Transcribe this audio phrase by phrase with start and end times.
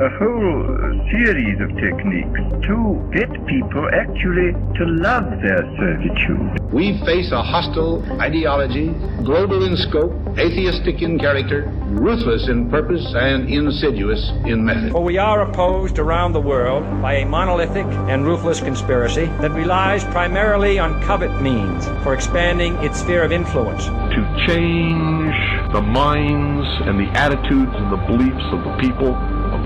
[0.00, 0.62] a whole
[1.10, 6.72] series of techniques to get people actually to love their servitude.
[6.72, 8.90] We face a hostile ideology,
[9.24, 14.92] global in scope, atheistic in character, ruthless in purpose, and insidious in method.
[14.92, 20.04] For we are opposed around the world by a monolithic and ruthless conspiracy that relies
[20.04, 23.86] primarily on covert means for expanding its sphere of influence.
[23.86, 25.34] To change
[25.72, 29.37] the minds and the attitudes and the beliefs of the people of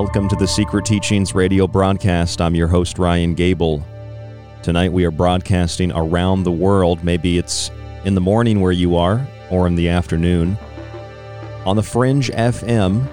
[0.00, 2.40] Welcome to the Secret Teachings radio broadcast.
[2.40, 3.84] I'm your host, Ryan Gable.
[4.62, 7.02] Tonight we are broadcasting around the world.
[7.02, 7.72] Maybe it's
[8.04, 10.56] in the morning where you are, or in the afternoon.
[11.66, 13.08] On the Fringe FM,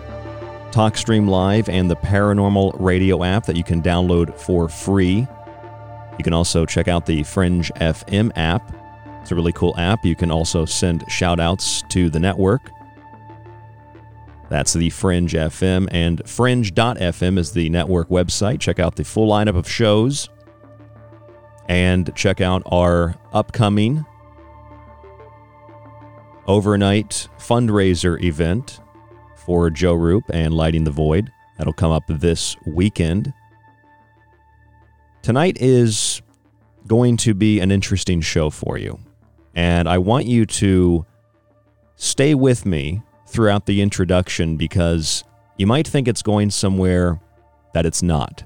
[0.72, 5.28] TalkStream Live, and the Paranormal Radio app that you can download for free.
[6.20, 8.62] You can also check out the Fringe FM app.
[9.24, 10.06] It's a really cool app.
[10.06, 12.75] You can also send shout outs to the network.
[14.50, 18.60] That's the Fringe FM, and Fringe.fm is the network website.
[18.60, 20.30] Check out the full lineup of shows
[21.68, 24.06] and check out our upcoming
[26.48, 28.80] overnight fundraiser event
[29.36, 31.32] for Joe Rupe and Lighting the Void.
[31.58, 33.34] That'll come up this weekend.
[35.22, 36.22] Tonight is
[36.88, 39.00] going to be an interesting show for you.
[39.56, 41.06] And I want you to
[41.96, 45.24] stay with me throughout the introduction because
[45.58, 47.20] you might think it's going somewhere
[47.74, 48.44] that it's not.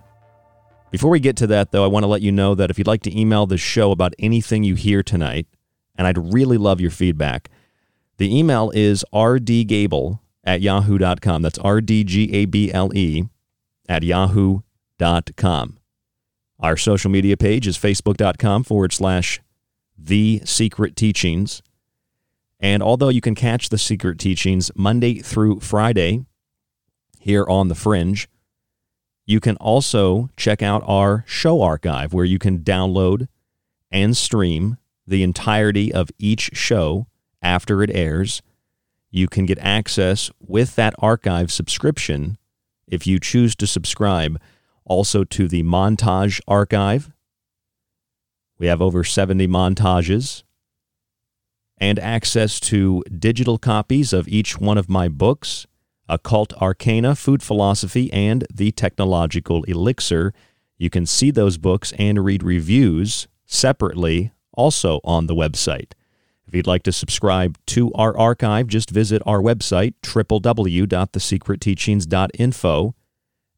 [0.91, 2.87] Before we get to that, though, I want to let you know that if you'd
[2.87, 5.47] like to email the show about anything you hear tonight,
[5.95, 7.49] and I'd really love your feedback,
[8.17, 11.41] the email is rdgable at yahoo.com.
[11.41, 13.23] That's R-D-G-A-B-L-E
[13.87, 15.77] at yahoo.com.
[16.59, 19.39] Our social media page is facebook.com forward slash
[19.97, 21.61] the secret teachings.
[22.59, 26.25] And although you can catch the secret teachings Monday through Friday
[27.19, 28.27] here on The Fringe,
[29.25, 33.27] you can also check out our show archive where you can download
[33.91, 34.77] and stream
[35.07, 37.07] the entirety of each show
[37.41, 38.41] after it airs.
[39.09, 42.37] You can get access with that archive subscription
[42.87, 44.39] if you choose to subscribe
[44.83, 47.11] also to the montage archive.
[48.57, 50.43] We have over 70 montages
[51.79, 55.65] and access to digital copies of each one of my books
[56.09, 60.33] Occult Arcana, Food Philosophy, and The Technological Elixir.
[60.77, 65.91] You can see those books and read reviews separately also on the website.
[66.47, 72.95] If you'd like to subscribe to our archive, just visit our website, www.thesecretteachings.info.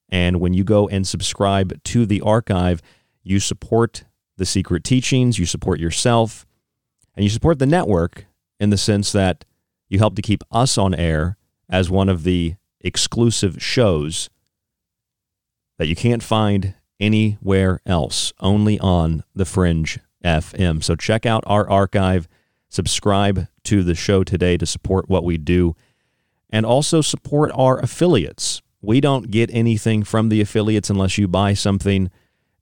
[0.09, 2.81] And when you go and subscribe to the archive,
[3.23, 4.03] you support
[4.35, 6.45] the secret teachings, you support yourself,
[7.15, 8.25] and you support the network
[8.59, 9.45] in the sense that
[9.89, 11.37] you help to keep us on air
[11.69, 14.29] as one of the exclusive shows
[15.77, 20.83] that you can't find anywhere else, only on the Fringe FM.
[20.83, 22.27] So check out our archive,
[22.69, 25.75] subscribe to the show today to support what we do,
[26.49, 28.61] and also support our affiliates.
[28.81, 32.11] We don't get anything from the affiliates unless you buy something,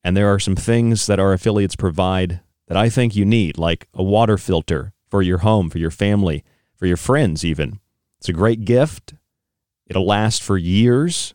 [0.03, 2.39] and there are some things that our affiliates provide
[2.69, 6.45] that I think you need, like a water filter for your home, for your family,
[6.77, 7.79] for your friends, even.
[8.19, 9.15] It's a great gift.
[9.87, 11.33] It'll last for years.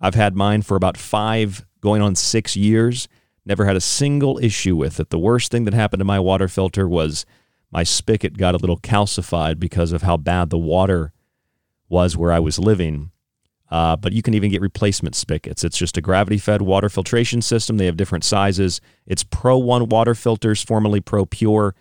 [0.00, 3.08] I've had mine for about five, going on six years.
[3.44, 5.10] Never had a single issue with it.
[5.10, 7.26] The worst thing that happened to my water filter was
[7.72, 11.12] my spigot got a little calcified because of how bad the water
[11.88, 13.10] was where I was living.
[13.70, 15.62] Uh, but you can even get replacement spigots.
[15.62, 17.76] It's just a gravity fed water filtration system.
[17.76, 18.80] They have different sizes.
[19.06, 21.72] It's Pro One water filters, formerly Propur.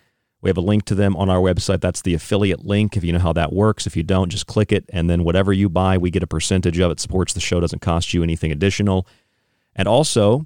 [0.41, 1.81] We have a link to them on our website.
[1.81, 2.95] That's the affiliate link.
[2.95, 4.85] If you know how that works, if you don't, just click it.
[4.89, 6.99] And then whatever you buy, we get a percentage of it.
[6.99, 9.05] Supports the show, doesn't cost you anything additional.
[9.75, 10.45] And also,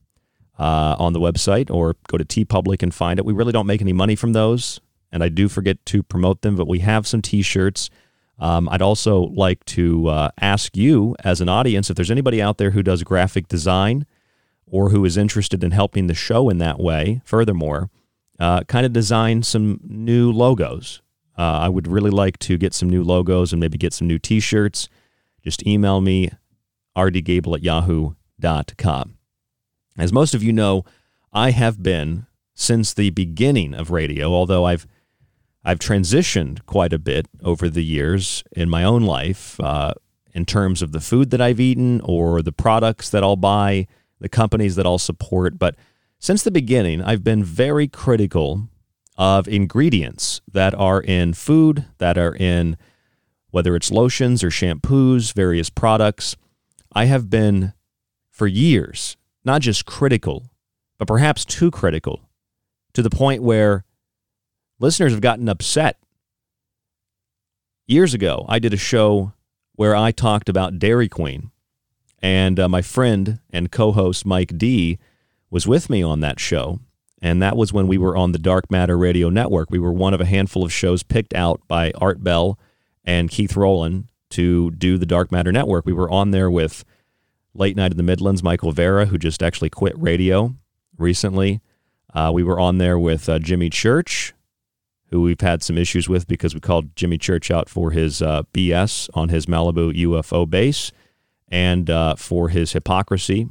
[0.57, 3.25] uh, on the website or go to TeePublic and find it.
[3.25, 4.79] We really don't make any money from those,
[5.11, 7.89] and I do forget to promote them, but we have some t shirts.
[8.39, 12.59] Um, I'd also like to uh, ask you, as an audience, if there's anybody out
[12.59, 14.05] there who does graphic design
[14.73, 17.91] or who is interested in helping the show in that way, furthermore,
[18.39, 20.99] uh, kind of design some new logos.
[21.37, 24.17] Uh, I would really like to get some new logos and maybe get some new
[24.17, 24.89] t shirts.
[25.43, 26.31] Just email me,
[26.97, 29.17] rdgable at yahoo.com.
[29.95, 30.83] As most of you know,
[31.31, 32.25] I have been
[32.55, 34.87] since the beginning of radio, although I've
[35.63, 39.93] I've transitioned quite a bit over the years in my own life uh,
[40.33, 43.85] in terms of the food that I've eaten or the products that I'll buy,
[44.23, 45.59] the companies that I'll support.
[45.59, 45.75] But
[46.17, 48.69] since the beginning, I've been very critical
[49.17, 52.77] of ingredients that are in food, that are in
[53.51, 56.37] whether it's lotions or shampoos, various products.
[56.95, 57.73] I have been
[58.31, 60.49] for years not just critical,
[60.97, 62.21] but perhaps too critical
[62.93, 63.83] to the point where
[64.79, 65.97] listeners have gotten upset.
[67.87, 69.33] Years ago, I did a show
[69.73, 71.51] where I talked about Dairy Queen,
[72.23, 74.97] and uh, my friend and co host Mike D
[75.51, 76.79] was with me on that show.
[77.21, 79.69] and that was when we were on the Dark Matter Radio Network.
[79.69, 82.57] We were one of a handful of shows picked out by Art Bell
[83.05, 85.85] and Keith Rowland to do the Dark Matter Network.
[85.85, 86.83] We were on there with
[87.53, 90.55] Late Night in the Midlands, Michael Vara, who just actually quit radio
[90.97, 91.61] recently.
[92.13, 94.33] Uh, we were on there with uh, Jimmy Church,
[95.11, 98.43] who we've had some issues with because we called Jimmy Church out for his uh,
[98.53, 100.91] BS on his Malibu UFO base
[101.53, 103.47] and uh, for his hypocrisy.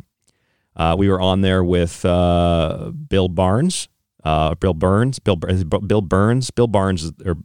[0.75, 3.89] Uh, we were on there with uh, Bill Barnes,
[4.25, 7.37] Bill Burns, Bill Bill Burns, Bill Barnes, or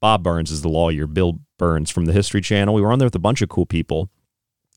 [0.00, 1.06] Bob Burns is the lawyer.
[1.06, 2.74] Bill Burns from the History Channel.
[2.74, 4.08] We were on there with a bunch of cool people,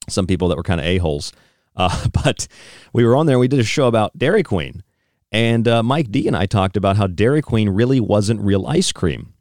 [0.09, 1.31] some people that were kind of a holes,
[1.75, 2.47] but
[2.91, 3.35] we were on there.
[3.35, 4.83] and We did a show about Dairy Queen
[5.31, 8.91] and uh, Mike D and I talked about how Dairy Queen really wasn't real ice
[8.91, 9.33] cream.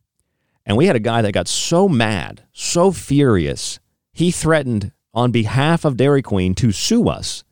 [0.64, 3.80] And we had a guy that got so mad, so furious,
[4.12, 7.44] he threatened on behalf of Dairy Queen to sue us.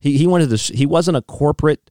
[0.00, 1.90] He, he wanted to, he wasn't a corporate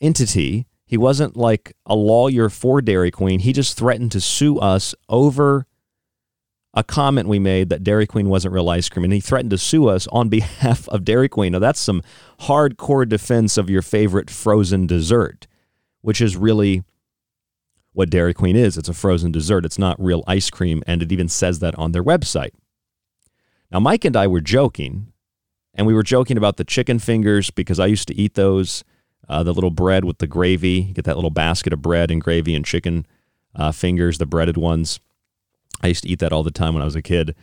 [0.00, 0.66] entity.
[0.84, 3.40] He wasn't like a lawyer for Dairy Queen.
[3.40, 5.66] He just threatened to sue us over
[6.74, 9.58] a comment we made that Dairy Queen wasn't real ice cream, and he threatened to
[9.58, 11.52] sue us on behalf of Dairy Queen.
[11.52, 12.02] Now, that's some
[12.40, 15.46] hardcore defense of your favorite frozen dessert,
[16.00, 16.82] which is really
[17.92, 18.78] what Dairy Queen is.
[18.78, 21.92] It's a frozen dessert, it's not real ice cream, and it even says that on
[21.92, 22.52] their website.
[23.72, 25.12] Now, Mike and I were joking,
[25.74, 28.84] and we were joking about the chicken fingers because I used to eat those,
[29.30, 30.82] uh, the little bread with the gravy.
[30.82, 33.06] You get that little basket of bread and gravy and chicken
[33.56, 35.00] uh, fingers, the breaded ones.
[35.82, 37.34] I used to eat that all the time when I was a kid.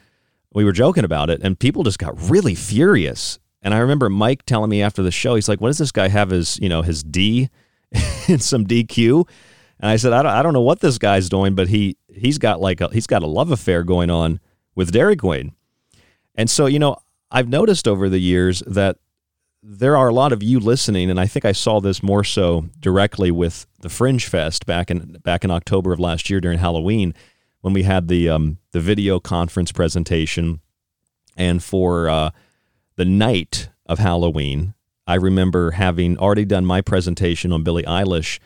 [0.54, 3.40] We were joking about it, and people just got really furious.
[3.64, 6.10] And I remember Mike telling me after the show, he's like, "What does this guy
[6.10, 7.50] have his, you know, his D
[8.28, 9.28] in some DQ?"
[9.80, 12.38] And I said, I don't, "I don't know what this guy's doing, but he he's
[12.38, 14.40] got like a, he's got a love affair going on
[14.76, 15.54] with Dairy Queen."
[16.40, 16.96] And so, you know,
[17.30, 18.96] I've noticed over the years that
[19.62, 22.70] there are a lot of you listening, and I think I saw this more so
[22.80, 27.14] directly with the Fringe Fest back in back in October of last year during Halloween
[27.60, 30.62] when we had the um, the video conference presentation,
[31.36, 32.30] and for uh,
[32.96, 38.40] the night of Halloween, I remember having already done my presentation on Billie Eilish.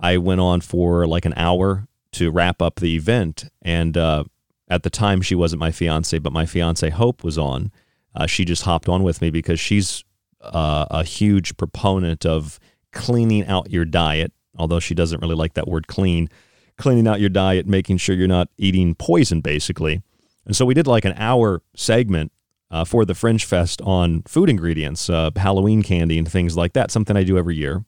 [0.00, 4.24] I went on for like an hour to wrap up the event, and uh,
[4.68, 7.70] at the time she wasn't my fiance, but my fiance Hope was on.
[8.14, 10.04] Uh, she just hopped on with me because she's
[10.40, 12.58] uh, a huge proponent of
[12.92, 16.28] cleaning out your diet, although she doesn't really like that word clean
[16.76, 20.02] cleaning out your diet, making sure you're not eating poison, basically.
[20.46, 22.32] And so we did like an hour segment
[22.70, 26.90] uh, for the Fringe Fest on food ingredients, uh, Halloween candy, and things like that,
[26.90, 27.84] something I do every year.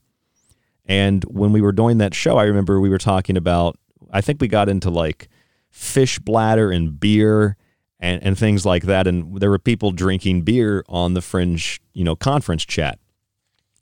[0.84, 3.76] And when we were doing that show, I remember we were talking about,
[4.12, 5.28] I think we got into like
[5.76, 7.56] fish bladder and beer
[8.00, 9.06] and, and things like that.
[9.06, 12.98] And there were people drinking beer on the Fringe, you know, conference chat.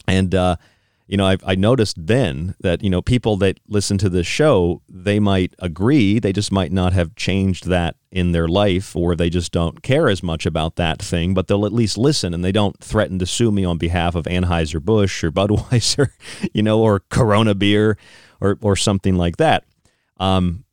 [0.08, 0.56] And, uh,
[1.06, 4.82] you know, I, I noticed then that, you know, people that listen to this show,
[4.88, 6.18] they might agree.
[6.18, 10.08] They just might not have changed that in their life or they just don't care
[10.08, 13.26] as much about that thing, but they'll at least listen and they don't threaten to
[13.26, 16.08] sue me on behalf of Anheuser-Busch or Budweiser,
[16.52, 17.96] you know, or Corona beer
[18.40, 19.64] or, or something like that.
[20.18, 20.63] Um,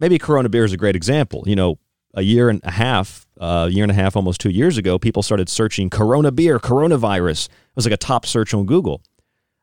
[0.00, 1.44] maybe Corona beer is a great example.
[1.46, 1.78] You know,
[2.14, 4.98] a year and a half, a uh, year and a half, almost two years ago,
[4.98, 7.46] people started searching Corona beer, coronavirus.
[7.48, 9.02] It was like a top search on Google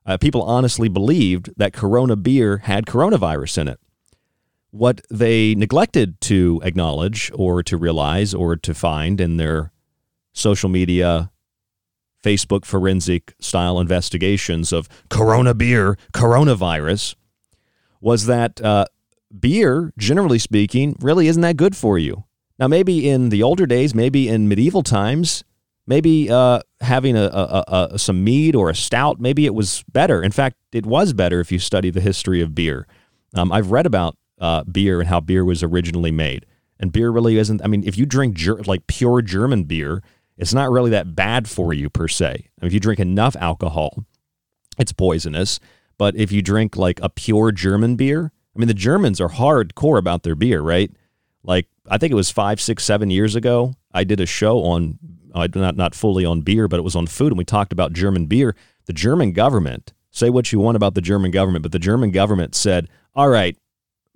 [0.07, 3.79] uh, people honestly believed that Corona beer had coronavirus in it.
[4.71, 9.71] What they neglected to acknowledge or to realize or to find in their
[10.33, 11.29] social media,
[12.23, 17.15] Facebook forensic style investigations of Corona beer, coronavirus,
[17.99, 18.85] was that uh,
[19.37, 22.25] beer, generally speaking, really isn't that good for you.
[22.59, 25.43] Now, maybe in the older days, maybe in medieval times,
[25.85, 30.23] maybe uh, having a, a, a, some mead or a stout, maybe it was better.
[30.23, 32.87] In fact, it was better if you study the history of beer.
[33.35, 36.45] Um, I've read about uh, beer and how beer was originally made.
[36.79, 40.03] And beer really isn't, I mean, if you drink ger- like pure German beer,
[40.37, 42.27] it's not really that bad for you per se.
[42.27, 44.05] I mean, if you drink enough alcohol,
[44.77, 45.59] it's poisonous.
[45.97, 49.99] But if you drink like a pure German beer, I mean, the Germans are hardcore
[49.99, 50.91] about their beer, right?
[51.43, 54.97] Like, I think it was five, six, seven years ago, I did a show on
[55.33, 57.93] uh, not not fully on beer, but it was on food, and we talked about
[57.93, 58.55] German beer.
[58.85, 62.55] The German government, say what you want about the German government, but the German government
[62.55, 63.55] said, "All right,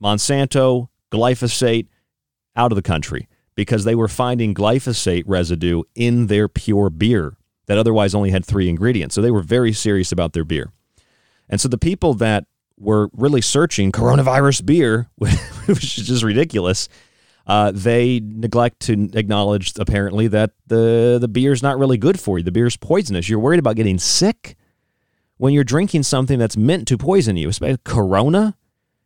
[0.01, 1.87] Monsanto, glyphosate,
[2.55, 7.77] out of the country," because they were finding glyphosate residue in their pure beer that
[7.77, 9.13] otherwise only had three ingredients.
[9.13, 10.71] So they were very serious about their beer,
[11.47, 12.45] and so the people that
[12.81, 16.89] were really searching coronavirus beer, which is just ridiculous
[17.47, 22.43] uh, they neglect to acknowledge apparently that the the beer's not really good for you.
[22.43, 23.27] The beer's poisonous.
[23.27, 24.55] You're worried about getting sick
[25.37, 28.55] when you're drinking something that's meant to poison you, especially Corona,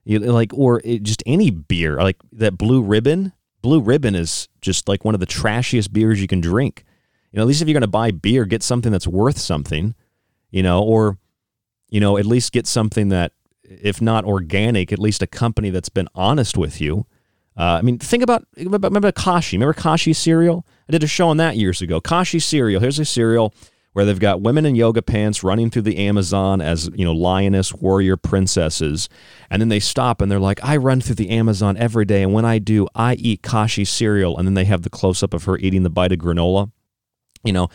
[0.04, 3.32] you, like or it, just any beer, like that Blue Ribbon.
[3.62, 6.84] Blue Ribbon is just like one of the trashiest beers you can drink.
[7.32, 9.96] You know, at least if you're going to buy beer, get something that's worth something.
[10.52, 11.18] You know, or
[11.90, 13.32] you know, at least get something that,
[13.70, 17.06] if not organic, at least a company that's been honest with you.
[17.58, 19.58] Uh, I mean, think about, remember Kashi.
[19.58, 20.66] Remember Kashi cereal?
[20.90, 22.02] I did a show on that years ago.
[22.02, 22.82] Kashi cereal.
[22.82, 23.54] Here's a cereal
[23.94, 27.74] where they've got women in yoga pants running through the Amazon as, you know, lioness
[27.74, 29.08] warrior princesses.
[29.50, 32.22] And then they stop and they're like, I run through the Amazon every day.
[32.22, 34.38] And when I do, I eat Kashi cereal.
[34.38, 36.72] And then they have the close up of her eating the bite of granola.
[37.46, 37.70] You know,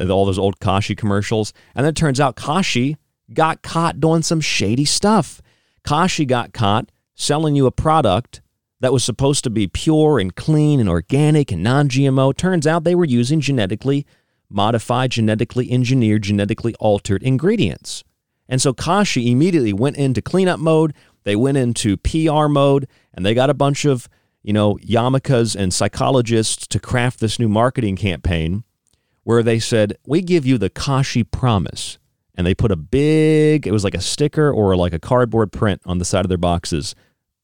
[0.00, 1.52] all those old Kashi commercials.
[1.74, 2.96] And then it turns out Kashi
[3.32, 5.40] got caught doing some shady stuff.
[5.84, 8.40] Kashi got caught selling you a product
[8.80, 12.36] that was supposed to be pure and clean and organic and non GMO.
[12.36, 14.06] Turns out they were using genetically
[14.48, 18.04] modified, genetically engineered, genetically altered ingredients.
[18.48, 20.94] And so Kashi immediately went into cleanup mode.
[21.24, 24.08] They went into PR mode and they got a bunch of,
[24.42, 28.62] you know, yarmulkes and psychologists to craft this new marketing campaign
[29.24, 31.98] where they said, We give you the Kashi promise.
[32.36, 35.80] And they put a big, it was like a sticker or like a cardboard print
[35.86, 36.94] on the side of their boxes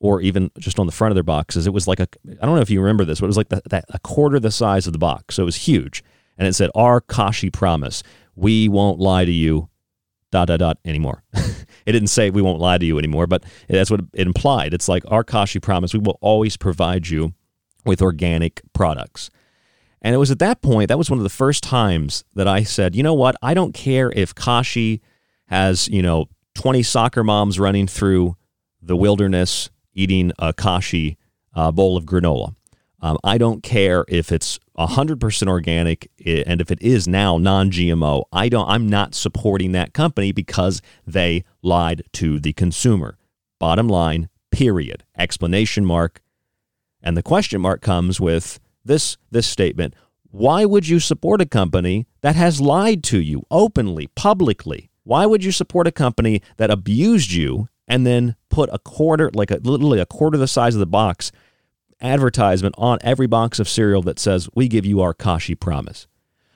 [0.00, 1.66] or even just on the front of their boxes.
[1.66, 2.08] It was like a,
[2.40, 4.38] I don't know if you remember this, but it was like the, that, a quarter
[4.38, 5.36] the size of the box.
[5.36, 6.04] So it was huge
[6.36, 8.02] and it said, Our Kashi promise,
[8.34, 9.68] we won't lie to you,
[10.30, 11.22] dot, dot, dot, anymore.
[11.34, 14.74] it didn't say we won't lie to you anymore, but that's what it implied.
[14.74, 17.32] It's like, Our Kashi promise, we will always provide you
[17.84, 19.30] with organic products.
[20.02, 22.64] And it was at that point, that was one of the first times that I
[22.64, 23.36] said, you know what?
[23.40, 25.00] I don't care if Kashi
[25.46, 28.36] has, you know, 20 soccer moms running through
[28.82, 31.16] the wilderness eating a Kashi
[31.54, 32.54] uh, bowl of granola.
[33.00, 38.24] Um, I don't care if it's 100% organic and if it is now non-GMO.
[38.32, 43.18] I don't I'm not supporting that company because they lied to the consumer.
[43.58, 45.04] Bottom line, period.
[45.16, 46.22] Explanation mark.
[47.02, 49.94] And the question mark comes with this this statement.
[50.30, 54.90] Why would you support a company that has lied to you openly, publicly?
[55.04, 59.50] Why would you support a company that abused you and then put a quarter, like
[59.50, 61.32] a, literally a quarter the size of the box,
[62.00, 66.06] advertisement on every box of cereal that says, We give you our Kashi promise.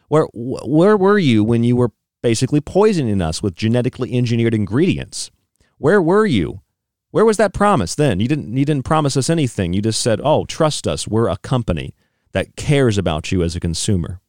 [0.09, 5.31] Where, where were you when you were basically poisoning us with genetically engineered ingredients?
[5.79, 6.63] Where were you?
[7.11, 8.21] Where was that promise then?
[8.21, 9.73] You didn't, you didn't promise us anything.
[9.73, 11.07] You just said, Oh, trust us.
[11.07, 11.95] We're a company
[12.37, 14.21] that cares about you as a consumer.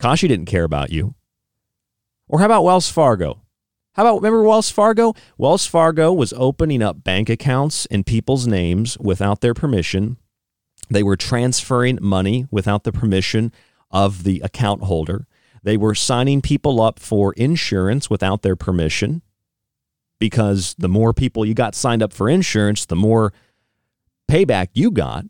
[0.00, 1.14] Kashi didn't care about you.
[2.26, 3.42] Or how about Wells Fargo?
[3.92, 5.14] How about remember Wells Fargo?
[5.38, 10.16] Wells Fargo was opening up bank accounts in people's names without their permission.
[10.88, 13.52] They were transferring money without the permission
[13.92, 15.28] of the account holder.
[15.62, 19.22] They were signing people up for insurance without their permission
[20.18, 23.32] because the more people you got signed up for insurance, the more
[24.28, 25.26] payback you got.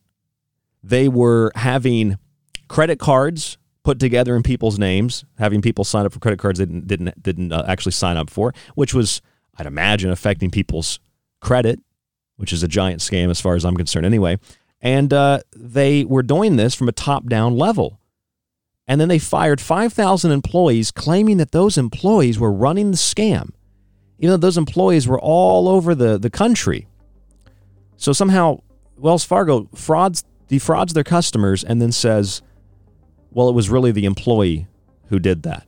[0.83, 2.19] They were having
[2.69, 6.66] credit cards put together in people's names, having people sign up for credit cards they
[6.66, 9.21] didn't didn't, didn't uh, actually sign up for, which was
[9.57, 11.01] I'd imagine affecting people's
[11.40, 11.81] credit,
[12.37, 14.38] which is a giant scam as far as I'm concerned anyway.
[14.81, 18.01] And uh, they were doing this from a top down level.
[18.87, 23.51] And then they fired 5,000 employees, claiming that those employees were running the scam,
[24.19, 26.88] even though those employees were all over the, the country.
[27.97, 28.62] So somehow
[28.97, 32.42] Wells Fargo frauds, defrauds their customers and then says,
[33.30, 34.66] well, it was really the employee
[35.06, 35.64] who did that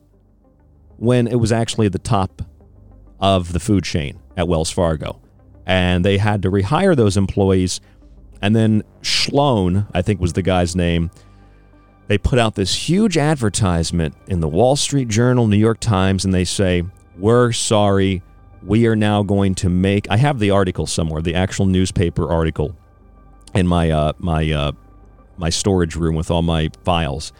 [0.97, 2.43] when it was actually the top
[3.21, 5.21] of the food chain at Wells Fargo.
[5.65, 7.81] And they had to rehire those employees.
[8.43, 11.11] And then Sloan, I think was the guy's name,
[12.09, 16.35] they put out this huge advertisement in the Wall Street Journal, New York Times, and
[16.35, 16.83] they say,
[17.17, 18.23] We're sorry.
[18.65, 20.11] We are now going to make.
[20.11, 22.77] I have the article somewhere, the actual newspaper article
[23.55, 24.73] in my uh, my uh,
[25.37, 27.33] my storage room with all my files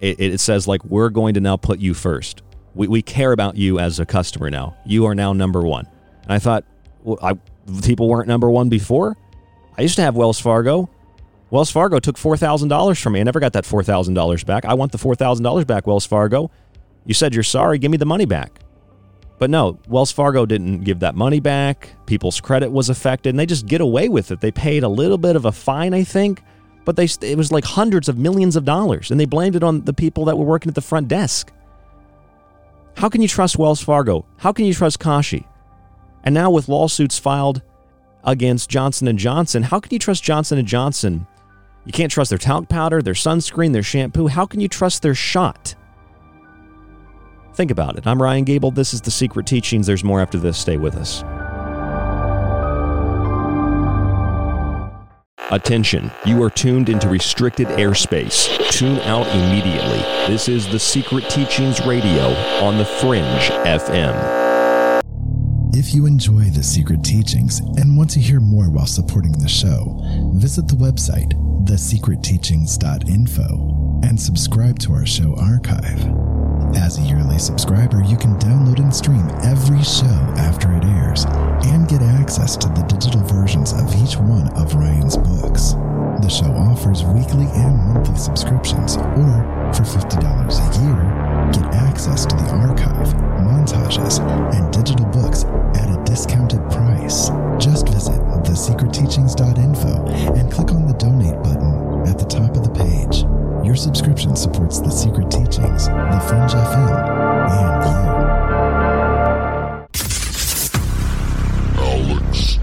[0.00, 2.42] it, it says like we're going to now put you first.
[2.74, 4.76] We, we care about you as a customer now.
[4.86, 5.86] You are now number one.
[6.22, 6.64] And I thought,
[7.02, 7.34] well, I,
[7.82, 9.16] people weren't number one before.
[9.76, 10.88] I used to have Wells Fargo.
[11.50, 13.20] Wells Fargo took four thousand dollars from me.
[13.20, 14.64] I never got that four thousand dollars back.
[14.64, 16.50] I want the four thousand dollars back, Wells Fargo.
[17.04, 17.78] You said you're sorry.
[17.78, 18.60] Give me the money back.
[19.40, 21.96] But no, Wells Fargo didn't give that money back.
[22.04, 24.40] People's credit was affected, and they just get away with it.
[24.42, 26.42] They paid a little bit of a fine, I think,
[26.84, 29.80] but they it was like hundreds of millions of dollars, and they blamed it on
[29.86, 31.52] the people that were working at the front desk.
[32.98, 34.26] How can you trust Wells Fargo?
[34.36, 35.46] How can you trust Kashi?
[36.22, 37.62] And now with lawsuits filed
[38.22, 41.26] against Johnson and Johnson, how can you trust Johnson and Johnson?
[41.86, 44.26] You can't trust their talc powder, their sunscreen, their shampoo.
[44.26, 45.76] How can you trust their shot?
[47.60, 48.06] Think about it.
[48.06, 48.70] I'm Ryan Gable.
[48.70, 49.86] This is The Secret Teachings.
[49.86, 50.56] There's more after this.
[50.56, 51.22] Stay with us.
[55.50, 58.48] Attention, you are tuned into restricted airspace.
[58.70, 59.98] Tune out immediately.
[60.26, 62.28] This is The Secret Teachings Radio
[62.62, 64.14] on The Fringe FM.
[65.74, 70.00] If you enjoy The Secret Teachings and want to hear more while supporting the show,
[70.32, 71.34] visit the website,
[71.66, 76.49] thesecretteachings.info, and subscribe to our show archive.
[76.74, 81.24] As a yearly subscriber, you can download and stream every show after it airs
[81.66, 85.72] and get access to the digital versions of each one of Ryan's books.
[86.22, 89.30] The show offers weekly and monthly subscriptions, or
[89.74, 91.02] for $50 a year,
[91.52, 94.20] get access to the archive, montages,
[94.54, 97.30] and digital books at a discounted price.
[97.58, 100.06] Just visit thesecretteachings.info
[100.38, 102.59] and click on the donate button at the top of.
[103.70, 106.90] Your subscription supports The Secret Teachings, The Fringe FM,
[107.52, 107.84] and
[111.78, 112.58] Alex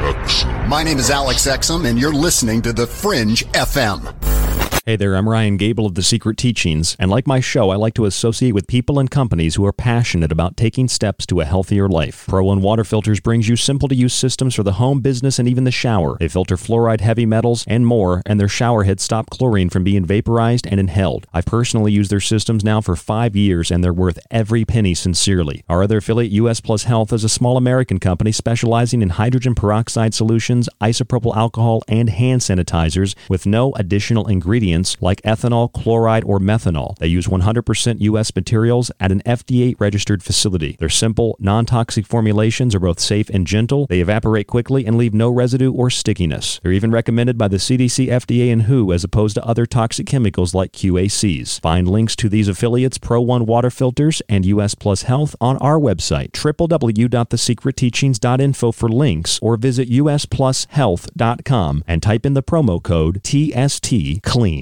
[0.00, 0.68] Exum.
[0.68, 4.41] My name is Alex Exum, and you're listening to The Fringe FM.
[4.84, 7.94] Hey there, I'm Ryan Gable of The Secret Teachings, and like my show, I like
[7.94, 11.88] to associate with people and companies who are passionate about taking steps to a healthier
[11.88, 12.26] life.
[12.26, 15.48] Pro One Water Filters brings you simple to use systems for the home, business, and
[15.48, 16.16] even the shower.
[16.18, 20.04] They filter fluoride, heavy metals, and more, and their shower heads stop chlorine from being
[20.04, 21.28] vaporized and inhaled.
[21.32, 25.62] I've personally used their systems now for five years, and they're worth every penny sincerely.
[25.68, 30.12] Our other affiliate, US Plus Health, is a small American company specializing in hydrogen peroxide
[30.12, 36.96] solutions, isopropyl alcohol, and hand sanitizers with no additional ingredients like ethanol, chloride, or methanol.
[36.98, 38.34] They use 100% U.S.
[38.34, 40.76] materials at an FDA registered facility.
[40.78, 43.86] Their simple, non toxic formulations are both safe and gentle.
[43.86, 46.60] They evaporate quickly and leave no residue or stickiness.
[46.62, 50.54] They're even recommended by the CDC, FDA, and WHO as opposed to other toxic chemicals
[50.54, 51.60] like QACs.
[51.60, 55.78] Find links to these affiliates, Pro One Water Filters, and US Plus Health on our
[55.78, 64.61] website, www.thesecretteachings.info for links, or visit usplushealth.com and type in the promo code TST CLEAN.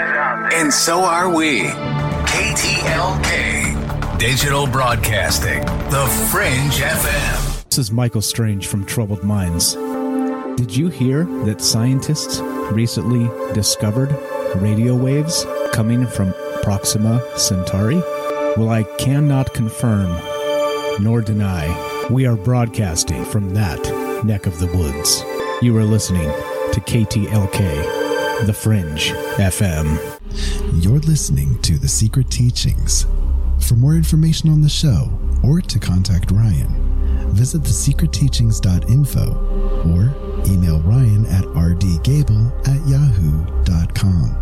[0.00, 1.62] and so are we.
[2.30, 5.60] KTLK, Digital Broadcasting,
[5.90, 7.64] The Fringe FM.
[7.68, 9.74] This is Michael Strange from Troubled Minds.
[10.56, 12.40] Did you hear that scientists
[12.72, 14.10] recently discovered
[14.56, 18.00] radio waves coming from Proxima Centauri?
[18.56, 20.18] Well, I cannot confirm
[21.00, 23.80] nor deny we are broadcasting from that
[24.24, 25.22] neck of the woods.
[25.62, 26.28] You are listening
[26.72, 29.98] to KTLK, The Fringe FM.
[30.82, 33.04] You're listening to The Secret Teachings.
[33.58, 35.10] For more information on the show
[35.44, 40.14] or to contact Ryan, visit thesecretteachings.info or
[40.50, 44.36] email Ryan at rdgable at yahoo.com.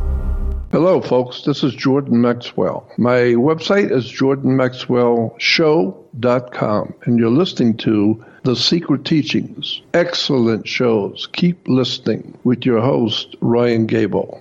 [0.70, 1.42] Hello, folks.
[1.42, 2.88] This is Jordan Maxwell.
[2.98, 9.82] My website is jordanmaxwellshow.com, and you're listening to The Secret Teachings.
[9.94, 11.28] Excellent shows.
[11.32, 14.40] Keep listening with your host, Ryan Gable.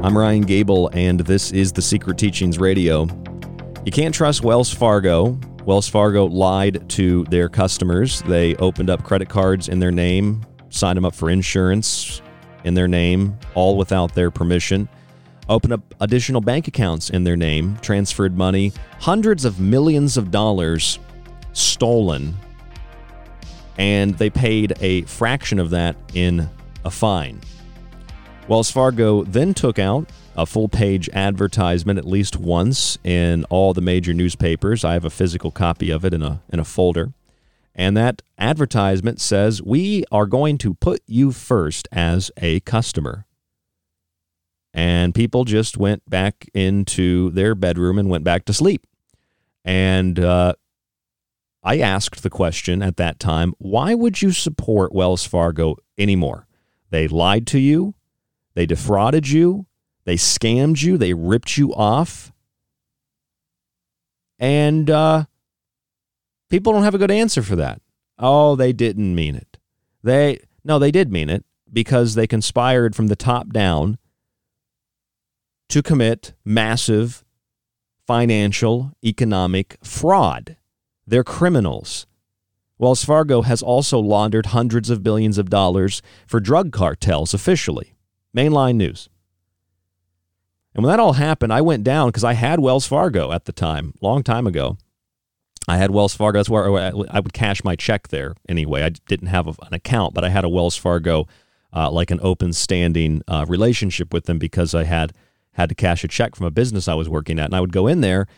[0.00, 3.08] I'm Ryan Gable, and this is the Secret Teachings Radio.
[3.84, 5.36] You can't trust Wells Fargo.
[5.64, 8.22] Wells Fargo lied to their customers.
[8.22, 12.22] They opened up credit cards in their name, signed them up for insurance
[12.62, 14.88] in their name, all without their permission.
[15.48, 21.00] Opened up additional bank accounts in their name, transferred money, hundreds of millions of dollars
[21.54, 22.36] stolen,
[23.78, 26.48] and they paid a fraction of that in
[26.84, 27.40] a fine.
[28.48, 33.82] Wells Fargo then took out a full page advertisement at least once in all the
[33.82, 34.86] major newspapers.
[34.86, 37.12] I have a physical copy of it in a, in a folder.
[37.74, 43.26] And that advertisement says, We are going to put you first as a customer.
[44.72, 48.86] And people just went back into their bedroom and went back to sleep.
[49.62, 50.54] And uh,
[51.62, 56.46] I asked the question at that time why would you support Wells Fargo anymore?
[56.90, 57.94] They lied to you,
[58.58, 59.66] they defrauded you,
[60.04, 62.32] they scammed you, they ripped you off.
[64.36, 65.26] And uh,
[66.50, 67.80] people don't have a good answer for that.
[68.18, 69.58] Oh, they didn't mean it.
[70.02, 73.96] They no, they did mean it because they conspired from the top down
[75.68, 77.24] to commit massive
[78.08, 80.56] financial economic fraud.
[81.06, 82.08] They're criminals.
[82.76, 87.94] Wells Fargo has also laundered hundreds of billions of dollars for drug cartels officially.
[88.36, 89.08] Mainline news.
[90.74, 93.52] And when that all happened, I went down because I had Wells Fargo at the
[93.52, 94.76] time, long time ago.
[95.66, 96.38] I had Wells Fargo.
[96.38, 98.82] That's where I would cash my check there anyway.
[98.84, 101.26] I didn't have an account, but I had a Wells Fargo,
[101.74, 105.12] uh, like an open standing uh, relationship with them because I had
[105.52, 107.46] had to cash a check from a business I was working at.
[107.46, 108.28] And I would go in there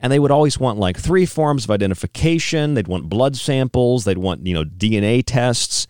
[0.00, 2.74] and they would always want like three forms of identification.
[2.74, 4.04] They'd want blood samples.
[4.04, 5.86] They'd want, you know, DNA tests.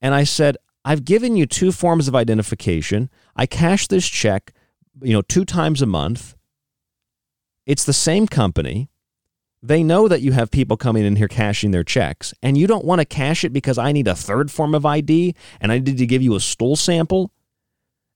[0.00, 3.10] And I said, I've given you two forms of identification.
[3.36, 4.52] I cash this check,
[5.02, 6.34] you know, two times a month.
[7.66, 8.88] It's the same company.
[9.62, 12.84] They know that you have people coming in here cashing their checks, and you don't
[12.84, 15.98] want to cash it because I need a third form of ID and I need
[15.98, 17.30] to give you a stool sample.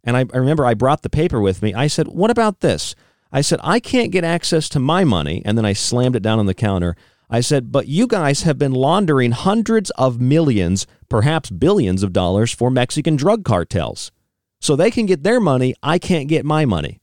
[0.03, 1.74] And I, I remember I brought the paper with me.
[1.74, 2.94] I said, What about this?
[3.31, 5.42] I said, I can't get access to my money.
[5.44, 6.96] And then I slammed it down on the counter.
[7.35, 12.53] I said, but you guys have been laundering hundreds of millions, perhaps billions of dollars
[12.53, 14.12] for Mexican drug cartels.
[14.61, 15.75] So they can get their money.
[15.83, 17.01] I can't get my money.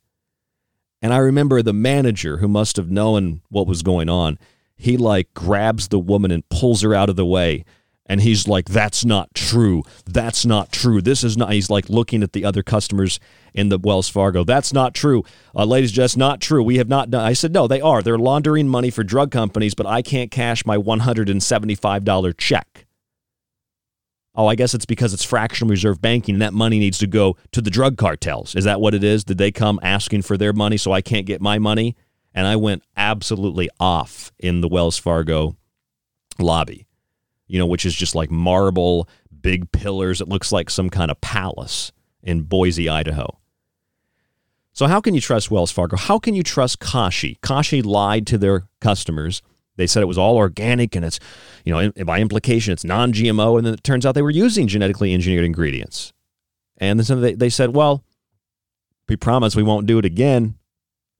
[1.02, 4.38] And I remember the manager who must have known what was going on.
[4.74, 7.66] He like grabs the woman and pulls her out of the way
[8.06, 9.82] and he's like that's not true.
[10.04, 11.00] That's not true.
[11.00, 13.20] This is not he's like looking at the other customers
[13.54, 14.44] in the wells fargo.
[14.44, 15.24] That's not true.
[15.54, 16.62] Uh, ladies just not true.
[16.62, 18.02] We have not done i said no they are.
[18.02, 22.86] They're laundering money for drug companies but i can't cash my $175 check.
[24.34, 26.34] Oh i guess it's because it's fractional reserve banking.
[26.34, 28.54] And that money needs to go to the drug cartels.
[28.56, 29.24] Is that what it is?
[29.24, 31.96] Did they come asking for their money so i can't get my money?
[32.34, 35.56] And i went absolutely off in the wells fargo
[36.38, 36.86] lobby
[37.52, 39.06] you know, which is just like marble,
[39.42, 40.22] big pillars.
[40.22, 43.38] It looks like some kind of palace in Boise, Idaho.
[44.72, 45.98] So, how can you trust Wells Fargo?
[45.98, 47.38] How can you trust Kashi?
[47.42, 49.42] Kashi lied to their customers.
[49.76, 51.20] They said it was all organic and it's,
[51.66, 53.58] you know, by implication, it's non GMO.
[53.58, 56.14] And then it turns out they were using genetically engineered ingredients.
[56.78, 58.02] And then they, said, well,
[59.10, 60.56] we promise we won't do it again.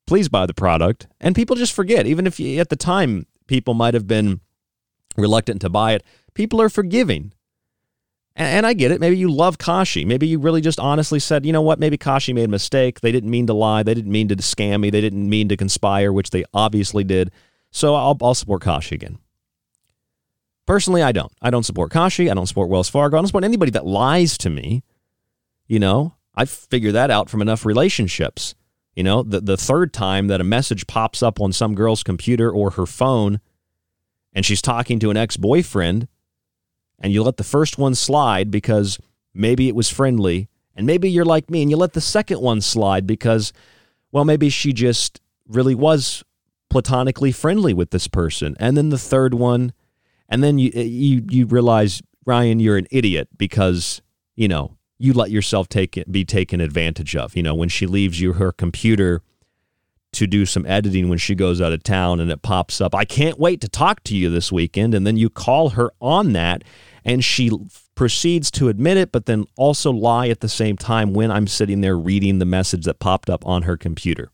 [0.07, 1.09] Please buy the product.
[1.21, 4.40] And people just forget, even if you, at the time people might have been
[5.16, 6.03] reluctant to buy it
[6.35, 7.33] people are forgiving.
[8.35, 9.01] And, and I get it.
[9.01, 10.05] Maybe you love Kashi.
[10.05, 11.79] Maybe you really just honestly said, you know what?
[11.79, 13.01] Maybe Kashi made a mistake.
[13.01, 13.83] They didn't mean to lie.
[13.83, 14.90] They didn't mean to scam me.
[14.90, 17.31] They didn't mean to conspire, which they obviously did.
[17.71, 19.18] So I'll, I'll support Kashi again.
[20.66, 21.33] Personally, I don't.
[21.42, 22.31] I don't support Kashi.
[22.31, 23.16] I don't support Wells Fargo.
[23.16, 24.85] I don't support anybody that lies to me.
[25.66, 28.55] You know, I figured that out from enough relationships.
[28.95, 32.51] You know, the, the third time that a message pops up on some girl's computer
[32.51, 33.40] or her phone
[34.33, 36.09] and she's talking to an ex boyfriend
[37.03, 38.99] and you let the first one slide because
[39.35, 42.61] maybe it was friendly, and maybe you're like me and you let the second one
[42.61, 43.53] slide because,
[44.12, 46.23] well, maybe she just really was
[46.71, 49.73] platonically friendly with this person, and then the third one,
[50.29, 54.01] and then you eh, you you realize Ryan, you're an idiot because
[54.37, 57.37] you know you let yourself take be taken advantage of.
[57.37, 59.23] You know when she leaves you her computer
[60.12, 62.94] to do some editing when she goes out of town and it pops up.
[62.94, 64.94] I can't wait to talk to you this weekend.
[64.94, 66.62] And then you call her on that
[67.05, 67.51] and she
[67.94, 71.81] proceeds to admit it, but then also lie at the same time when I'm sitting
[71.81, 74.31] there reading the message that popped up on her computer.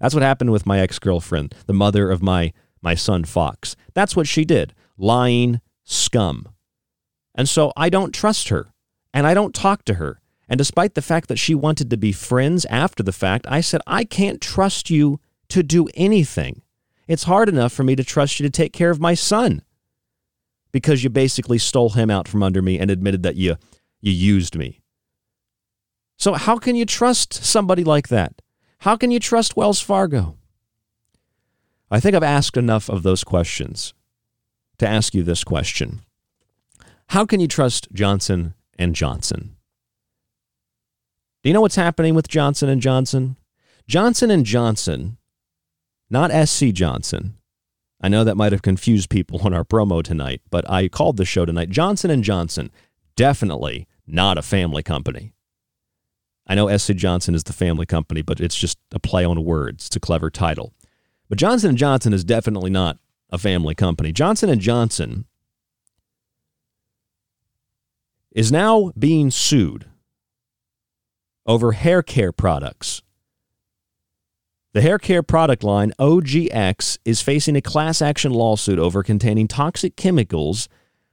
[0.00, 3.76] That's what happened with my ex girlfriend, the mother of my, my son Fox.
[3.94, 6.48] That's what she did lying scum.
[7.34, 8.72] And so I don't trust her
[9.12, 10.20] and I don't talk to her.
[10.52, 13.80] And despite the fact that she wanted to be friends after the fact, I said,
[13.86, 16.60] I can't trust you to do anything.
[17.08, 19.62] It's hard enough for me to trust you to take care of my son
[20.70, 23.56] because you basically stole him out from under me and admitted that you,
[24.02, 24.82] you used me.
[26.18, 28.42] So, how can you trust somebody like that?
[28.80, 30.36] How can you trust Wells Fargo?
[31.90, 33.94] I think I've asked enough of those questions
[34.76, 36.02] to ask you this question.
[37.06, 39.56] How can you trust Johnson and Johnson?
[41.42, 43.36] Do you know what's happening with Johnson and Johnson?
[43.88, 45.18] Johnson and Johnson,
[46.08, 47.36] not SC Johnson,
[48.02, 51.24] I know that might have confused people on our promo tonight, but I called the
[51.24, 52.70] show tonight Johnson and Johnson,
[53.14, 55.32] definitely not a family company.
[56.46, 59.86] I know SC Johnson is the family company, but it's just a play on words.
[59.86, 60.74] It's a clever title.
[61.28, 62.98] But Johnson and Johnson is definitely not
[63.30, 64.10] a family company.
[64.10, 65.26] Johnson and Johnson
[68.32, 69.86] is now being sued
[71.46, 73.02] over hair care products.
[74.72, 79.96] The hair care product line OGX is facing a class action lawsuit over containing toxic
[79.96, 80.68] chemicals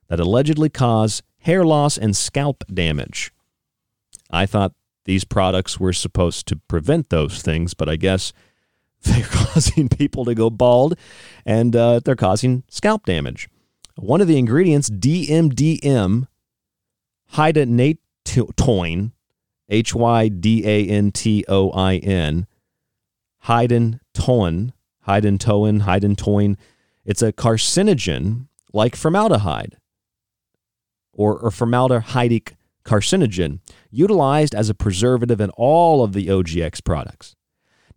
[0.07, 3.33] that allegedly cause hair loss and scalp damage.
[4.31, 4.73] I thought
[5.05, 8.31] these products were supposed to prevent those things, but I guess
[9.03, 10.97] they're causing people to go bald
[11.45, 13.49] and uh, they're causing scalp damage.
[13.95, 16.27] One of the ingredients, DMDM,
[17.33, 19.11] hydantoin,
[19.69, 22.47] H Y D A N T O I N,
[23.45, 24.71] hydantoin,
[25.07, 26.57] hydantoin, hydantoin.
[27.05, 29.77] It's a carcinogen like formaldehyde
[31.13, 32.55] or, or formaldehydic
[32.85, 33.59] carcinogen
[33.91, 37.35] utilized as a preservative in all of the OGX products.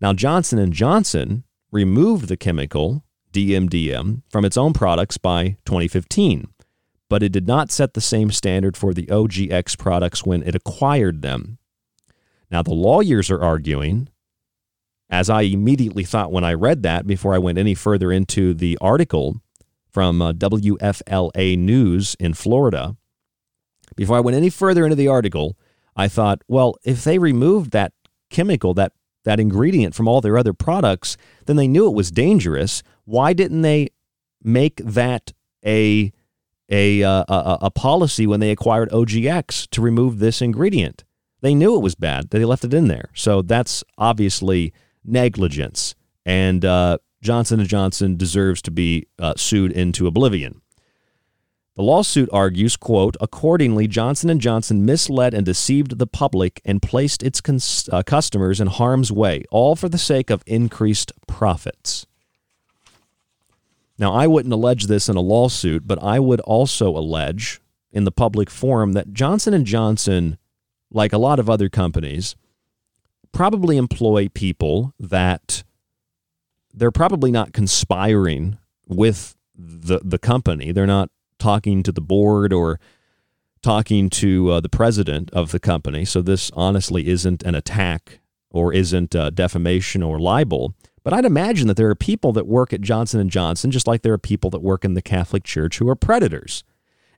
[0.00, 6.48] Now Johnson & Johnson removed the chemical DMDM from its own products by 2015,
[7.08, 11.22] but it did not set the same standard for the OGX products when it acquired
[11.22, 11.58] them.
[12.52, 14.08] Now the lawyers are arguing
[15.08, 18.78] as I immediately thought when I read that before I went any further into the
[18.80, 19.40] article
[19.90, 22.96] from uh, WFLA News in Florida,
[23.96, 25.58] before I went any further into the article,
[25.96, 27.92] I thought, well, if they removed that
[28.30, 28.92] chemical, that
[29.24, 32.82] that ingredient from all their other products, then they knew it was dangerous.
[33.04, 33.88] Why didn't they
[34.42, 35.32] make that
[35.64, 36.12] a
[36.68, 41.04] a, uh, a, a policy when they acquired OGX to remove this ingredient?
[41.42, 42.30] They knew it was bad.
[42.30, 43.10] They left it in there.
[43.14, 44.72] So that's obviously
[45.04, 50.62] negligence, and uh, Johnson Johnson deserves to be uh, sued into oblivion.
[51.74, 57.22] The lawsuit argues, quote, accordingly, Johnson & Johnson misled and deceived the public and placed
[57.22, 62.06] its cons- uh, customers in harm's way, all for the sake of increased profits.
[63.98, 67.58] Now, I wouldn't allege this in a lawsuit, but I would also allege
[67.90, 70.36] in the public forum that Johnson & Johnson,
[70.92, 72.36] like a lot of other companies,
[73.32, 75.64] probably employ people that
[76.74, 80.72] they're probably not conspiring with the the company.
[80.72, 82.78] They're not talking to the board or
[83.62, 86.04] talking to uh, the president of the company.
[86.04, 90.74] So this honestly isn't an attack or isn't uh, defamation or libel.
[91.04, 94.02] But I'd imagine that there are people that work at Johnson and Johnson, just like
[94.02, 96.62] there are people that work in the Catholic Church who are predators.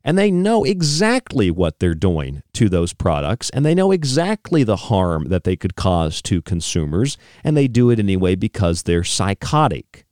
[0.05, 4.77] And they know exactly what they're doing to those products, and they know exactly the
[4.77, 10.05] harm that they could cause to consumers, and they do it anyway because they're psychotic.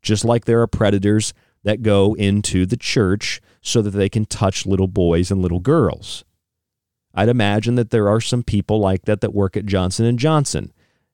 [0.00, 4.64] Just like there are predators that go into the church so that they can touch
[4.64, 6.24] little boys and little girls.
[7.14, 10.72] I'd imagine that there are some people like that that work at Johnson and Johnson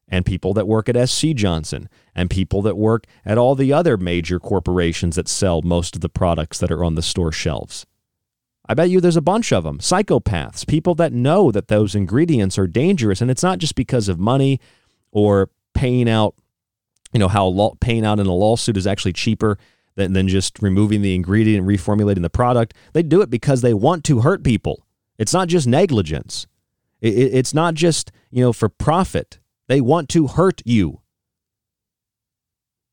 [0.09, 3.97] and people that work at SC Johnson and people that work at all the other
[3.97, 7.87] major corporations that sell most of the products that are on the store shelves.
[8.69, 12.59] I bet you there's a bunch of them, psychopaths, people that know that those ingredients
[12.59, 14.61] are dangerous and it's not just because of money
[15.13, 16.35] or paying out,
[17.13, 19.59] you know, how paying out in a lawsuit is actually cheaper
[19.95, 22.75] than, than just removing the ingredient and reformulating the product.
[22.93, 24.85] They do it because they want to hurt people.
[25.17, 26.47] It's not just negligence.
[27.01, 29.39] It, it, it's not just, you know, for profit.
[29.69, 31.01] They want to hurt you.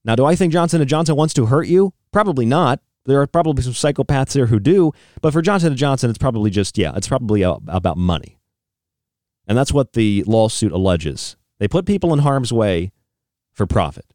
[0.06, 1.94] Now, do I think Johnson & Johnson wants to hurt you?
[2.12, 2.80] Probably not.
[3.06, 6.50] There are probably some psychopaths there who do, but for Johnson & Johnson, it's probably
[6.50, 8.40] just, yeah, it's probably about money.
[9.46, 11.36] And that's what the lawsuit alleges.
[11.60, 12.92] They put people in harm's way
[13.52, 14.06] for profit.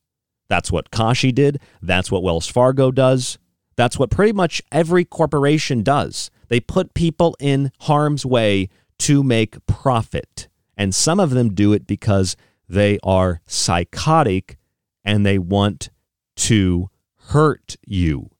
[0.49, 1.61] That's what Kashi did.
[1.83, 3.39] That's what Wells Fargo does.
[3.77, 6.31] That's what pretty much every corporation does.
[6.49, 8.71] They put people in harm's way
[9.01, 10.49] to make profit.
[10.77, 12.37] And some of them do it because
[12.69, 14.57] they are psychotic
[15.05, 15.91] and they want
[16.37, 16.89] to
[17.29, 18.31] hurt you.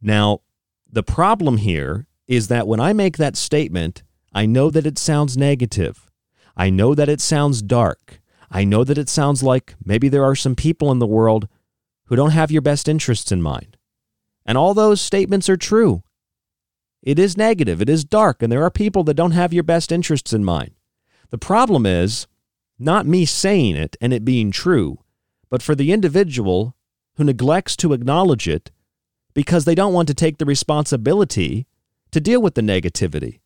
[0.00, 0.40] Now,
[0.90, 5.36] the problem here is that when I make that statement, I know that it sounds
[5.36, 6.08] negative.
[6.56, 8.20] I know that it sounds dark.
[8.50, 11.48] I know that it sounds like maybe there are some people in the world
[12.06, 13.76] who don't have your best interests in mind.
[14.46, 16.02] And all those statements are true.
[17.02, 19.92] It is negative, it is dark, and there are people that don't have your best
[19.92, 20.72] interests in mind.
[21.30, 22.26] The problem is
[22.78, 25.04] not me saying it and it being true,
[25.50, 26.74] but for the individual
[27.16, 28.70] who neglects to acknowledge it
[29.38, 31.68] because they don't want to take the responsibility
[32.10, 33.38] to deal with the negativity.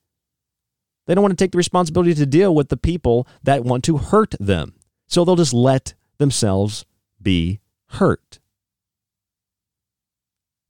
[1.07, 3.99] They don't want to take the responsibility to deal with the people that want to
[3.99, 4.72] hurt them.
[5.07, 6.86] So they'll just let themselves
[7.20, 8.38] be hurt.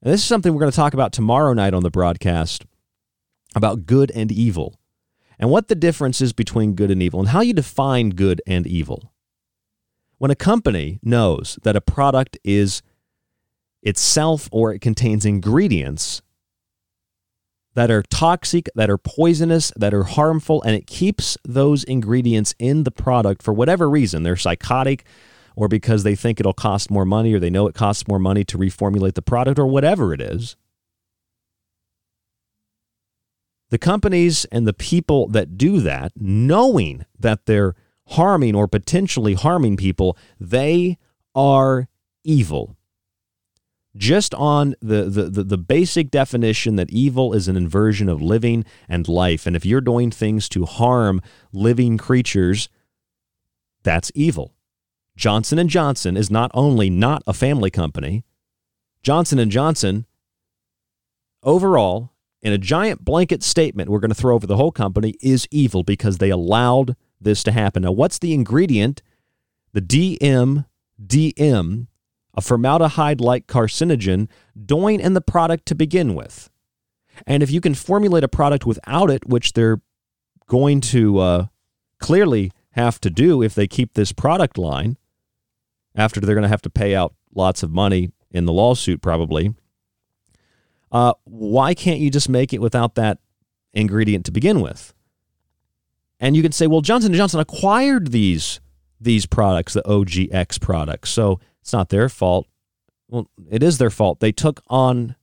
[0.03, 2.67] And this is something we're going to talk about tomorrow night on the broadcast
[3.55, 4.81] about good and evil
[5.39, 8.67] and what the difference is between good and evil and how you define good and
[8.67, 9.13] evil.
[10.19, 12.83] When a company knows that a product is
[13.83, 16.23] itself or it contains ingredients
[17.75, 22.85] that are toxic, that are poisonous, that are harmful, and it keeps those ingredients in
[22.85, 24.23] the product for whatever reason.
[24.23, 25.05] They're psychotic,
[25.57, 28.45] or because they think it'll cost more money, or they know it costs more money
[28.45, 30.57] to reformulate the product, or whatever it is.
[33.71, 37.75] The companies and the people that do that, knowing that they're
[38.09, 40.99] harming or potentially harming people, they
[41.35, 41.89] are
[42.23, 42.77] evil
[43.97, 48.65] just on the, the, the, the, basic definition that evil is an inversion of living
[48.89, 49.47] and life.
[49.47, 51.21] And if you're doing things to harm
[51.53, 52.71] living creatures,
[53.83, 54.55] that's evil.
[55.15, 58.25] Johnson & Johnson is not only not a family company,
[59.03, 60.07] Johnson & Johnson
[61.43, 65.47] overall in a giant blanket statement we're going to throw over the whole company is
[65.51, 67.83] evil because they allowed this to happen.
[67.83, 69.03] Now, what's the ingredient?
[69.73, 70.65] The DM
[71.05, 71.87] DM
[72.35, 74.29] a formaldehyde like carcinogen
[74.65, 76.51] doing in the product to begin with.
[77.27, 79.81] And if you can formulate a product without it, which they're
[80.47, 81.47] going to uh,
[81.99, 84.97] clearly have to do if they keep this product line,
[85.95, 89.55] after they're going to have to pay out lots of money in the lawsuit, probably.
[90.91, 93.19] Uh, why can't you just make it without that
[93.75, 94.95] ingredient to begin with?
[96.19, 98.61] And you can say, well, Johnson & Johnson acquired these
[99.01, 101.11] these products, the OGX products.
[101.11, 102.47] So it's not their fault.
[103.09, 104.21] Well, it is their fault.
[104.21, 105.17] They took on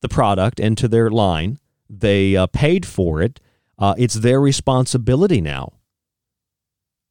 [0.00, 1.58] the product into their line,
[1.88, 3.40] they uh, paid for it.
[3.78, 5.72] Uh, it's their responsibility now.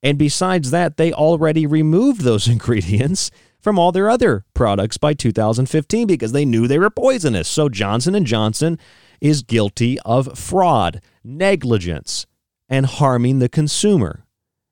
[0.01, 6.05] And besides that, they already removed those ingredients from all their other products by 2015
[6.05, 7.47] because they knew they were poisonous.
[7.47, 8.77] So Johnson & Johnson
[9.21, 12.25] is guilty of fraud, negligence,
[12.67, 14.25] and harming the consumer.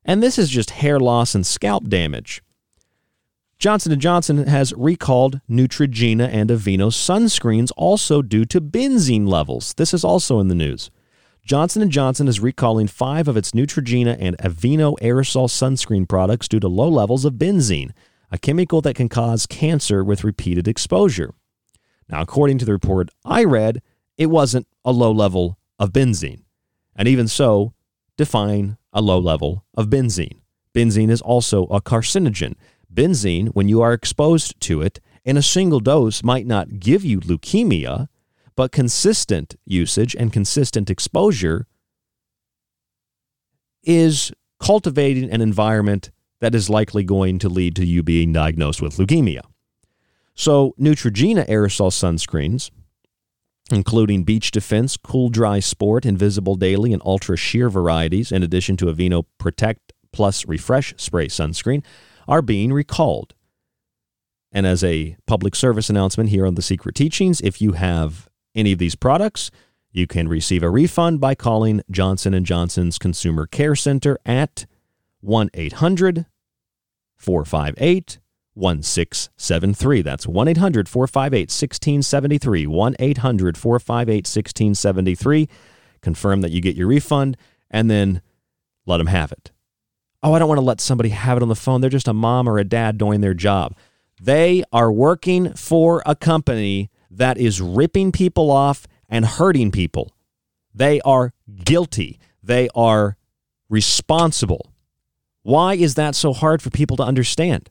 [0.04, 2.42] And this is just hair loss and scalp damage.
[3.62, 9.72] Johnson & Johnson has recalled Neutrogena and Aveeno sunscreens also due to benzene levels.
[9.74, 10.90] This is also in the news.
[11.46, 16.58] Johnson & Johnson is recalling 5 of its Neutrogena and Aveeno aerosol sunscreen products due
[16.58, 17.92] to low levels of benzene,
[18.32, 21.32] a chemical that can cause cancer with repeated exposure.
[22.08, 23.80] Now, according to the report I read,
[24.18, 26.42] it wasn't a low level of benzene.
[26.96, 27.74] And even so,
[28.16, 30.40] define a low level of benzene.
[30.74, 32.56] Benzene is also a carcinogen.
[32.92, 37.20] Benzene, when you are exposed to it in a single dose, might not give you
[37.20, 38.08] leukemia,
[38.56, 41.66] but consistent usage and consistent exposure
[43.82, 48.96] is cultivating an environment that is likely going to lead to you being diagnosed with
[48.96, 49.40] leukemia.
[50.34, 52.70] So, Neutrogena aerosol sunscreens,
[53.70, 58.86] including Beach Defense, Cool Dry Sport, Invisible Daily, and Ultra Sheer varieties, in addition to
[58.86, 61.82] Aveeno Protect Plus Refresh Spray sunscreen,
[62.32, 63.34] are being recalled.
[64.52, 68.72] And as a public service announcement here on The Secret Teachings, if you have any
[68.72, 69.50] of these products,
[69.90, 74.64] you can receive a refund by calling Johnson & Johnson's Consumer Care Center at
[75.22, 76.24] 1-800
[77.18, 78.18] 458
[78.54, 80.02] 1673.
[80.02, 82.66] That's 1 800 458 1673.
[82.66, 85.48] 1 800 458 1673.
[86.00, 87.36] Confirm that you get your refund
[87.70, 88.22] and then
[88.86, 89.51] let them have it
[90.22, 91.80] oh, I don't want to let somebody have it on the phone.
[91.80, 93.74] They're just a mom or a dad doing their job.
[94.20, 100.12] They are working for a company that is ripping people off and hurting people.
[100.74, 101.32] They are
[101.64, 102.18] guilty.
[102.42, 103.16] They are
[103.68, 104.72] responsible.
[105.42, 107.68] Why is that so hard for people to understand?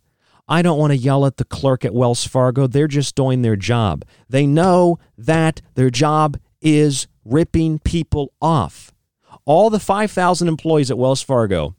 [0.48, 2.68] I don't want to yell at the clerk at Wells Fargo.
[2.68, 4.04] They're just doing their job.
[4.28, 8.92] They know that their job is ripping people off.
[9.46, 11.76] All the 5,000 employees at Wells Fargo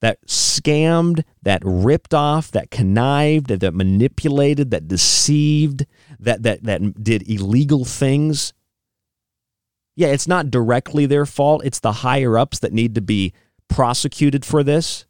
[0.00, 5.86] that scammed, that ripped off, that connived, that, that manipulated, that deceived,
[6.18, 8.52] that, that, that did illegal things.
[9.96, 11.62] Yeah, it's not directly their fault.
[11.64, 13.32] It's the higher ups that need to be
[13.68, 15.06] prosecuted for this.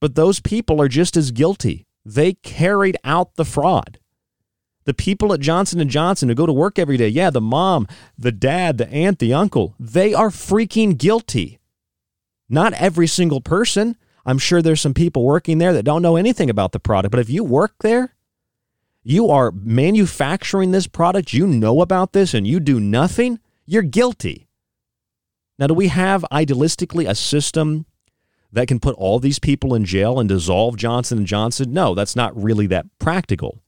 [0.00, 1.86] But those people are just as guilty.
[2.04, 3.98] They carried out the fraud.
[4.84, 7.88] The people at Johnson & Johnson who go to work every day, yeah, the mom,
[8.16, 11.58] the dad, the aunt, the uncle, they are freaking guilty.
[12.48, 13.96] Not every single person.
[14.24, 17.20] I'm sure there's some people working there that don't know anything about the product, but
[17.20, 18.14] if you work there,
[19.02, 24.48] you are manufacturing this product, you know about this, and you do nothing, you're guilty.
[25.58, 27.86] Now, do we have idealistically a system
[28.52, 31.72] that can put all these people in jail and dissolve Johnson and Johnson?
[31.72, 33.62] No, that's not really that practical.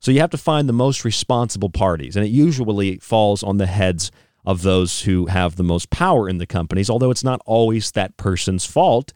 [0.00, 3.66] So you have to find the most responsible parties, and it usually falls on the
[3.66, 4.10] heads
[4.44, 8.16] of those who have the most power in the companies, although it's not always that
[8.16, 9.12] person's fault.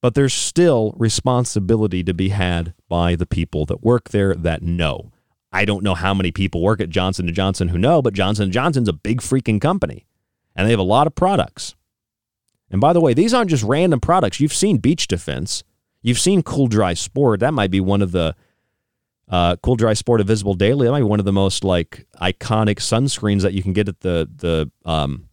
[0.00, 5.12] But there's still responsibility to be had by the people that work there that know.
[5.50, 8.50] I don't know how many people work at Johnson & Johnson who know, but Johnson
[8.50, 10.06] & Johnson's a big freaking company
[10.54, 11.74] and they have a lot of products.
[12.70, 14.40] And by the way, these aren't just random products.
[14.40, 15.64] You've seen Beach Defense.
[16.02, 17.40] You've seen Cool Dry Sport.
[17.40, 18.36] That might be one of the
[19.30, 20.86] uh, Cool Dry Sport Invisible Daily.
[20.86, 24.00] That might be one of the most like iconic sunscreens that you can get at
[24.00, 25.28] the the um,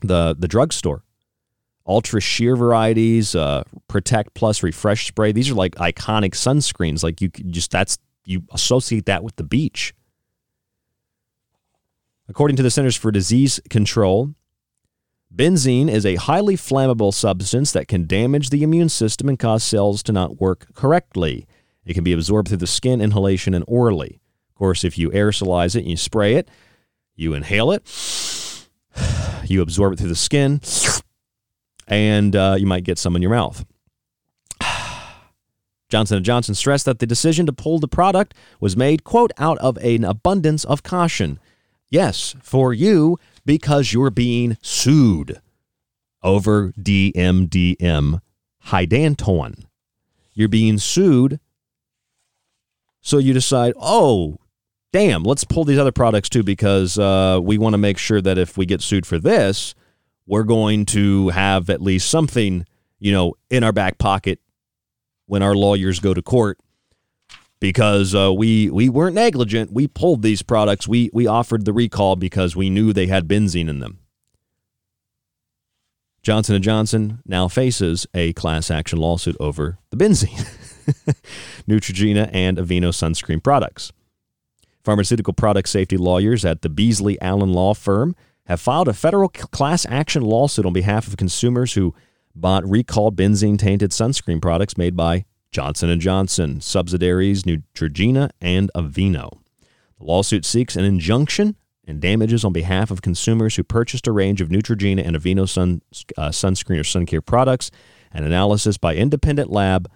[0.00, 1.04] the the drugstore.
[1.86, 5.32] Ultra sheer varieties, uh, Protect Plus Refresh Spray.
[5.32, 7.02] These are like iconic sunscreens.
[7.02, 9.94] Like you just that's you associate that with the beach.
[12.28, 14.34] According to the Centers for Disease Control,
[15.34, 20.02] benzene is a highly flammable substance that can damage the immune system and cause cells
[20.02, 21.46] to not work correctly.
[21.88, 24.20] It can be absorbed through the skin, inhalation, and orally.
[24.50, 26.50] Of course, if you aerosolize it and you spray it,
[27.16, 27.82] you inhale it,
[29.46, 30.60] you absorb it through the skin,
[31.86, 33.64] and uh, you might get some in your mouth.
[35.88, 39.56] Johnson & Johnson stressed that the decision to pull the product was made, quote, out
[39.56, 41.40] of an abundance of caution.
[41.88, 45.40] Yes, for you, because you're being sued
[46.22, 48.20] over DMDM
[48.66, 49.64] hydantoin.
[50.34, 51.40] You're being sued
[53.00, 54.38] so you decide, oh,
[54.92, 58.38] damn, let's pull these other products too because uh, we want to make sure that
[58.38, 59.74] if we get sued for this,
[60.26, 62.66] we're going to have at least something,
[62.98, 64.40] you know, in our back pocket
[65.26, 66.58] when our lawyers go to court
[67.60, 69.72] because uh, we we weren't negligent.
[69.72, 70.86] We pulled these products.
[70.86, 74.00] We we offered the recall because we knew they had benzene in them.
[76.22, 80.46] Johnson & Johnson now faces a class action lawsuit over the benzene.
[81.68, 83.92] Neutrogena, and Aveeno sunscreen products.
[84.84, 88.16] Pharmaceutical product safety lawyers at the Beasley Allen Law Firm
[88.46, 91.94] have filed a federal class action lawsuit on behalf of consumers who
[92.34, 99.38] bought recalled benzene tainted sunscreen products made by Johnson & Johnson, subsidiaries Neutrogena and Aveeno.
[99.98, 104.40] The lawsuit seeks an injunction and damages on behalf of consumers who purchased a range
[104.40, 105.82] of Neutrogena and Aveeno sun,
[106.16, 107.70] uh, sunscreen or sun care products.
[108.12, 109.90] An analysis by independent lab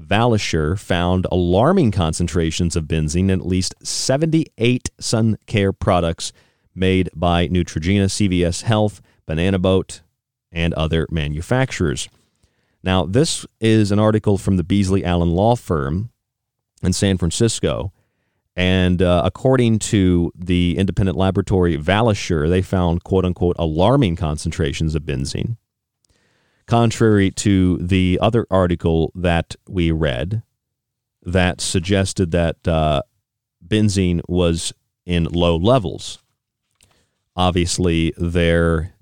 [0.00, 6.32] Valisure found alarming concentrations of benzene in at least 78 sun care products
[6.74, 10.02] made by Neutrogena, CVS Health, Banana Boat,
[10.52, 12.08] and other manufacturers.
[12.82, 16.10] Now, this is an article from the Beasley Allen Law Firm
[16.82, 17.92] in San Francisco.
[18.54, 25.02] And uh, according to the independent laboratory Valisure, they found quote unquote alarming concentrations of
[25.02, 25.56] benzene
[26.68, 30.42] contrary to the other article that we read
[31.22, 33.02] that suggested that uh,
[33.66, 34.72] benzene was
[35.04, 36.18] in low levels.
[37.34, 38.94] Obviously, there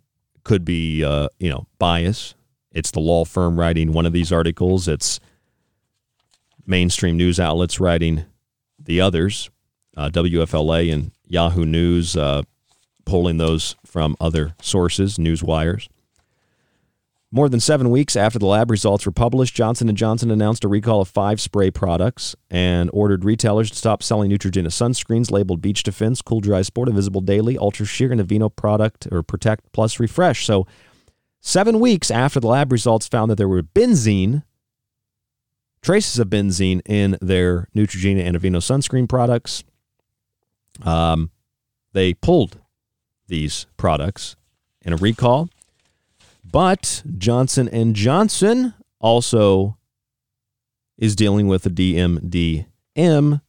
[0.44, 2.34] could be, uh, you know, bias.
[2.70, 4.86] It's the law firm writing one of these articles.
[4.86, 5.18] It's
[6.66, 8.26] mainstream news outlets writing
[8.78, 9.50] the others.
[9.96, 12.42] Uh, WFLA and Yahoo News uh,
[13.04, 15.88] pulling those from other sources, news wires.
[17.32, 20.68] More than seven weeks after the lab results were published, Johnson & Johnson announced a
[20.68, 25.82] recall of five spray products and ordered retailers to stop selling Neutrogena sunscreens labeled Beach
[25.82, 30.46] Defense, Cool Dry Sport, Invisible Daily, Ultra Sheer, and Aveeno product or Protect Plus Refresh.
[30.46, 30.68] So,
[31.40, 34.44] seven weeks after the lab results found that there were benzene,
[35.82, 39.64] traces of benzene in their Neutrogena and Aveeno sunscreen products,
[40.82, 41.30] um,
[41.92, 42.60] they pulled
[43.26, 44.36] these products
[44.82, 45.50] in a recall
[46.50, 49.76] but Johnson and Johnson also
[50.98, 53.40] is dealing with the DMDM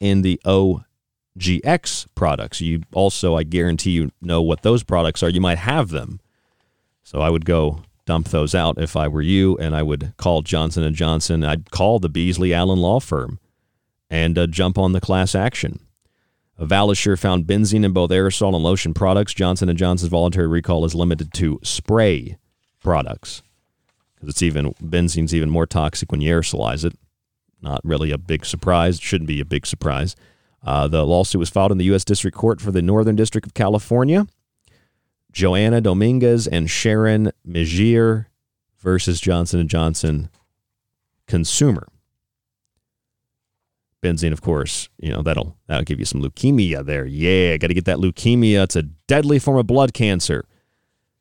[0.00, 2.60] and the OGX products.
[2.60, 5.28] You also, I guarantee you know what those products are.
[5.28, 6.20] You might have them.
[7.02, 10.42] So I would go dump those out if I were you, and I would call
[10.42, 11.44] Johnson and Johnson.
[11.44, 13.38] I'd call the Beasley Allen law firm
[14.10, 15.80] and uh, jump on the class action.
[16.60, 19.32] Valisure found benzene in both aerosol and lotion products.
[19.32, 22.36] Johnson & Johnson's voluntary recall is limited to spray
[22.82, 23.42] products
[24.14, 26.94] because it's even benzene's even more toxic when you aerosolize it.
[27.62, 29.00] Not really a big surprise.
[29.00, 30.16] Shouldn't be a big surprise.
[30.64, 32.04] Uh, the lawsuit was filed in the U.S.
[32.04, 34.26] District Court for the Northern District of California.
[35.30, 38.26] Joanna Dominguez and Sharon Megier
[38.78, 40.30] versus Johnson & Johnson
[41.26, 41.86] Consumer.
[44.02, 47.04] Benzene, of course, you know, that'll that'll give you some leukemia there.
[47.04, 48.64] Yeah, got to get that leukemia.
[48.64, 50.46] It's a deadly form of blood cancer.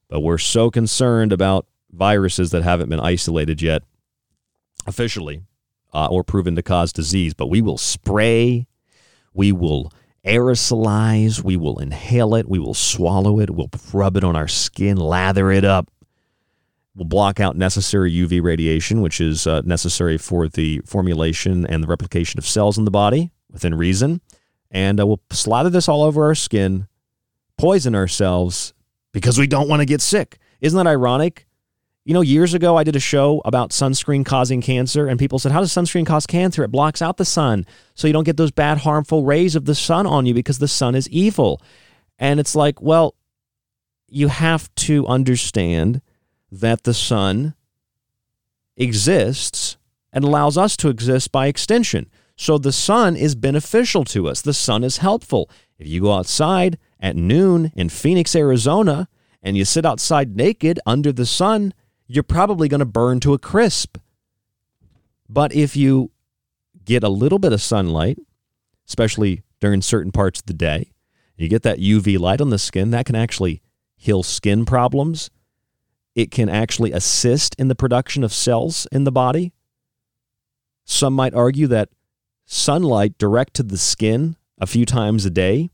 [0.09, 3.84] But we're so concerned about viruses that haven't been isolated yet
[4.86, 5.43] officially
[5.93, 8.67] uh, or proven to cause disease, but we will spray,
[9.34, 9.91] we will
[10.25, 14.97] aerosolize, we will inhale it, we will swallow it, we'll rub it on our skin,
[14.97, 15.89] lather it up.
[16.97, 21.87] We'll block out necessary UV radiation, which is uh, necessary for the formulation and the
[21.87, 24.19] replication of cells in the body within reason.
[24.71, 26.87] And uh, we'll slather this all over our skin,
[27.55, 28.73] poison ourselves
[29.13, 30.39] because we don't want to get sick.
[30.59, 31.45] Isn't that ironic?
[32.03, 35.51] You know, years ago, I did a show about sunscreen causing cancer, and people said,
[35.51, 36.63] How does sunscreen cause cancer?
[36.63, 39.75] It blocks out the sun, so you don't get those bad, harmful rays of the
[39.75, 41.61] sun on you because the sun is evil.
[42.17, 43.13] And it's like, well,
[44.07, 46.01] you have to understand
[46.51, 47.53] that the sun
[48.75, 49.77] exists
[50.13, 52.09] and allows us to exist by extension.
[52.35, 54.41] So the sun is beneficial to us.
[54.41, 55.49] The sun is helpful.
[55.79, 59.09] If you go outside at noon in Phoenix, Arizona,
[59.41, 61.73] and you sit outside naked under the sun,
[62.07, 63.97] you're probably going to burn to a crisp.
[65.27, 66.11] But if you
[66.85, 68.17] get a little bit of sunlight,
[68.87, 70.91] especially during certain parts of the day,
[71.35, 73.61] you get that UV light on the skin, that can actually
[73.95, 75.29] heal skin problems.
[76.18, 79.53] It can actually assist in the production of cells in the body.
[80.84, 81.89] Some might argue that
[82.43, 85.70] sunlight direct to the skin a few times a day,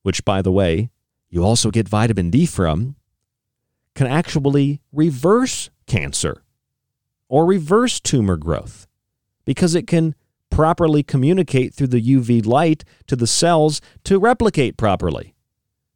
[0.00, 0.88] which, by the way,
[1.28, 2.96] you also get vitamin D from,
[3.94, 6.42] can actually reverse cancer
[7.28, 8.86] or reverse tumor growth
[9.44, 10.14] because it can
[10.48, 15.34] properly communicate through the UV light to the cells to replicate properly.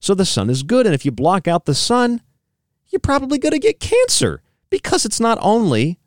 [0.01, 0.85] So the sun is good.
[0.85, 2.21] And if you block out the sun,
[2.89, 5.99] you're probably going to get cancer because it's not only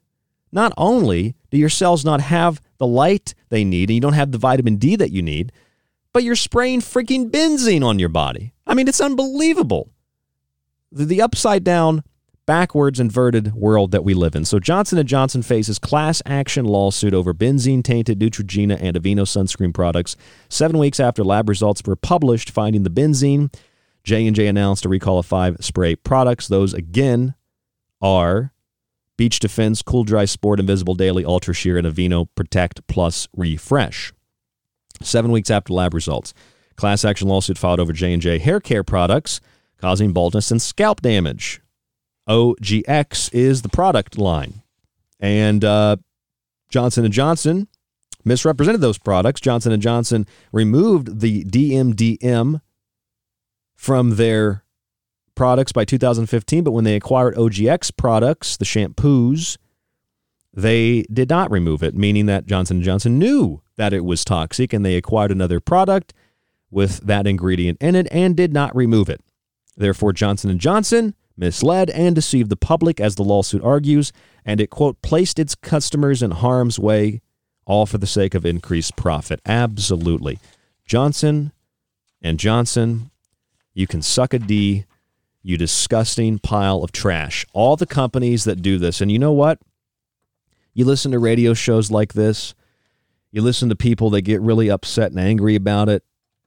[0.51, 4.31] not only do your cells not have the light they need and you don't have
[4.31, 5.51] the vitamin D that you need,
[6.11, 8.53] but you're spraying freaking benzene on your body.
[8.67, 9.89] I mean, it's unbelievable
[10.91, 12.03] the, the upside down
[12.45, 14.43] backwards inverted world that we live in.
[14.43, 19.73] So Johnson & Johnson faces class action lawsuit over benzene tainted Neutrogena and Aveeno sunscreen
[19.73, 20.17] products.
[20.49, 23.53] 7 weeks after lab results were published finding the benzene,
[24.03, 26.47] J&J announced a recall of 5 spray products.
[26.47, 27.35] Those again
[28.01, 28.51] are
[29.17, 34.13] Beach Defense, Cool Dry Sport, Invisible Daily, Ultra Sheer, and Aveeno Protect Plus Refresh.
[35.01, 36.33] 7 weeks after lab results.
[36.75, 39.39] Class action lawsuit filed over J&J hair care products
[39.77, 41.61] causing baldness and scalp damage.
[42.29, 44.61] OGX is the product line.
[45.19, 45.97] And uh,
[46.69, 47.67] Johnson & Johnson
[48.23, 49.41] misrepresented those products.
[49.41, 52.61] Johnson & Johnson removed the DMDM
[53.81, 54.63] from their
[55.33, 59.57] products by 2015, but when they acquired OGX products, the shampoos,
[60.53, 64.71] they did not remove it, meaning that Johnson & Johnson knew that it was toxic
[64.71, 66.13] and they acquired another product
[66.69, 69.19] with that ingredient in it and did not remove it.
[69.75, 74.13] Therefore, Johnson & Johnson misled and deceived the public, as the lawsuit argues,
[74.45, 77.23] and it, quote, placed its customers in harm's way,
[77.65, 79.39] all for the sake of increased profit.
[79.43, 80.37] Absolutely.
[80.85, 81.51] Johnson
[82.21, 83.10] and Johnson,
[83.73, 84.85] you can suck a D,
[85.43, 87.45] you disgusting pile of trash.
[87.53, 89.59] All the companies that do this, and you know what?
[90.73, 92.53] You listen to radio shows like this,
[93.31, 96.03] you listen to people that get really upset and angry about it,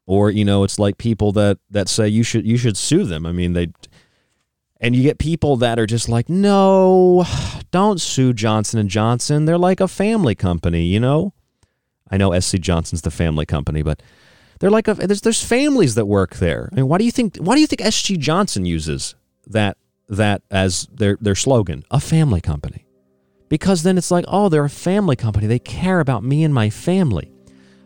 [0.07, 3.27] or you know it's like people that that say you should you should sue them
[3.27, 3.69] i mean they
[4.81, 7.25] and you get people that are just like no
[7.71, 11.33] don't sue johnson and johnson they're like a family company you know
[12.11, 14.03] i know sc johnson's the family company but
[14.61, 17.37] they're like a there's there's families that work there i mean why do you think
[17.37, 19.15] why do you think sc johnson uses
[19.47, 19.77] that
[20.09, 22.87] that as their their slogan a family company
[23.49, 26.71] because then it's like oh they're a family company they care about me and my
[26.71, 27.35] family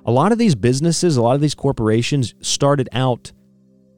[0.08, 3.30] a lot of these businesses, a lot of these corporations started out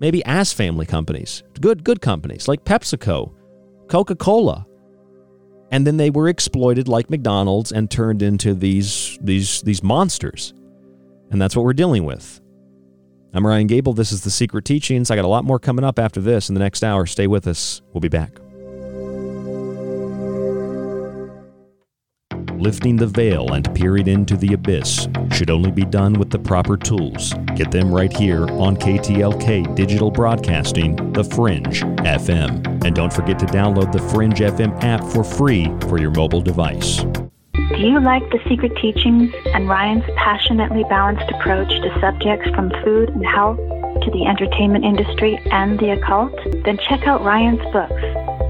[0.01, 3.33] maybe as family companies, good good companies like PepsiCo,
[3.89, 4.67] Coca-Cola.
[5.71, 10.53] And then they were exploited like McDonald's and turned into these these these monsters.
[11.31, 12.40] And that's what we're dealing with.
[13.33, 13.93] I'm Ryan Gable.
[13.93, 15.11] This is The Secret Teachings.
[15.11, 17.07] I got a lot more coming up after this in the next hour.
[17.07, 17.81] Stay with us.
[17.93, 18.41] We'll be back.
[22.61, 26.77] lifting the veil and peering into the abyss should only be done with the proper
[26.77, 27.33] tools.
[27.57, 32.85] Get them right here on KTLK Digital Broadcasting, The Fringe FM.
[32.85, 37.05] And don't forget to download the Fringe FM app for free for your mobile device.
[37.71, 43.11] Do you like the secret teachings and Ryan's passionately balanced approach to subjects from food
[43.11, 46.35] and health to the entertainment industry and the occult?
[46.65, 48.03] Then check out Ryan's books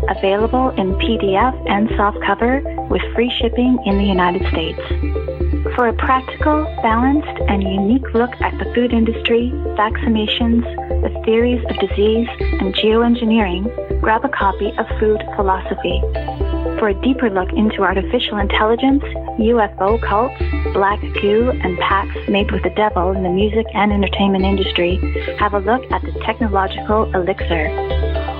[0.08, 5.29] available in PDF and softcover with free shipping in the United States.
[5.74, 10.64] For a practical, balanced, and unique look at the food industry, vaccinations,
[11.02, 12.28] the theories of disease,
[12.60, 16.00] and geoengineering, grab a copy of Food Philosophy.
[16.78, 19.02] For a deeper look into artificial intelligence,
[19.38, 20.34] UFO cults,
[20.74, 24.96] black goo, and pacts made with the devil in the music and entertainment industry,
[25.38, 28.39] have a look at the technological elixir.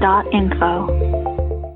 [0.00, 1.07] dot info.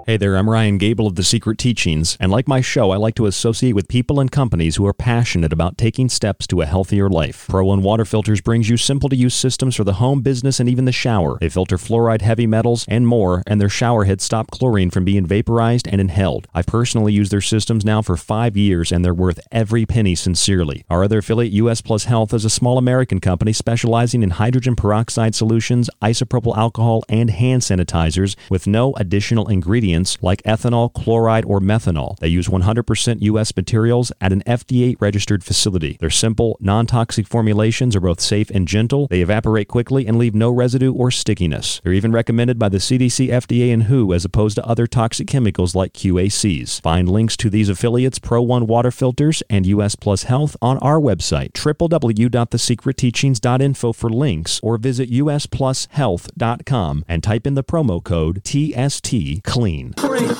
[0.05, 3.15] Hey there, I'm Ryan Gable of The Secret Teachings, and like my show, I like
[3.15, 7.09] to associate with people and companies who are passionate about taking steps to a healthier
[7.09, 7.47] life.
[7.49, 10.69] Pro One Water Filters brings you simple to use systems for the home, business, and
[10.69, 11.39] even the shower.
[11.39, 15.25] They filter fluoride, heavy metals, and more, and their shower heads stop chlorine from being
[15.25, 16.49] vaporized and inhaled.
[16.53, 20.85] I've personally used their systems now for five years, and they're worth every penny sincerely.
[20.91, 25.37] Our other affiliate, US Plus Health, is a small American company specializing in hydrogen peroxide
[25.37, 32.19] solutions, isopropyl alcohol, and hand sanitizers with no additional ingredients like ethanol, chloride, or methanol.
[32.19, 33.57] They use 100% U.S.
[33.57, 35.97] materials at an FDA registered facility.
[36.01, 39.07] Their simple, non toxic formulations are both safe and gentle.
[39.09, 41.81] They evaporate quickly and leave no residue or stickiness.
[41.83, 45.75] They're even recommended by the CDC, FDA, and WHO as opposed to other toxic chemicals
[45.75, 46.81] like QACs.
[46.81, 50.99] Find links to these affiliates, Pro One Water Filters, and US Plus Health on our
[50.99, 59.82] website, www.thesecretteachings.info for links, or visit usplushealth.com and type in the promo code TST CLEAN.
[59.91, 60.35] The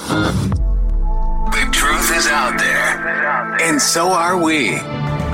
[1.73, 4.71] truth is out there, and so are we.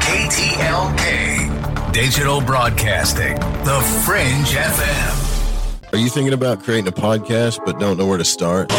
[0.01, 3.35] KTLK, Digital Broadcasting,
[3.65, 5.93] The Fringe FM.
[5.93, 8.71] Are you thinking about creating a podcast but don't know where to start?
[8.71, 8.77] Do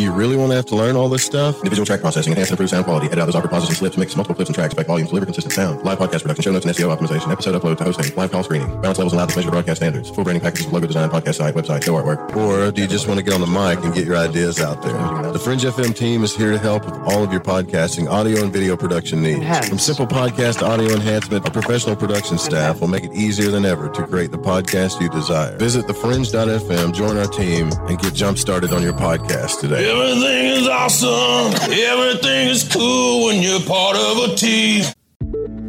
[0.00, 1.56] you really want to have to learn all this stuff?
[1.58, 3.96] Individual track processing, enhance and improve sound quality, edit out those awkward pauses and slips,
[3.96, 6.64] mix multiple clips and tracks, effect volumes, deliver consistent sound, live podcast production, show notes
[6.64, 9.50] and SEO optimization, episode upload to hosting, live call screening, balance levels allowed to measure
[9.50, 12.36] broadcast standards, full branding packages with logo design, podcast site, website, show artwork.
[12.36, 14.82] Or do you just want to get on the mic and get your ideas out
[14.82, 15.32] there?
[15.32, 18.52] The Fringe FM team is here to help with all of your podcasting, audio and
[18.52, 19.68] video production needs.
[19.68, 23.88] From simple podcast audio enhancement, our professional production staff will make it easier than ever
[23.90, 25.56] to create the podcast you desire.
[25.58, 29.89] Visit thefringe.fm, join our team, and get jump started on your podcast today.
[29.90, 31.52] Everything is awesome.
[31.68, 34.84] Everything is cool when you're part of a team.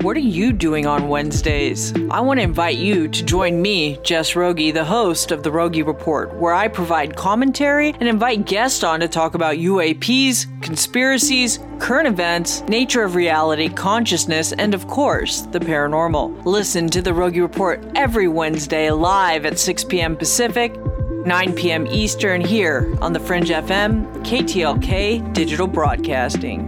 [0.03, 1.91] What are you doing on Wednesdays?
[2.11, 5.81] I want to invite you to join me, Jess Rogie, the host of The Rogie
[5.81, 12.07] Report, where I provide commentary and invite guests on to talk about UAPs, conspiracies, current
[12.07, 16.45] events, nature of reality, consciousness, and of course, the paranormal.
[16.45, 20.15] Listen to The Rogie Report every Wednesday live at 6 p.m.
[20.15, 20.75] Pacific,
[21.25, 21.85] 9 p.m.
[21.87, 26.67] Eastern here on the Fringe FM, KTLK Digital Broadcasting.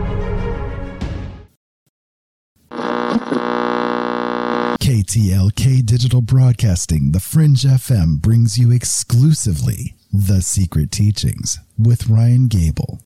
[4.91, 12.99] KTLK Digital Broadcasting, The Fringe FM brings you exclusively The Secret Teachings with Ryan Gable.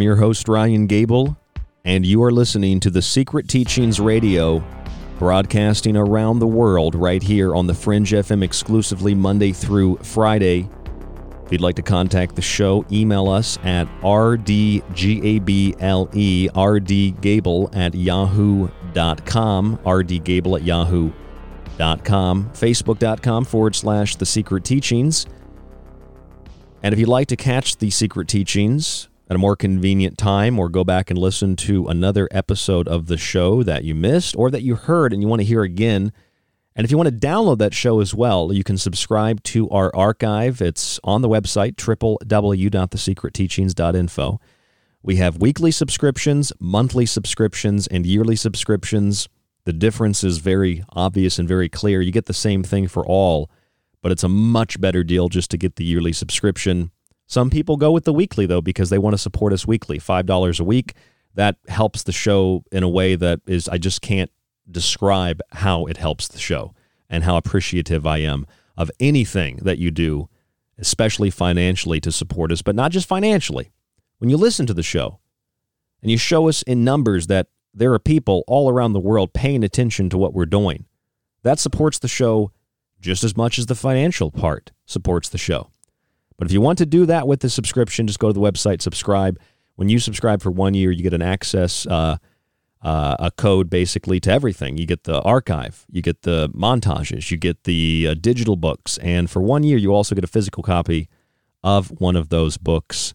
[0.00, 1.36] I'm your host, Ryan Gable,
[1.84, 4.64] and you are listening to the Secret Teachings Radio,
[5.18, 10.70] broadcasting around the world right here on the Fringe FM exclusively Monday through Friday
[11.44, 14.80] If you'd like to contact the show, email us at rdgable,
[16.54, 25.26] rdgable at yahoo.com, rdgable at yahoo.com, facebook.com forward slash the secret teachings.
[26.82, 30.68] And if you'd like to catch the secret teachings at a more convenient time or
[30.68, 34.62] go back and listen to another episode of the show that you missed or that
[34.62, 36.12] you heard and you want to hear again,
[36.74, 39.94] and if you want to download that show as well, you can subscribe to our
[39.94, 40.60] archive.
[40.60, 44.40] It's on the website, www.thesecretteachings.info.
[45.02, 49.28] We have weekly subscriptions, monthly subscriptions, and yearly subscriptions.
[49.64, 52.00] The difference is very obvious and very clear.
[52.00, 53.48] You get the same thing for all,
[54.02, 56.90] but it's a much better deal just to get the yearly subscription.
[57.30, 60.00] Some people go with the weekly, though, because they want to support us weekly.
[60.00, 60.94] $5 a week.
[61.34, 64.32] That helps the show in a way that is, I just can't
[64.68, 66.74] describe how it helps the show
[67.08, 70.28] and how appreciative I am of anything that you do,
[70.76, 73.70] especially financially, to support us, but not just financially.
[74.18, 75.20] When you listen to the show
[76.02, 79.62] and you show us in numbers that there are people all around the world paying
[79.62, 80.86] attention to what we're doing,
[81.44, 82.50] that supports the show
[83.00, 85.70] just as much as the financial part supports the show.
[86.40, 88.80] But if you want to do that with the subscription, just go to the website,
[88.80, 89.38] subscribe.
[89.76, 92.16] When you subscribe for one year, you get an access uh,
[92.80, 94.78] uh, a code basically to everything.
[94.78, 99.30] You get the archive, you get the montages, you get the uh, digital books, and
[99.30, 101.10] for one year, you also get a physical copy
[101.62, 103.12] of one of those books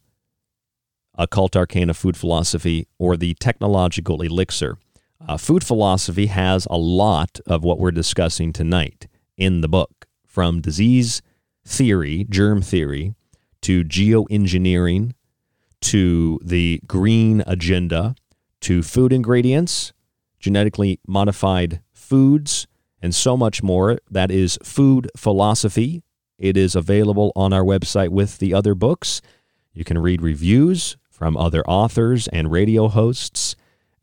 [1.15, 4.77] Occult Arcana Food Philosophy or the Technological Elixir.
[5.27, 10.61] Uh, food philosophy has a lot of what we're discussing tonight in the book, from
[10.61, 11.23] disease
[11.65, 13.15] theory, germ theory,
[13.61, 15.13] to geoengineering,
[15.81, 18.15] to the green agenda
[18.61, 19.93] to food ingredients,
[20.39, 22.67] genetically modified foods,
[23.01, 23.99] and so much more.
[24.09, 26.01] That is Food Philosophy.
[26.39, 29.21] It is available on our website with the other books.
[29.73, 33.55] You can read reviews from other authors and radio hosts,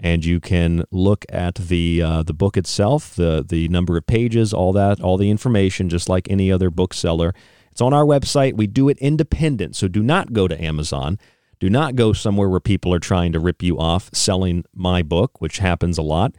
[0.02, 4.52] and you can look at the uh, the book itself, the the number of pages,
[4.52, 7.32] all that, all the information, just like any other bookseller.
[7.70, 8.54] It's on our website.
[8.54, 11.18] We do it independent, so do not go to Amazon.
[11.58, 15.40] Do not go somewhere where people are trying to rip you off selling my book,
[15.40, 16.34] which happens a lot.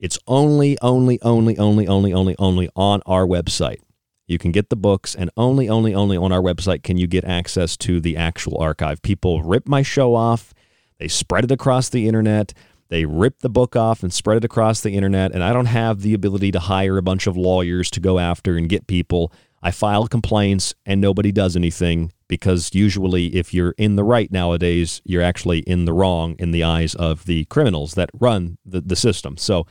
[0.00, 3.78] It's only, only, only, only, only, only, only on our website.
[4.26, 7.24] You can get the books, and only, only, only on our website can you get
[7.24, 9.00] access to the actual archive.
[9.00, 10.52] People rip my show off,
[10.98, 12.52] they spread it across the internet,
[12.88, 16.02] they rip the book off and spread it across the internet, and I don't have
[16.02, 19.32] the ability to hire a bunch of lawyers to go after and get people.
[19.62, 25.00] I file complaints, and nobody does anything because usually if you're in the right nowadays,
[25.04, 28.96] you're actually in the wrong in the eyes of the criminals that run the, the
[28.96, 29.36] system.
[29.36, 29.66] So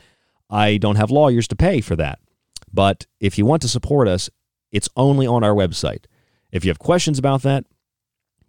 [0.50, 2.18] I don't have lawyers to pay for that.
[2.72, 4.28] But if you want to support us,
[4.72, 6.04] it's only on our website.
[6.52, 7.64] If you have questions about that,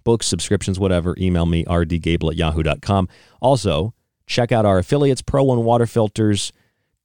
[0.04, 3.10] books, subscriptions, whatever, email me, rdgable at yahoo.com.
[3.42, 3.94] Also,
[4.28, 6.52] check out our affiliates, Pro One Water Filters.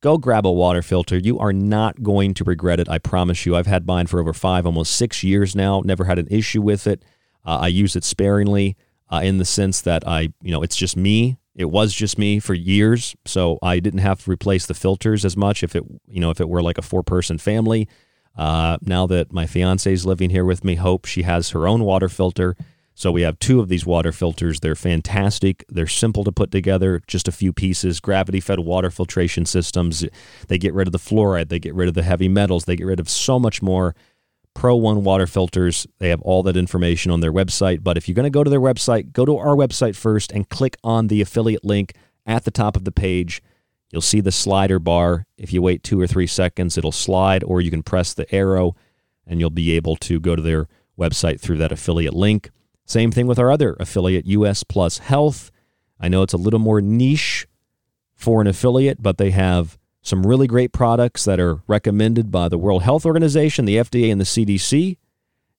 [0.03, 1.17] Go grab a water filter.
[1.17, 2.89] You are not going to regret it.
[2.89, 3.55] I promise you.
[3.55, 5.81] I've had mine for over five, almost six years now.
[5.85, 7.05] Never had an issue with it.
[7.47, 8.77] Uh, I use it sparingly
[9.13, 11.39] uh, in the sense that I, you know, it's just me.
[11.55, 15.37] It was just me for years, so I didn't have to replace the filters as
[15.37, 15.63] much.
[15.63, 17.89] If it, you know, if it were like a four-person family.
[18.37, 21.85] Uh, now that my fiance is living here with me, Hope, she has her own
[21.85, 22.57] water filter.
[22.95, 24.61] So we have two of these water filters.
[24.61, 25.65] They're fantastic.
[25.69, 28.01] They're simple to put together, just a few pieces.
[28.01, 30.05] Gravity fed water filtration systems.
[30.49, 32.87] They get rid of the fluoride, they get rid of the heavy metals, they get
[32.87, 33.95] rid of so much more.
[34.55, 37.83] Pro One water filters, they have all that information on their website.
[37.83, 40.49] But if you're going to go to their website, go to our website first and
[40.49, 41.95] click on the affiliate link
[42.27, 43.43] at the top of the page.
[43.91, 45.27] You'll see the slider bar.
[45.39, 48.77] If you wait two or three seconds, it'll slide, or you can press the arrow
[49.27, 50.69] and you'll be able to go to their
[50.99, 52.51] website through that affiliate link.
[52.93, 55.51] Same thing with our other affiliate, US Plus Health.
[55.99, 57.47] I know it's a little more niche
[58.15, 62.59] for an affiliate, but they have some really great products that are recommended by the
[62.59, 64.99] World Health Organization, the FDA, and the CDC.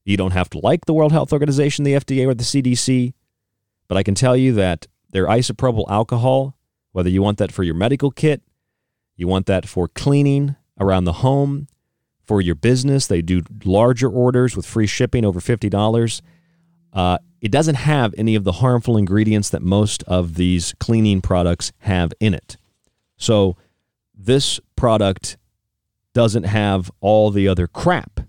[0.05, 3.13] You don't have to like the World Health Organization, the FDA, or the CDC,
[3.87, 6.55] but I can tell you that their isopropyl alcohol,
[6.91, 8.43] whether you want that for your medical kit,
[9.15, 11.67] you want that for cleaning around the home,
[12.23, 16.21] for your business, they do larger orders with free shipping over $50.
[16.93, 21.73] Uh, it doesn't have any of the harmful ingredients that most of these cleaning products
[21.79, 22.57] have in it.
[23.17, 23.57] So
[24.13, 25.37] this product
[26.13, 28.21] doesn't have all the other crap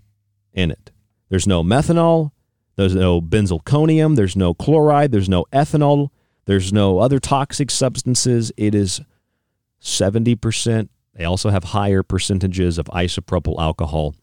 [0.51, 0.91] in it.
[1.29, 2.31] There's no methanol,
[2.75, 6.09] there's no benzalkonium, there's no chloride, there's no ethanol,
[6.45, 8.51] there's no other toxic substances.
[8.57, 9.01] It is
[9.81, 10.89] 70%.
[11.13, 14.15] They also have higher percentages of isopropyl alcohol.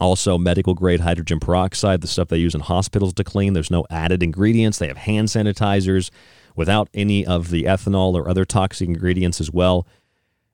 [0.00, 3.52] Also, medical grade hydrogen peroxide, the stuff they use in hospitals to clean.
[3.52, 4.78] There's no added ingredients.
[4.78, 6.10] They have hand sanitizers
[6.54, 9.86] without any of the ethanol or other toxic ingredients as well.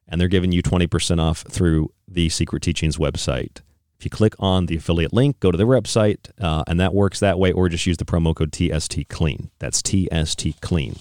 [0.07, 3.61] And they're giving you 20% off through the Secret Teachings website.
[3.99, 7.21] If you click on the affiliate link, go to their website, uh, and that works
[7.21, 9.51] that way, or just use the promo code TST Clean.
[9.59, 10.97] That's TST Clean.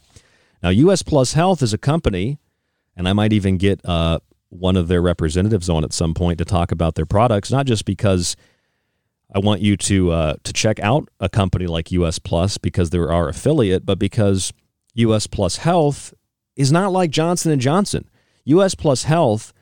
[0.61, 2.39] Now, US Plus Health is a company,
[2.95, 4.19] and I might even get uh,
[4.53, 7.85] one of their representatives on at some point to talk about their products, not just
[7.85, 8.35] because
[9.33, 13.11] I want you to uh, to check out a company like US Plus because they're
[13.11, 14.53] our affiliate, but because
[14.95, 16.13] US Plus Health
[16.55, 18.07] is not like Johnson and Johnson.
[18.45, 19.53] US Plus Health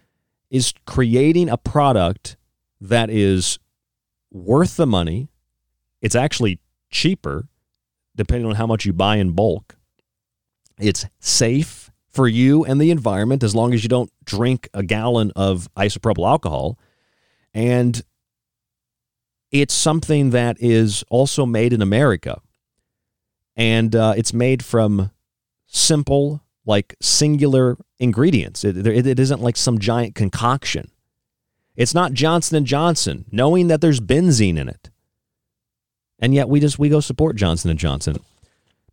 [0.49, 2.35] is creating a product
[2.81, 3.59] that is
[4.31, 5.29] worth the money.
[6.01, 7.47] It's actually cheaper
[8.15, 9.77] depending on how much you buy in bulk.
[10.77, 11.80] It's safe
[12.12, 16.28] for you and the environment as long as you don't drink a gallon of isopropyl
[16.28, 16.78] alcohol.
[17.53, 18.01] And
[19.49, 22.41] it's something that is also made in America.
[23.55, 25.12] And uh, it's made from
[25.68, 28.64] simple, like singular ingredients.
[28.64, 30.91] It, it, it isn't like some giant concoction.
[31.76, 34.89] It's not Johnson and Johnson, knowing that there's benzene in it.
[36.20, 38.18] And yet we just we go support Johnson and Johnson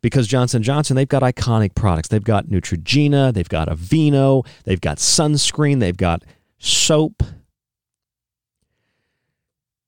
[0.00, 2.08] because Johnson Johnson they've got iconic products.
[2.08, 6.24] They've got Neutrogena, they've got Aveeno, they've got sunscreen, they've got
[6.58, 7.22] soap.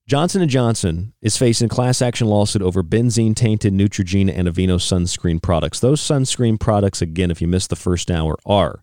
[0.06, 4.76] Johnson & Johnson is facing a class action lawsuit over benzene tainted Neutrogena and Aveeno
[4.80, 5.78] sunscreen products.
[5.78, 8.82] Those sunscreen products again if you missed the first hour are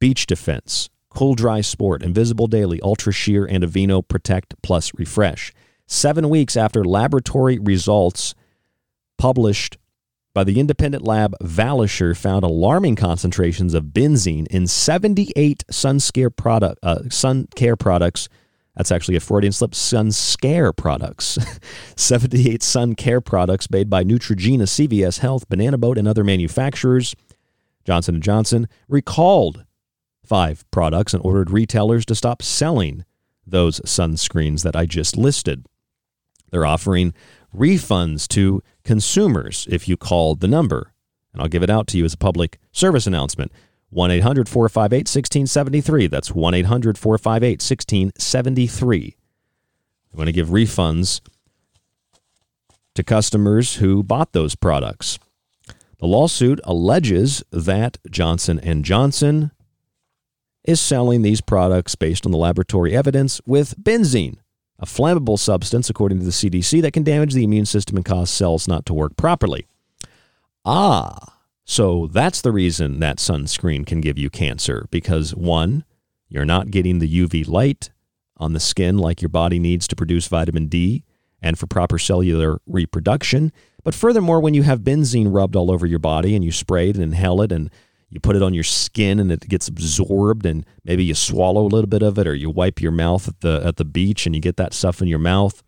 [0.00, 5.52] Beach Defense, Cool Dry Sport, Invisible Daily, Ultra Sheer and Aveeno Protect Plus Refresh.
[5.88, 8.34] 7 weeks after laboratory results
[9.18, 9.76] published
[10.34, 15.98] by the independent lab Valisure found alarming concentrations of benzene in 78 sun,
[16.36, 18.28] product, uh, sun care products.
[18.76, 19.74] That's actually a Freudian slip.
[19.74, 21.38] Sun scare products.
[21.96, 27.14] 78 sun care products made by Neutrogena, CVS Health, Banana Boat, and other manufacturers.
[27.84, 29.64] Johnson & Johnson recalled
[30.24, 33.04] five products and ordered retailers to stop selling
[33.46, 35.66] those sunscreens that I just listed.
[36.50, 37.12] They're offering
[37.54, 40.92] refunds to consumers if you called the number.
[41.32, 43.52] And I'll give it out to you as a public service announcement.
[43.90, 46.06] 1 800 458 1673.
[46.06, 49.16] That's 1 800 458 1673.
[50.12, 51.20] I'm going to give refunds
[52.94, 55.18] to customers who bought those products.
[55.98, 59.52] The lawsuit alleges that Johnson & Johnson
[60.64, 64.38] is selling these products based on the laboratory evidence with benzene
[64.82, 68.28] a flammable substance, according to the CDC, that can damage the immune system and cause
[68.28, 69.66] cells not to work properly.
[70.64, 75.84] Ah, so that's the reason that sunscreen can give you cancer because one,
[76.28, 77.90] you're not getting the UV light
[78.36, 81.04] on the skin like your body needs to produce vitamin D
[81.40, 83.52] and for proper cellular reproduction.
[83.84, 86.96] But furthermore, when you have benzene rubbed all over your body and you spray it
[86.96, 87.70] and inhale it and
[88.12, 91.72] you put it on your skin and it gets absorbed and maybe you swallow a
[91.72, 94.34] little bit of it or you wipe your mouth at the at the beach and
[94.34, 95.62] you get that stuff in your mouth.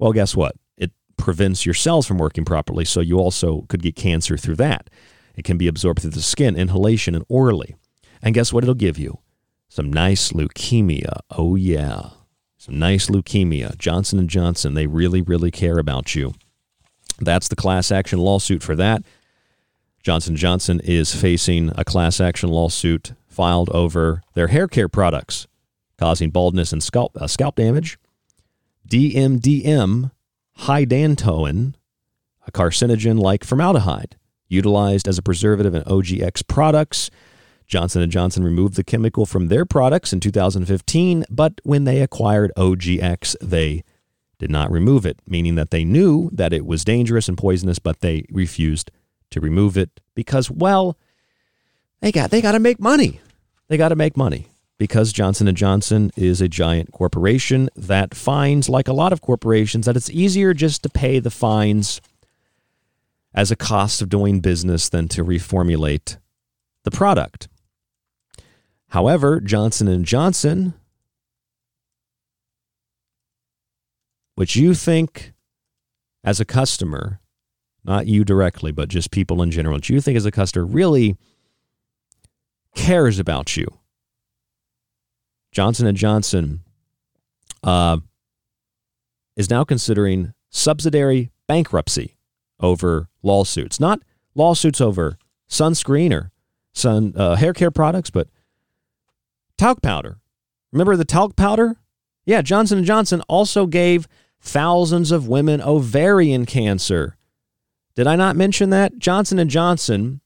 [0.00, 0.56] Well guess what?
[0.76, 4.90] It prevents your cells from working properly so you also could get cancer through that.
[5.36, 7.76] It can be absorbed through the skin inhalation and orally.
[8.20, 9.20] And guess what it'll give you?
[9.68, 11.20] Some nice leukemia.
[11.30, 12.10] Oh yeah.
[12.58, 13.78] Some nice leukemia.
[13.78, 16.34] Johnson & johnson they really really care about you.
[17.20, 19.04] That's the class action lawsuit for that
[20.02, 25.46] Johnson Johnson is facing a class action lawsuit filed over their hair care products
[26.00, 27.98] causing baldness and scalp uh, scalp damage.
[28.88, 30.10] DMDM
[30.60, 31.74] hydantoin,
[32.46, 34.16] a carcinogen like formaldehyde,
[34.48, 37.10] utilized as a preservative in OGX products.
[37.66, 42.50] Johnson & Johnson removed the chemical from their products in 2015, but when they acquired
[42.56, 43.84] OGX, they
[44.40, 48.00] did not remove it, meaning that they knew that it was dangerous and poisonous, but
[48.00, 48.90] they refused
[49.30, 50.96] to remove it because, well,
[52.00, 53.20] they got they got to make money.
[53.68, 58.68] They got to make money because Johnson and Johnson is a giant corporation that finds,
[58.68, 62.00] like a lot of corporations, that it's easier just to pay the fines
[63.34, 66.16] as a cost of doing business than to reformulate
[66.84, 67.48] the product.
[68.88, 70.74] However, Johnson and Johnson,
[74.34, 75.32] which you think
[76.24, 77.19] as a customer
[77.84, 81.16] not you directly, but just people in general, that you think as a customer really
[82.74, 83.66] cares about you.
[85.52, 86.60] Johnson and Johnson
[87.64, 87.98] uh,
[89.36, 92.16] is now considering subsidiary bankruptcy
[92.60, 94.00] over lawsuits, not
[94.34, 95.18] lawsuits over
[95.48, 96.30] sunscreen or
[96.72, 98.28] sun uh, hair care products, but
[99.58, 100.18] talc powder.
[100.72, 101.76] Remember the talc powder
[102.24, 104.06] Yeah, Johnson & Johnson also gave
[104.40, 107.16] thousands of women ovarian cancer.
[107.94, 108.98] Did I not mention that?
[108.98, 110.20] Johnson & Johnson,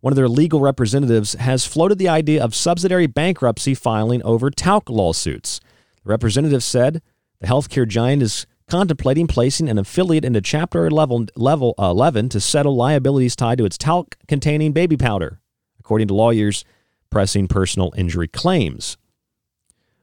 [0.00, 4.88] one of their legal representatives, has floated the idea of subsidiary bankruptcy filing over talc
[4.88, 5.60] lawsuits.
[6.02, 7.02] The representative said
[7.40, 12.40] the healthcare giant is contemplating placing an affiliate into Chapter 11, level, uh, 11 to
[12.40, 15.40] settle liabilities tied to its talc containing baby powder,
[15.78, 16.64] according to lawyers
[17.10, 18.96] pressing personal injury claims.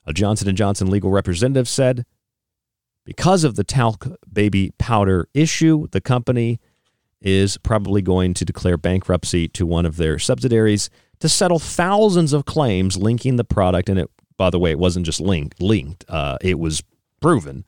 [0.05, 2.05] A Johnson & Johnson legal representative said
[3.07, 6.59] because of the talc baby powder issue, the company
[7.21, 10.89] is probably going to declare bankruptcy to one of their subsidiaries
[11.21, 13.87] to settle thousands of claims linking the product.
[13.87, 16.03] And it, by the way, it wasn't just linked; linked.
[16.09, 16.83] Uh, it was
[17.21, 17.63] proven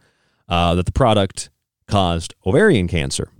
[0.49, 1.49] uh, that the product
[1.87, 3.31] caused ovarian cancer.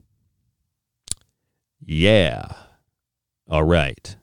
[1.82, 2.54] Yeah.
[3.50, 4.16] All right.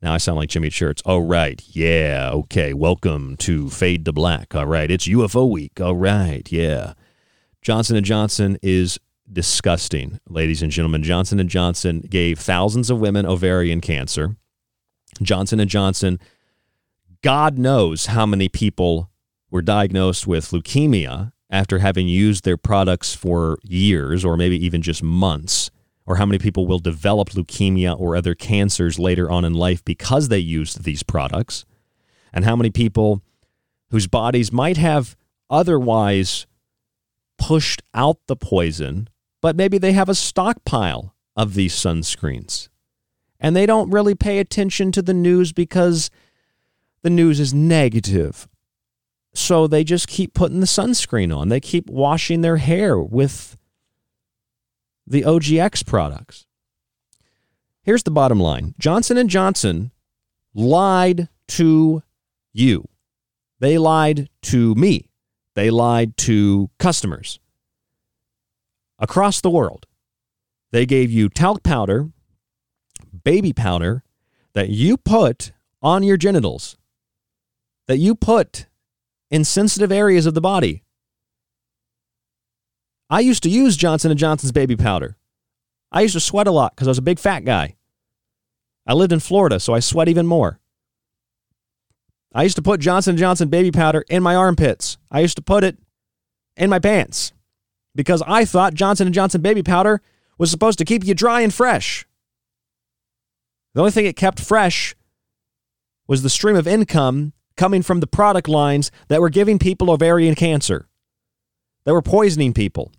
[0.00, 1.02] Now I sound like Jimmy Church.
[1.04, 1.60] All right.
[1.66, 2.30] Yeah.
[2.32, 2.72] Okay.
[2.72, 4.54] Welcome to Fade to Black.
[4.54, 4.88] All right.
[4.90, 5.80] It's UFO week.
[5.80, 6.50] All right.
[6.52, 6.92] Yeah.
[7.62, 11.02] Johnson & Johnson is disgusting, ladies and gentlemen.
[11.02, 14.36] Johnson & Johnson gave thousands of women ovarian cancer.
[15.20, 16.20] Johnson & Johnson,
[17.20, 19.10] God knows how many people
[19.50, 25.02] were diagnosed with leukemia after having used their products for years or maybe even just
[25.02, 25.72] months
[26.08, 30.28] or how many people will develop leukemia or other cancers later on in life because
[30.28, 31.66] they used these products,
[32.32, 33.22] and how many people
[33.90, 35.16] whose bodies might have
[35.50, 36.46] otherwise
[37.36, 39.08] pushed out the poison,
[39.42, 42.70] but maybe they have a stockpile of these sunscreens.
[43.38, 46.10] And they don't really pay attention to the news because
[47.02, 48.48] the news is negative.
[49.34, 51.50] So they just keep putting the sunscreen on.
[51.50, 53.57] They keep washing their hair with
[55.08, 56.46] the OGX products.
[57.82, 58.74] Here's the bottom line.
[58.78, 59.90] Johnson & Johnson
[60.54, 62.02] lied to
[62.52, 62.88] you.
[63.60, 65.08] They lied to me.
[65.54, 67.40] They lied to customers
[68.98, 69.86] across the world.
[70.70, 72.10] They gave you talc powder,
[73.24, 74.04] baby powder
[74.52, 76.76] that you put on your genitals,
[77.86, 78.66] that you put
[79.30, 80.84] in sensitive areas of the body
[83.10, 85.16] I used to use Johnson & Johnson's baby powder.
[85.90, 87.76] I used to sweat a lot because I was a big fat guy.
[88.86, 90.60] I lived in Florida, so I sweat even more.
[92.34, 94.98] I used to put Johnson & Johnson baby powder in my armpits.
[95.10, 95.78] I used to put it
[96.56, 97.32] in my pants
[97.94, 100.02] because I thought Johnson & Johnson baby powder
[100.36, 102.06] was supposed to keep you dry and fresh.
[103.74, 104.94] The only thing it kept fresh
[106.06, 110.34] was the stream of income coming from the product lines that were giving people ovarian
[110.34, 110.88] cancer,
[111.84, 112.92] that were poisoning people.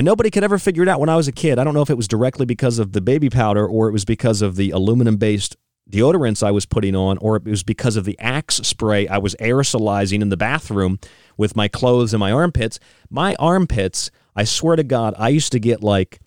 [0.00, 1.58] And nobody could ever figure it out when I was a kid.
[1.58, 4.06] I don't know if it was directly because of the baby powder or it was
[4.06, 5.58] because of the aluminum based
[5.90, 9.34] deodorants I was putting on or it was because of the Axe spray I was
[9.34, 11.00] aerosolizing in the bathroom
[11.36, 12.80] with my clothes and my armpits.
[13.10, 16.18] My armpits, I swear to God, I used to get like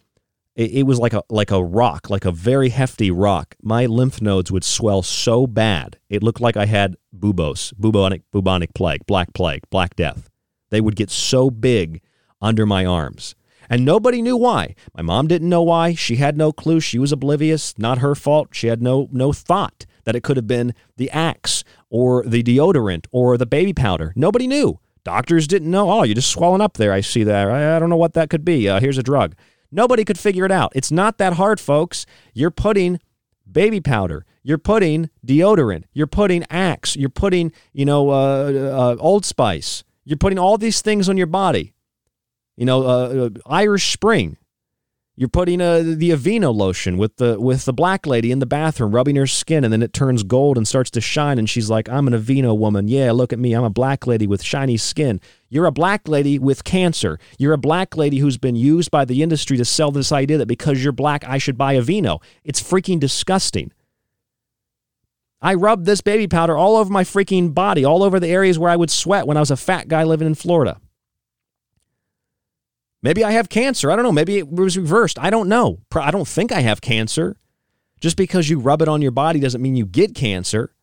[0.55, 3.55] it, was like a like a rock, like a very hefty rock.
[3.63, 5.97] My lymph nodes would swell so bad.
[6.09, 10.30] It looked like I had buboes, bubonic bubonic plague, black plague, black death.
[10.69, 12.01] They would get so big
[12.39, 13.34] under my arms.
[13.70, 14.76] And nobody knew why.
[14.95, 15.93] My mom didn't know why.
[15.93, 16.80] She had no clue.
[16.80, 17.78] She was oblivious.
[17.78, 18.49] Not her fault.
[18.51, 23.05] She had no no thought that it could have been the axe or the deodorant
[23.11, 24.14] or the baby powder.
[24.16, 24.80] Nobody knew.
[25.03, 25.91] Doctors didn't know.
[25.91, 26.93] Oh, you're just swelling up there.
[26.93, 27.49] I see that.
[27.49, 28.70] I, I don't know what that could be.
[28.70, 29.36] Uh, here's a drug.
[29.72, 30.72] Nobody could figure it out.
[30.76, 32.05] It's not that hard, folks.
[32.34, 32.99] You're putting
[33.49, 34.26] baby powder.
[34.44, 35.85] You're putting deodorant.
[35.94, 36.95] You're putting Axe.
[36.95, 39.84] You're putting, you know, uh, uh, Old Spice.
[40.06, 41.73] You're putting all these things on your body.
[42.55, 44.38] You know, uh, Irish Spring.
[45.15, 48.95] You're putting uh, the Aveeno lotion with the with the black lady in the bathroom
[48.95, 51.88] rubbing her skin, and then it turns gold and starts to shine, and she's like,
[51.88, 52.88] "I'm an Aveeno woman.
[52.88, 53.53] Yeah, look at me.
[53.53, 55.21] I'm a black lady with shiny skin.
[55.49, 57.19] You're a black lady with cancer.
[57.38, 60.47] You're a black lady who's been used by the industry to sell this idea that
[60.47, 62.19] because you're black, I should buy Aveeno.
[62.43, 63.71] It's freaking disgusting.
[65.43, 68.71] I rubbed this baby powder all over my freaking body, all over the areas where
[68.71, 70.80] I would sweat when I was a fat guy living in Florida.
[73.03, 73.91] Maybe I have cancer.
[73.91, 74.13] I don't know.
[74.13, 75.19] Maybe it was reversed.
[75.19, 75.80] I don't know.
[75.93, 77.35] I don't think I have cancer.
[77.99, 80.73] Just because you rub it on your body doesn't mean you get cancer.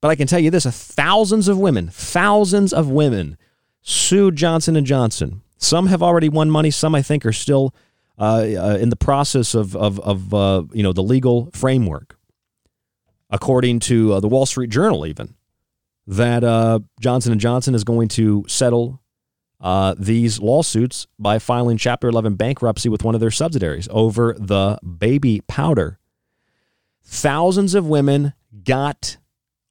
[0.00, 3.36] But I can tell you this, thousands of women, thousands of women
[3.82, 5.42] sued Johnson & Johnson.
[5.58, 6.70] Some have already won money.
[6.70, 7.74] Some I think are still
[8.18, 12.16] uh, uh, in the process of, of, of uh, you know, the legal framework.
[13.30, 15.34] According to uh, the Wall Street Journal even,
[16.06, 19.00] that uh, Johnson & Johnson is going to settle
[19.60, 24.78] uh, these lawsuits by filing Chapter 11 bankruptcy with one of their subsidiaries over the
[24.82, 25.98] baby powder.
[27.02, 28.34] Thousands of women
[28.64, 29.16] got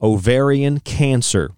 [0.02, 1.52] ovarian cancer.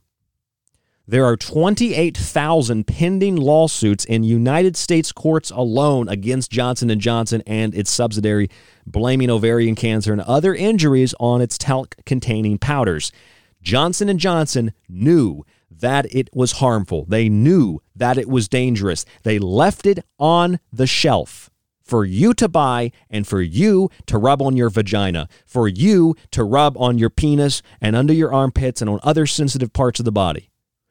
[1.09, 7.73] There are 28,000 pending lawsuits in United States courts alone against Johnson & Johnson and
[7.73, 8.49] its subsidiary
[8.85, 13.13] blaming ovarian cancer and other injuries on its talc-containing powders.
[13.61, 15.45] Johnson & Johnson knew
[15.79, 17.05] that it was harmful.
[17.05, 19.05] They knew that it was dangerous.
[19.23, 21.49] They left it on the shelf
[21.87, 26.43] for you to buy and for you to rub on your vagina, for you to
[26.43, 30.11] rub on your penis and under your armpits and on other sensitive parts of the
[30.11, 30.49] body.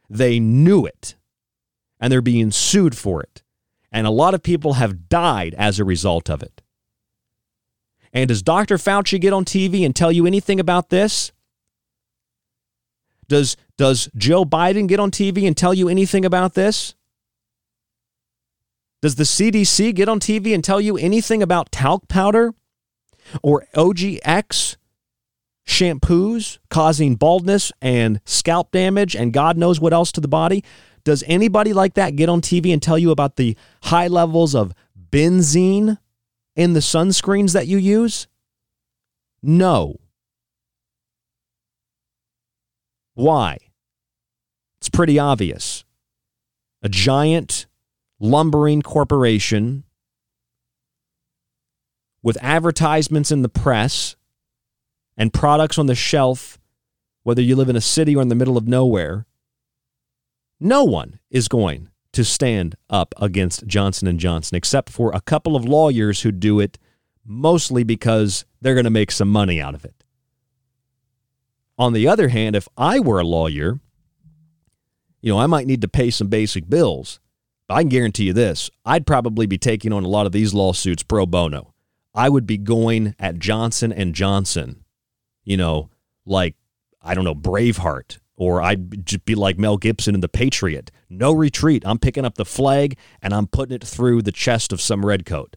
[0.09, 1.17] They knew it,
[2.01, 3.43] and they're being sued for it.
[3.93, 6.63] And a lot of people have died as a result of it.
[8.13, 8.79] And does Dr.
[8.79, 11.33] Fauci get on TV and tell you anything about this?
[13.29, 16.95] Does, does Joe Biden get on TV and tell you anything about this?
[19.03, 22.55] Does the CDC get on TV and tell you anything about talc powder
[23.43, 24.77] or OGX
[25.67, 30.65] shampoos causing baldness and scalp damage and God knows what else to the body?
[31.05, 34.73] Does anybody like that get on TV and tell you about the high levels of
[35.11, 35.99] benzene
[36.57, 38.27] in the sunscreens that you use?
[39.43, 40.01] No.
[43.15, 43.59] Why?
[44.87, 45.85] It's pretty obvious.
[46.81, 47.67] A giant
[48.21, 49.83] lumbering corporation
[52.23, 54.15] with advertisements in the press
[55.17, 56.61] and products on the shelf,
[57.25, 59.27] whether you live in a city or in the middle of nowhere,
[60.61, 65.57] no one is going to stand up against Johnson & Johnson except for a couple
[65.57, 66.79] of lawyers who do it
[67.25, 70.05] mostly because they're going to make some money out of it.
[71.77, 73.81] On the other hand, if I were a lawyer,
[75.27, 77.19] you know, I might need to pay some basic bills.
[77.67, 80.55] But I can guarantee you this, I'd probably be taking on a lot of these
[80.55, 81.75] lawsuits pro bono.
[82.15, 84.85] I would be going at Johnson and Johnson,
[85.43, 85.91] you know,
[86.25, 86.55] like
[87.03, 90.93] I don't know, Braveheart, or I'd be like Mel Gibson in The Patriot.
[91.11, 91.83] No retreat.
[91.85, 95.57] I'm picking up the flag and I'm putting it through the chest of some redcoat.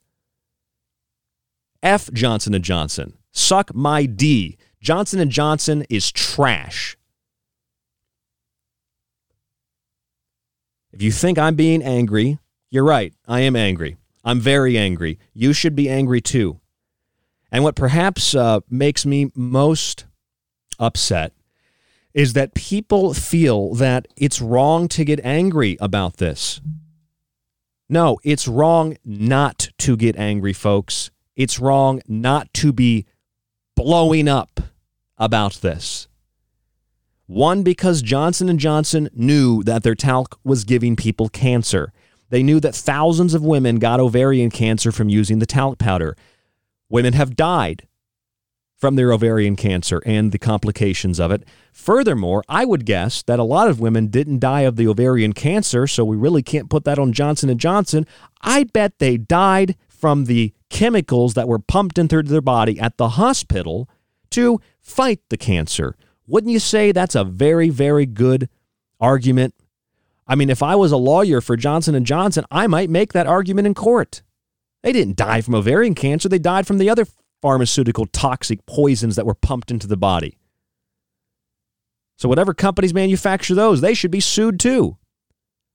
[1.84, 3.20] F Johnson and Johnson.
[3.32, 4.58] Suck my D.
[4.82, 6.98] Johnson and Johnson is trash.
[10.92, 12.40] If you think I'm being angry,
[12.70, 13.14] you're right.
[13.28, 13.98] I am angry.
[14.24, 15.20] I'm very angry.
[15.34, 16.60] You should be angry too.
[17.52, 20.06] And what perhaps uh, makes me most
[20.78, 21.34] upset
[22.14, 26.60] is that people feel that it's wrong to get angry about this.
[27.88, 31.12] No, it's wrong not to get angry, folks.
[31.36, 33.06] It's wrong not to be
[33.76, 34.60] blowing up
[35.18, 36.09] about this.
[37.30, 41.94] One because Johnson and Johnson knew that their talc was giving people cancer.
[42.32, 46.18] They knew that thousands of women got ovarian cancer from using the talc powder.
[46.90, 47.88] Women have died
[48.80, 51.48] from their ovarian cancer and the complications of it.
[51.72, 55.86] Furthermore, I would guess that a lot of women didn't die of the ovarian cancer,
[55.86, 58.08] so we really can't put that on Johnson and Johnson.
[58.42, 63.10] I bet they died from the chemicals that were pumped into their body at the
[63.10, 63.88] hospital
[64.32, 65.96] to fight the cancer.
[66.30, 68.50] Wouldn't you say that's a very very good
[69.00, 69.56] argument?
[70.28, 73.66] I mean, if I was a lawyer for Johnson Johnson, I might make that argument
[73.66, 74.22] in court.
[74.84, 77.06] They didn't die from ovarian cancer, they died from the other
[77.42, 80.38] pharmaceutical toxic poisons that were pumped into the body.
[82.18, 84.98] So, whatever companies manufacture those, they should be sued too.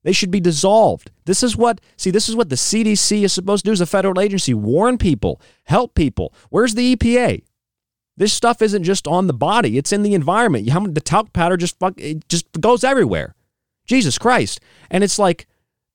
[0.05, 1.11] They should be dissolved.
[1.25, 3.87] This is what, see, this is what the CDC is supposed to do as a
[3.87, 6.35] federal agency warn people, help people.
[6.51, 7.43] Where's the EPA?
[8.17, 10.67] This stuff isn't just on the body, it's in the environment.
[10.95, 13.35] The talc powder just fuck, it just goes everywhere.
[13.87, 14.61] Jesus Christ.
[14.91, 15.47] And it's like,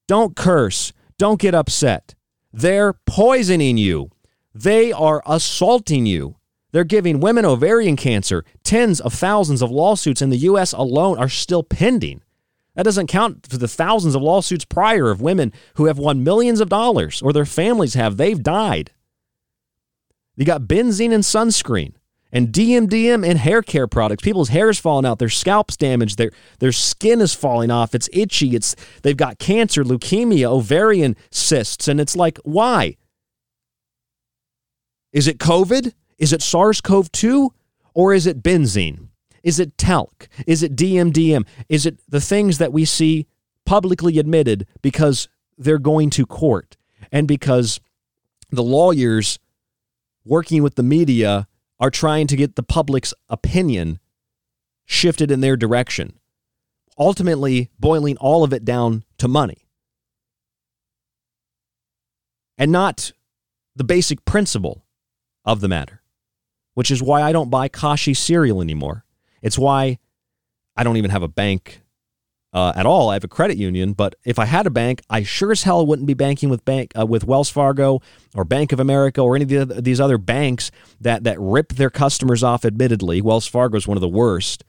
[0.08, 2.16] don't curse, don't get upset.
[2.52, 4.12] They're poisoning you.
[4.54, 6.36] They are assaulting you.
[6.72, 8.44] They're giving women ovarian cancer.
[8.64, 10.74] Tens of thousands of lawsuits in the U.S.
[10.74, 12.22] alone are still pending.
[12.76, 16.60] That doesn't count for the thousands of lawsuits prior of women who have won millions
[16.60, 18.18] of dollars or their families have.
[18.18, 18.92] They've died.
[20.36, 21.94] You got benzene and sunscreen
[22.32, 24.24] and DMDM and hair care products.
[24.24, 28.10] People's hair is falling out, their scalp's damaged, their their skin is falling off, it's
[28.14, 32.96] itchy, it's they've got cancer, leukemia, ovarian cysts, and it's like, why?
[35.12, 35.94] Is it COVID?
[36.18, 37.50] Is it SARS-CoV-2
[37.94, 39.08] or is it benzene?
[39.42, 40.28] Is it talc?
[40.46, 41.48] Is it DMDM?
[41.70, 43.26] Is it the things that we see
[43.66, 46.78] publicly admitted because they're going to court
[47.12, 47.80] and because
[48.50, 49.40] the lawyers
[50.26, 51.48] working with the media
[51.80, 54.00] are trying to get the public's opinion
[54.86, 56.20] shifted in their direction,
[56.98, 59.70] ultimately boiling all of it down to money
[62.60, 63.14] and not
[63.76, 64.86] the basic principle
[65.46, 66.04] of the matter,
[66.74, 69.06] which is why I don't buy Kashi cereal anymore.
[69.42, 69.98] It's why
[70.76, 71.82] I don't even have a bank
[72.54, 73.10] uh, at all.
[73.10, 75.86] I have a credit union, but if I had a bank, I sure as hell
[75.86, 78.02] wouldn't be banking with bank uh, with Wells Fargo
[78.36, 81.90] or Bank of America or any of the, these other banks that that rip their
[81.90, 82.66] customers off.
[82.66, 84.64] Admittedly, Wells Fargo is one of the worst.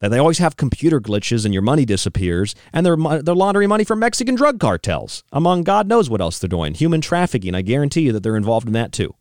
[0.00, 3.84] That they always have computer glitches and your money disappears, and they're they're laundering money
[3.84, 6.74] from Mexican drug cartels, among God knows what else they're doing.
[6.74, 7.54] Human trafficking.
[7.54, 9.14] I guarantee you that they're involved in that too.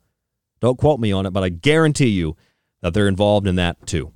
[0.60, 2.36] Don't quote me on it, but I guarantee you
[2.82, 4.14] that they're involved in that too.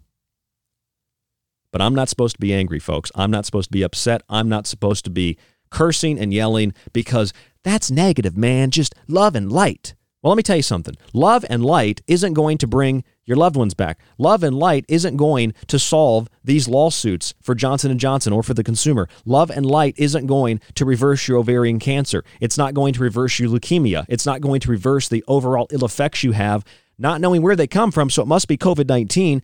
[1.71, 3.11] But I'm not supposed to be angry, folks.
[3.15, 4.21] I'm not supposed to be upset.
[4.29, 5.37] I'm not supposed to be
[5.69, 7.33] cursing and yelling because
[7.63, 8.71] that's negative, man.
[8.71, 9.93] Just love and light.
[10.21, 10.95] Well, let me tell you something.
[11.13, 13.99] Love and light isn't going to bring your loved ones back.
[14.17, 18.53] Love and light isn't going to solve these lawsuits for Johnson & Johnson or for
[18.53, 19.07] the consumer.
[19.25, 22.23] Love and light isn't going to reverse your ovarian cancer.
[22.41, 24.05] It's not going to reverse your leukemia.
[24.09, 26.65] It's not going to reverse the overall ill effects you have
[26.97, 28.09] not knowing where they come from.
[28.09, 29.41] So it must be COVID-19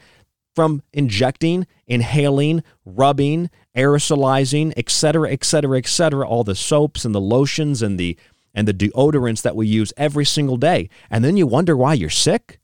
[0.56, 8.00] from injecting, inhaling, rubbing, aerosolizing, etc., etc., etc., all the soaps and the lotions and
[8.00, 8.18] the
[8.54, 10.88] and the deodorants that we use every single day.
[11.10, 12.60] And then you wonder why you're sick?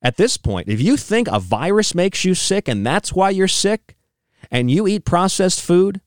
[0.00, 3.48] At this point, if you think a virus makes you sick and that's why you're
[3.48, 3.96] sick,
[4.50, 6.00] and you eat processed food,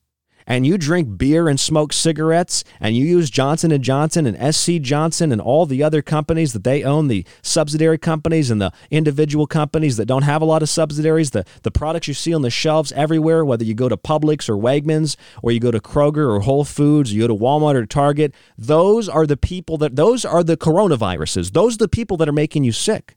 [0.50, 4.80] and you drink beer and smoke cigarettes and you use Johnson & Johnson and SC
[4.80, 9.46] Johnson and all the other companies that they own, the subsidiary companies and the individual
[9.46, 12.50] companies that don't have a lot of subsidiaries, the, the products you see on the
[12.50, 16.40] shelves everywhere, whether you go to Publix or Wegmans or you go to Kroger or
[16.40, 20.42] Whole Foods, you go to Walmart or Target, those are the people that, those are
[20.42, 21.52] the coronaviruses.
[21.52, 23.16] Those are the people that are making you sick.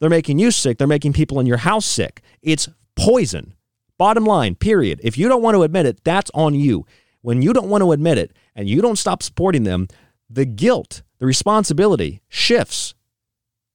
[0.00, 0.76] They're making you sick.
[0.76, 2.20] They're making people in your house sick.
[2.42, 3.54] It's poison.
[3.98, 5.00] Bottom line, period.
[5.02, 6.86] If you don't want to admit it, that's on you.
[7.20, 9.86] When you don't want to admit it and you don't stop supporting them,
[10.28, 12.94] the guilt, the responsibility shifts.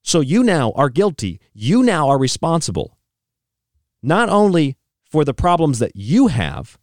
[0.03, 1.39] So you now are guilty.
[1.53, 2.97] You now are responsible.
[4.03, 4.77] Not only
[5.09, 6.77] for the problems that you have,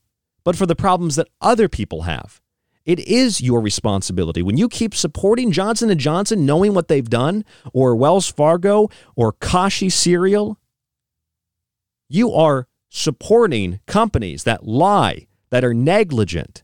[0.45, 2.41] but for the problems that other people have.
[2.85, 4.43] It is your responsibility.
[4.43, 9.33] When you keep supporting Johnson & Johnson knowing what they've done or Wells Fargo or
[9.33, 10.59] Kashi cereal,
[12.11, 16.63] you are supporting companies that lie, that are negligent,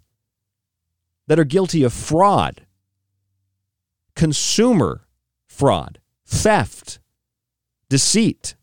[1.26, 2.66] that are guilty of fraud,
[4.14, 5.08] consumer
[5.48, 7.00] fraud, theft,
[7.88, 8.54] deceit.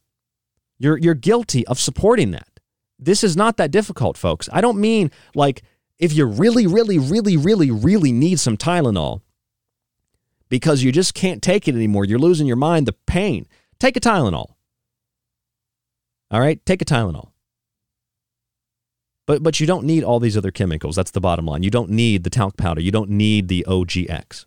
[0.79, 2.61] You're, you're guilty of supporting that.
[2.97, 4.47] This is not that difficult, folks.
[4.53, 5.61] I don't mean like
[5.99, 9.21] if you really, really, really, really, really need some Tylenol
[10.47, 13.45] because you just can't take it anymore, you're losing your mind, the pain,
[13.77, 14.53] take a Tylenol.
[16.31, 17.31] All right, take a Tylenol.
[19.27, 20.95] But but you don't need all these other chemicals.
[20.95, 21.61] That's the bottom line.
[21.61, 22.81] You don't need the talc powder.
[22.81, 24.45] You don't need the OGX.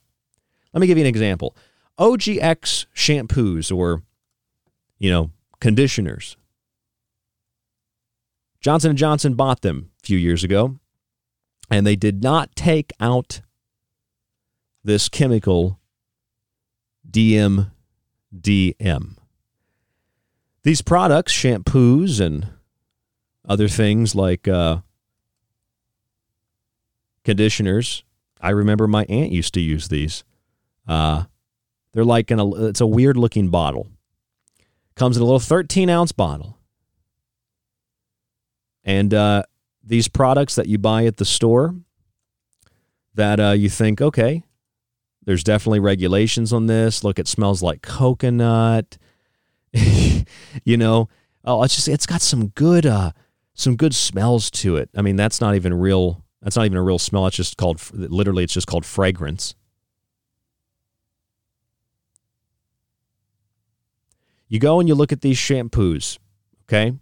[0.73, 1.55] Let me give you an example.
[1.98, 4.02] OGX shampoos or
[5.01, 5.31] you know,
[5.61, 6.36] conditioners.
[8.61, 10.78] Johnson & Johnson bought them a few years ago
[11.70, 13.40] and they did not take out
[14.85, 15.81] this chemical
[17.11, 17.70] DMDM.
[20.62, 22.48] These products, shampoos and
[23.49, 24.79] other things like uh,
[27.25, 28.05] conditioners.
[28.41, 30.25] I remember my aunt used to use these.
[30.87, 31.25] Uh,
[31.93, 33.89] they're like an it's a weird looking bottle.
[34.95, 36.59] Comes in a little 13 ounce bottle.
[38.85, 39.45] And uh,
[39.85, 41.75] these products that you buy at the store
[43.15, 44.43] that uh, you think, okay,
[45.25, 47.05] there's definitely regulations on this.
[47.05, 48.99] Look, it smells like coconut.
[49.73, 51.09] you know,
[51.45, 53.12] oh, it's just it's got some good uh,
[53.55, 54.90] some good smells to it.
[54.97, 56.24] I mean, that's not even real.
[56.43, 57.27] That's not even a real smell.
[57.27, 58.44] It's just called literally.
[58.44, 59.55] It's just called fragrance.
[64.48, 66.18] You go and you look at these shampoos.
[66.64, 66.94] Okay,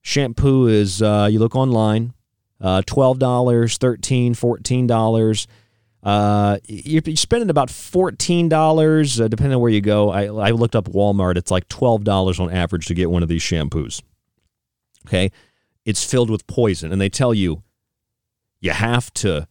[0.00, 2.14] shampoo is uh, you look online,
[2.60, 5.46] uh, twelve dollars, thirteen, fourteen dollars.
[6.02, 10.10] Uh, you're, spending about fourteen dollars, uh, depending on where you go.
[10.10, 13.28] I, I looked up Walmart; it's like twelve dollars on average to get one of
[13.28, 14.02] these shampoos.
[15.06, 15.32] Okay,
[15.86, 17.62] it's filled with poison and they tell you
[18.60, 19.48] you have to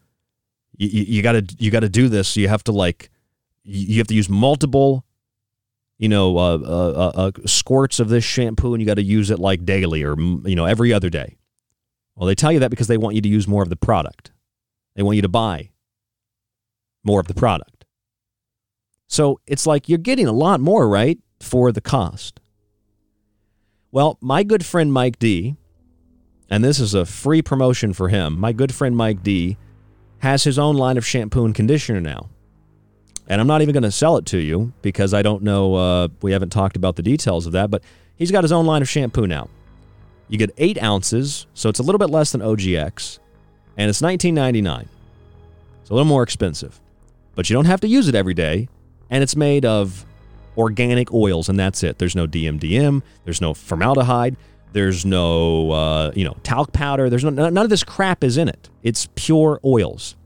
[0.77, 2.37] you, you got to you got to do this.
[2.37, 3.09] You have to like
[3.63, 5.05] you have to use multiple
[5.97, 9.31] you know uh, uh, uh, uh squirts of this shampoo and you got to use
[9.31, 11.37] it like daily or you know every other day.
[12.15, 14.31] Well they tell you that because they want you to use more of the product.
[14.95, 15.71] They want you to buy
[17.03, 17.85] more of the product.
[19.07, 22.41] So it's like you're getting a lot more right for the cost.
[23.91, 25.55] Well my good friend mike d
[26.49, 28.39] and this is a free promotion for him.
[28.39, 29.57] My good friend Mike D
[30.19, 32.29] has his own line of shampoo and conditioner now.
[33.27, 36.07] And I'm not even going to sell it to you because I don't know, uh,
[36.21, 37.83] we haven't talked about the details of that, but
[38.15, 39.49] he's got his own line of shampoo now.
[40.27, 43.19] You get eight ounces, so it's a little bit less than OGX,
[43.77, 44.87] and it's 19.99.
[45.81, 46.79] It's a little more expensive,
[47.35, 48.67] but you don't have to use it every day,
[49.09, 50.05] and it's made of
[50.57, 51.99] organic oils, and that's it.
[51.99, 54.35] There's no DMDM, there's no formaldehyde,
[54.75, 57.09] there's no uh, you know talc powder.
[57.09, 58.69] There's no, none of this crap is in it.
[58.83, 60.17] It's pure oils.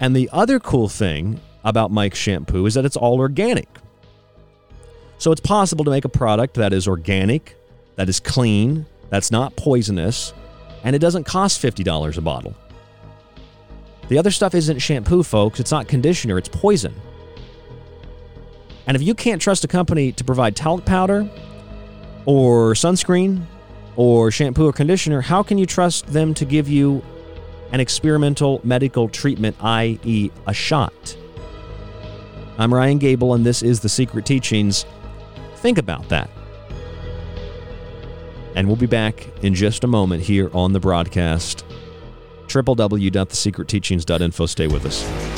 [0.00, 3.68] And the other cool thing about Mike's shampoo is that it's all organic.
[5.18, 7.56] So it's possible to make a product that is organic,
[7.94, 10.32] that is clean, that's not poisonous,
[10.82, 12.54] and it doesn't cost $50 a bottle.
[14.08, 15.60] The other stuff isn't shampoo, folks.
[15.60, 16.94] It's not conditioner, it's poison.
[18.88, 21.28] And if you can't trust a company to provide talc powder
[22.24, 23.46] or sunscreen
[23.98, 27.02] or shampoo or conditioner, how can you trust them to give you
[27.72, 31.16] an experimental medical treatment, i.e., a shot?
[32.58, 34.86] I'm Ryan Gable, and this is The Secret Teachings.
[35.56, 36.30] Think about that.
[38.54, 41.64] And we'll be back in just a moment here on the broadcast.
[42.46, 44.46] www.thesecretteachings.info.
[44.46, 45.37] Stay with us.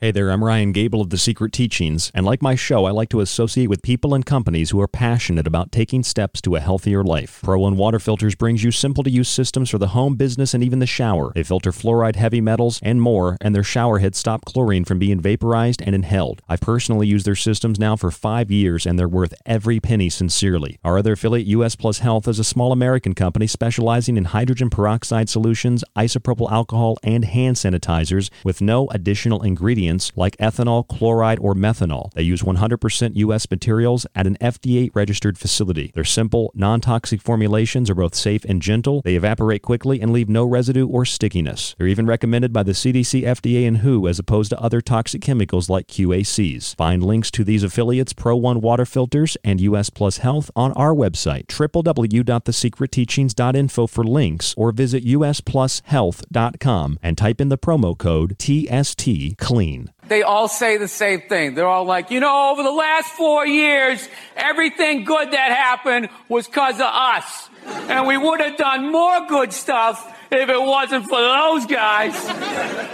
[0.00, 3.08] Hey there, I'm Ryan Gable of The Secret Teachings, and like my show, I like
[3.08, 7.02] to associate with people and companies who are passionate about taking steps to a healthier
[7.02, 7.40] life.
[7.42, 10.62] Pro One Water Filters brings you simple to use systems for the home, business, and
[10.62, 11.32] even the shower.
[11.34, 15.18] They filter fluoride, heavy metals, and more, and their shower heads stop chlorine from being
[15.18, 16.42] vaporized and inhaled.
[16.48, 20.78] I've personally used their systems now for five years, and they're worth every penny sincerely.
[20.84, 25.28] Our other affiliate, US Plus Health, is a small American company specializing in hydrogen peroxide
[25.28, 32.12] solutions, isopropyl alcohol, and hand sanitizers with no additional ingredients like ethanol, chloride, or methanol.
[32.12, 33.50] They use 100% U.S.
[33.50, 35.90] materials at an FDA registered facility.
[35.94, 39.02] Their simple, non toxic formulations are both safe and gentle.
[39.02, 41.74] They evaporate quickly and leave no residue or stickiness.
[41.78, 45.70] They're even recommended by the CDC, FDA, and WHO as opposed to other toxic chemicals
[45.70, 46.76] like QACs.
[46.76, 50.94] Find links to these affiliates, Pro One Water Filters, and US Plus Health on our
[50.94, 59.77] website, www.thesecretteachings.info for links, or visit usplushealth.com and type in the promo code TST CLEAN.
[60.08, 61.54] They all say the same thing.
[61.54, 66.46] They're all like, you know, over the last four years, everything good that happened was
[66.46, 67.48] because of us.
[67.66, 72.14] And we would have done more good stuff if it wasn't for those guys.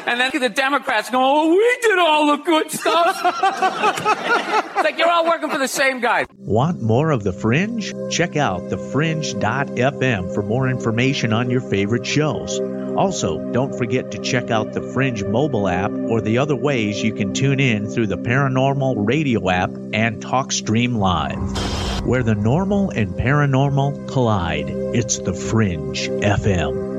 [0.07, 3.21] And then the Democrats go, oh, we did all the good stuff.
[3.25, 6.27] it's like you're all working for the same guy.
[6.39, 7.93] Want more of The Fringe?
[8.11, 12.61] Check out thefringe.fm for more information on your favorite shows.
[12.97, 17.13] Also, don't forget to check out the Fringe mobile app or the other ways you
[17.13, 22.07] can tune in through the Paranormal Radio app and TalkStream Live.
[22.07, 26.94] Where the normal and paranormal collide, it's the Fringe FM.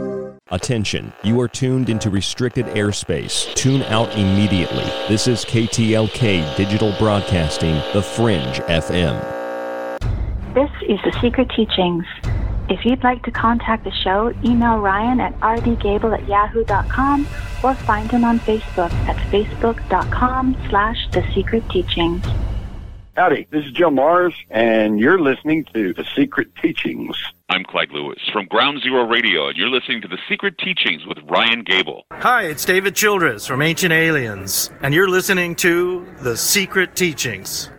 [0.51, 3.51] Attention, you are tuned into restricted airspace.
[3.55, 4.83] Tune out immediately.
[5.07, 9.19] This is KTLK Digital Broadcasting, The Fringe FM.
[10.53, 12.05] This is The Secret Teachings.
[12.69, 17.21] If you'd like to contact the show, email Ryan at rdgable at yahoo.com
[17.63, 22.23] or find him on Facebook at facebook.com slash the secret teachings.
[23.15, 27.17] Howdy, this is Joe Mars, and you're listening to The Secret Teachings.
[27.47, 31.19] I'm Clyde Lewis from Ground Zero Radio, and you're listening to The Secret Teachings with
[31.29, 32.01] Ryan Gable.
[32.11, 37.69] Hi, it's David Childress from Ancient Aliens, and you're listening to The Secret Teachings.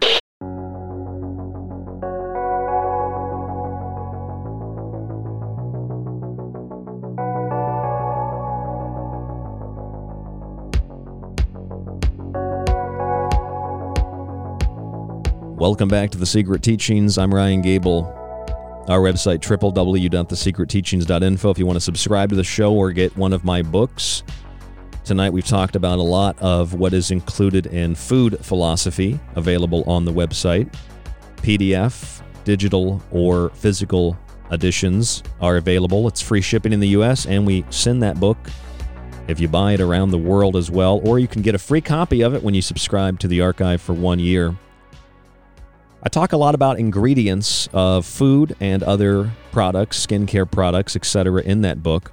[15.58, 17.18] Welcome back to The Secret Teachings.
[17.18, 18.25] I'm Ryan Gable.
[18.88, 23.44] Our website, www.thesecretteachings.info, if you want to subscribe to the show or get one of
[23.44, 24.22] my books.
[25.04, 30.04] Tonight, we've talked about a lot of what is included in food philosophy, available on
[30.04, 30.72] the website.
[31.38, 34.16] PDF, digital, or physical
[34.52, 36.06] editions are available.
[36.06, 38.38] It's free shipping in the U.S., and we send that book
[39.26, 41.80] if you buy it around the world as well, or you can get a free
[41.80, 44.54] copy of it when you subscribe to the archive for one year.
[46.06, 51.42] I talk a lot about ingredients of food and other products, skincare products, etc.
[51.42, 52.12] in that book.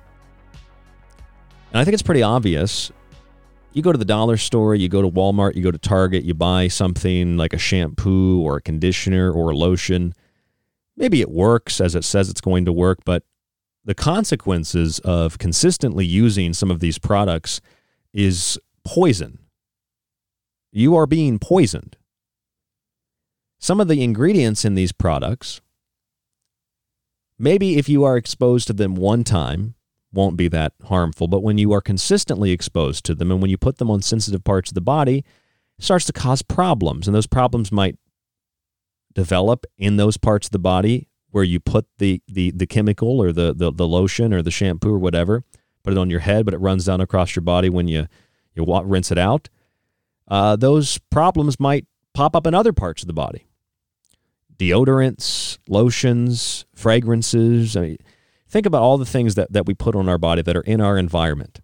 [1.72, 2.91] And I think it's pretty obvious.
[3.72, 6.34] You go to the dollar store, you go to Walmart, you go to Target, you
[6.34, 10.15] buy something like a shampoo or a conditioner or a lotion.
[10.98, 13.22] Maybe it works as it says it's going to work, but
[13.86, 17.61] the consequences of consistently using some of these products
[18.11, 19.38] is poison.
[20.72, 21.95] You are being poisoned.
[23.64, 25.61] Some of the ingredients in these products,
[27.40, 29.76] maybe if you are exposed to them one time,
[30.11, 33.57] won't be that harmful, but when you are consistently exposed to them and when you
[33.57, 35.19] put them on sensitive parts of the body,
[35.80, 37.07] it starts to cause problems.
[37.07, 37.95] And those problems might
[39.14, 43.31] develop in those parts of the body where you put the, the, the chemical or
[43.31, 45.41] the, the, the lotion or the shampoo or whatever,
[45.85, 48.10] put it on your head, but it runs down across your body when you,
[48.56, 49.48] you rinse it out.
[50.27, 53.48] Uh, those problems might pop up in other parts of the body
[54.58, 57.76] deodorants, lotions, fragrances.
[57.76, 57.98] I mean,
[58.48, 60.82] think about all the things that, that we put on our body that are in
[60.82, 61.62] our environment.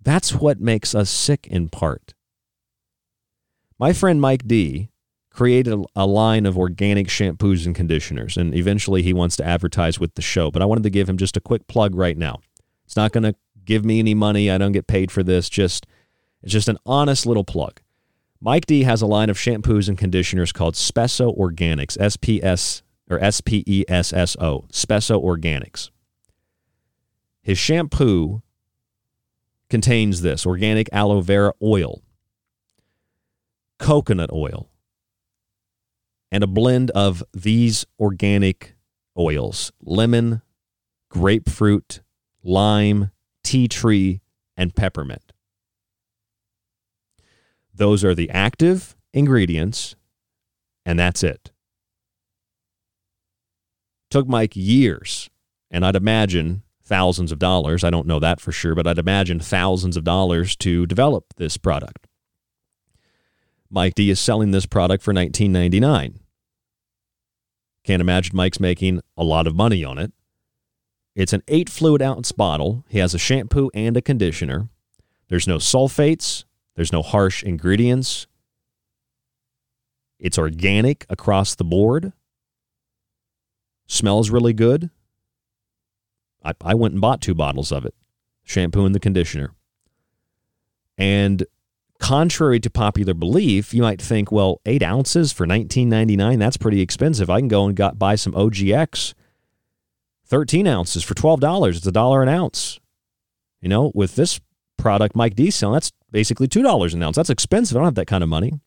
[0.00, 2.14] That's what makes us sick in part.
[3.78, 4.90] My friend Mike D
[5.30, 10.14] created a, line of organic shampoos and conditioners, and eventually he wants to advertise with
[10.14, 10.50] the show.
[10.50, 12.40] But I wanted to give him just a quick plug right now.
[12.84, 13.34] It's not going to
[13.64, 14.50] give me any money.
[14.50, 15.48] I don't get paid for this.
[15.48, 15.86] Just
[16.42, 17.80] it's just an honest little plug.
[18.44, 22.82] Mike D has a line of shampoos and conditioners called Spesso Organics, S P S
[23.08, 25.90] or S P E S S O, Spesso Organics.
[27.40, 28.42] His shampoo
[29.70, 32.02] contains this organic aloe vera oil,
[33.78, 34.68] coconut oil,
[36.32, 38.74] and a blend of these organic
[39.16, 40.42] oils lemon,
[41.08, 42.00] grapefruit,
[42.42, 43.12] lime,
[43.44, 44.20] tea tree,
[44.56, 45.31] and peppermint.
[47.74, 49.94] Those are the active ingredients,
[50.84, 51.50] and that's it.
[54.10, 55.30] Took Mike years,
[55.70, 57.82] and I'd imagine thousands of dollars.
[57.82, 61.56] I don't know that for sure, but I'd imagine thousands of dollars to develop this
[61.56, 62.06] product.
[63.70, 66.16] Mike D is selling this product for 19.99.
[67.84, 70.12] Can't imagine Mike's making a lot of money on it.
[71.14, 72.84] It's an 8 fluid ounce bottle.
[72.88, 74.68] He has a shampoo and a conditioner.
[75.28, 76.44] There's no sulfates,
[76.74, 78.26] there's no harsh ingredients.
[80.18, 82.12] It's organic across the board.
[83.86, 84.90] Smells really good.
[86.44, 87.94] I, I went and bought two bottles of it
[88.44, 89.52] shampoo and the conditioner.
[90.98, 91.46] And
[91.98, 97.30] contrary to popular belief, you might think, well, eight ounces for $19.99, that's pretty expensive.
[97.30, 99.14] I can go and got, buy some OGX,
[100.26, 101.76] 13 ounces for $12.
[101.76, 102.80] It's a dollar an ounce.
[103.60, 104.40] You know, with this
[104.82, 107.16] product Mike D selling, that's basically $2 an ounce.
[107.16, 107.76] That's expensive.
[107.76, 108.60] I don't have that kind of money.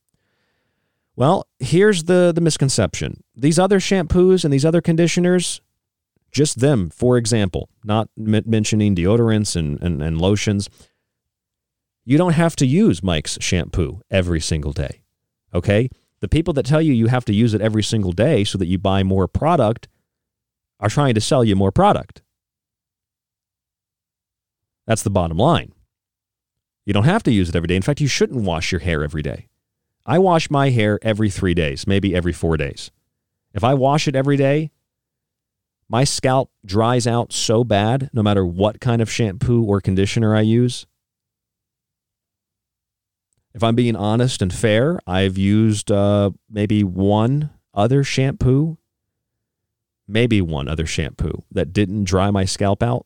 [1.17, 3.21] Well, here's the, the misconception.
[3.35, 5.61] These other shampoos and these other conditioners,
[6.31, 10.69] just them, for example, not m- mentioning deodorants and, and, and lotions,
[12.05, 15.01] you don't have to use Mike's shampoo every single day.
[15.53, 15.89] Okay?
[16.21, 18.67] The people that tell you you have to use it every single day so that
[18.67, 19.89] you buy more product
[20.79, 22.21] are trying to sell you more product.
[24.87, 25.74] That's the bottom line.
[26.85, 27.75] You don't have to use it every day.
[27.75, 29.47] In fact, you shouldn't wash your hair every day.
[30.05, 32.91] I wash my hair every three days, maybe every four days.
[33.53, 34.71] If I wash it every day,
[35.89, 40.41] my scalp dries out so bad no matter what kind of shampoo or conditioner I
[40.41, 40.85] use.
[43.53, 48.77] If I'm being honest and fair, I've used uh, maybe one other shampoo
[50.07, 53.05] maybe one other shampoo that didn't dry my scalp out.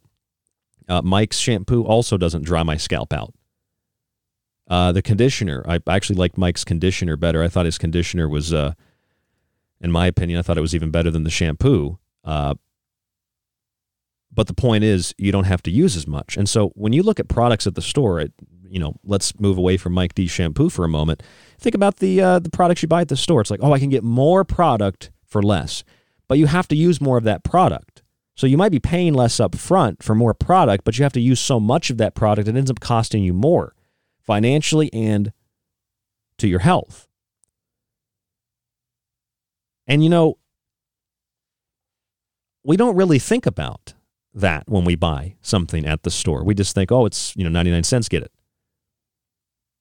[0.88, 3.34] Uh, Mike's shampoo also doesn't dry my scalp out.
[4.70, 7.44] Uh, the conditioner, I actually liked Mike's conditioner better.
[7.44, 8.74] I thought his conditioner was, uh,
[9.82, 11.98] in my opinion, I thought it was even better than the shampoo.
[12.24, 12.54] Uh,
[14.32, 16.38] but the point is, you don't have to use as much.
[16.38, 18.32] And so when you look at products at the store, it,
[18.70, 21.24] you know, let's move away from Mike D shampoo for a moment.
[21.58, 23.42] Think about the uh, the products you buy at the store.
[23.42, 25.84] It's like, oh, I can get more product for less,
[26.28, 28.04] but you have to use more of that product.
[28.36, 31.20] So you might be paying less up front for more product, but you have to
[31.20, 33.74] use so much of that product it ends up costing you more
[34.30, 35.34] financially and
[36.38, 37.08] to your health.
[39.88, 40.38] And you know,
[42.64, 43.96] we don't really think about
[44.36, 46.44] that when we buy something at the store.
[46.44, 48.32] We just think, oh, it's, you know, 99 cents, get it.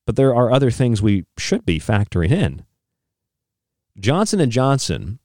[0.07, 2.65] But there are other things we should be factoring in.
[4.01, 5.19] Johnson & Johnson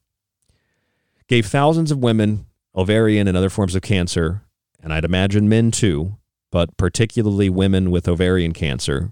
[1.30, 4.42] gave thousands of women ovarian and other forms of cancer,
[4.82, 6.18] and I'd imagine men too,
[6.54, 9.10] but particularly women with ovarian cancer,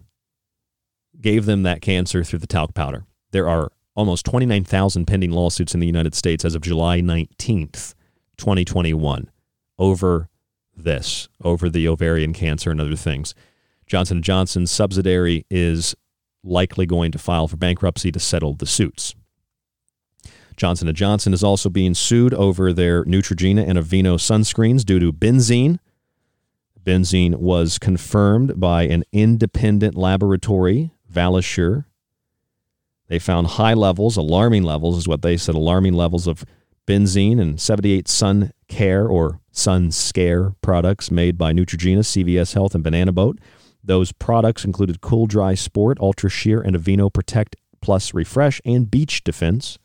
[1.20, 3.04] gave them that cancer through the talc powder.
[3.32, 7.96] There are almost 29,000 pending lawsuits in the United States as of July 19th,
[8.38, 9.32] 2021
[9.80, 10.30] over
[10.78, 13.34] this, over the ovarian cancer and other things.
[13.88, 15.96] Johnson & Johnson's subsidiary is
[16.44, 19.16] likely going to file for bankruptcy to settle the suits.
[20.58, 25.12] Johnson & Johnson is also being sued over their Neutrogena and Aveeno sunscreens due to
[25.12, 25.80] benzene.
[26.84, 31.86] Benzene was confirmed by an independent laboratory, Valisure.
[33.08, 36.46] They found high levels, alarming levels is what they said, alarming levels of
[36.88, 42.84] benzene and 78 sun care or sun scare products made by Neutrogena, CVS Health, and
[42.84, 43.38] Banana Boat.
[43.84, 49.24] Those products included Cool Dry Sport, Ultra Sheer, and Aveeno Protect Plus Refresh, and Beach
[49.24, 49.78] Defense.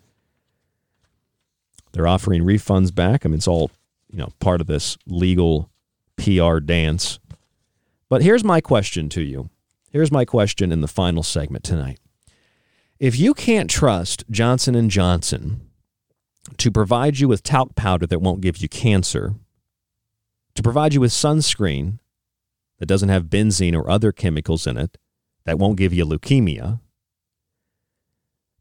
[1.92, 3.24] They're offering refunds back.
[3.24, 3.70] I mean, it's all
[4.10, 5.70] you know part of this legal
[6.16, 7.18] PR dance.
[8.08, 9.50] But here's my question to you.
[9.90, 11.98] Here's my question in the final segment tonight.
[12.98, 15.68] If you can't trust Johnson and Johnson
[16.56, 19.34] to provide you with talc powder that won't give you cancer,
[20.54, 21.98] to provide you with sunscreen
[22.78, 24.98] that doesn't have benzene or other chemicals in it
[25.44, 26.80] that won't give you leukemia,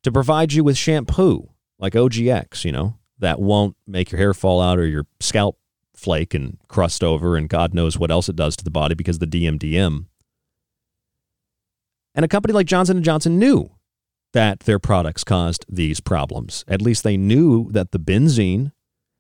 [0.03, 1.49] to provide you with shampoo
[1.79, 5.57] like OGX, you know, that won't make your hair fall out or your scalp
[6.05, 9.19] flake and crust over and God knows what else it does to the body because
[9.19, 10.05] the DMDM.
[12.13, 13.71] And a company like Johnson & Johnson knew
[14.31, 16.63] that their products caused these problems.
[16.67, 18.71] At least they knew that the benzene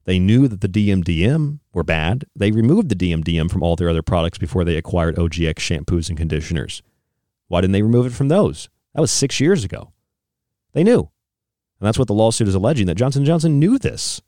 [0.05, 2.25] they knew that the DMDM were bad.
[2.35, 6.17] They removed the DMDM from all their other products before they acquired OGX shampoos and
[6.17, 6.83] conditioners.
[7.47, 8.69] Why didn't they remove it from those?
[8.93, 9.91] That was six years ago.
[10.73, 10.99] They knew.
[11.79, 14.21] And that's what the lawsuit is alleging that Johnson and Johnson knew this.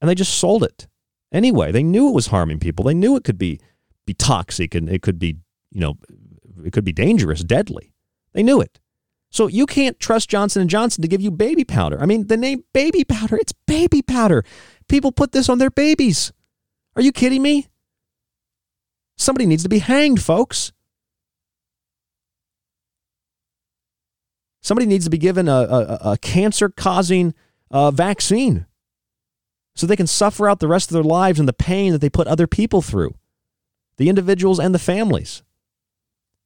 [0.00, 0.86] And they just sold it.
[1.34, 2.84] Anyway, they knew it was harming people.
[2.84, 3.60] They knew it could be
[4.06, 5.38] be toxic and it could be,
[5.72, 5.98] you know,
[6.64, 7.92] it could be dangerous, deadly.
[8.34, 8.78] They knew it.
[9.30, 12.00] So you can't trust Johnson & Johnson to give you baby powder.
[12.00, 14.44] I mean, the name baby powder, it's baby powder.
[14.88, 16.32] People put this on their babies.
[16.94, 17.66] Are you kidding me?
[19.16, 20.72] Somebody needs to be hanged, folks.
[24.62, 27.34] Somebody needs to be given a, a, a cancer causing
[27.72, 28.66] uh, vaccine
[29.74, 32.10] so they can suffer out the rest of their lives and the pain that they
[32.10, 33.14] put other people through,
[33.96, 35.42] the individuals and the families.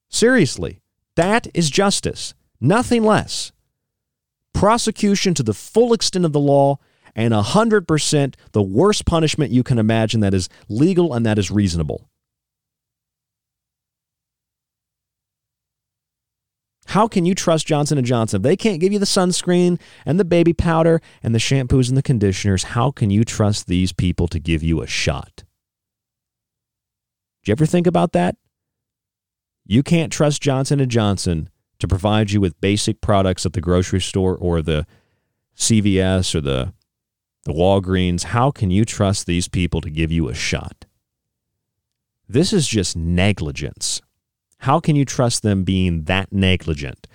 [0.08, 0.80] Seriously,
[1.16, 3.52] that is justice, nothing less.
[4.54, 6.78] Prosecution to the full extent of the law
[7.14, 12.08] and 100% the worst punishment you can imagine that is legal and that is reasonable.
[16.88, 18.38] How can you trust Johnson & Johnson?
[18.38, 21.96] If they can't give you the sunscreen and the baby powder and the shampoos and
[21.96, 25.44] the conditioners, how can you trust these people to give you a shot?
[27.42, 28.36] Did you ever think about that?
[29.66, 34.00] You can't trust Johnson & Johnson to provide you with basic products at the grocery
[34.00, 34.86] store or the
[35.56, 36.72] CVS or the
[37.44, 40.84] the Walgreens, how can you trust these people to give you a shot?
[42.28, 44.02] This is just negligence.
[44.58, 47.06] How can you trust them being that negligent?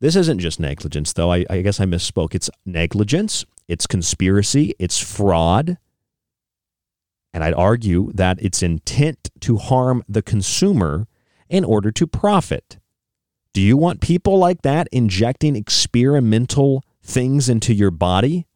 [0.00, 1.32] This isn't just negligence, though.
[1.32, 2.34] I, I, guess I misspoke.
[2.34, 5.78] It's negligence, it's conspiracy, it's fraud.
[7.32, 11.06] And I'd argue that it's intent to harm the consumer
[11.48, 12.78] in order to profit.
[13.52, 18.46] Do you want people like that injecting experimental things into your body?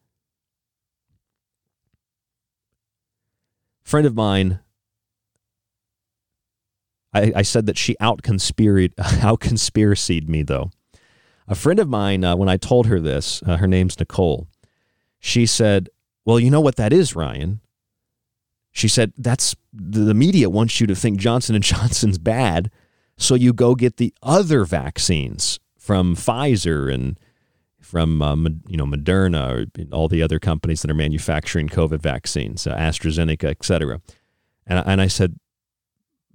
[3.91, 4.57] friend of mine
[7.13, 8.21] I, I said that she out
[9.39, 10.71] conspiracied me though.
[11.47, 14.47] A friend of mine, uh, when I told her this, uh, her name's Nicole.
[15.19, 15.89] She said,
[16.23, 17.59] well, you know what that is, Ryan.
[18.71, 22.71] She said, that's the media wants you to think Johnson and Johnson's bad,
[23.17, 27.19] so you go get the other vaccines from Pfizer and
[27.79, 28.35] from uh,
[28.67, 33.49] you know Moderna or all the other companies that are manufacturing COVID vaccines, uh, AstraZeneca,
[33.49, 34.01] et cetera.
[34.65, 35.35] And, and I said,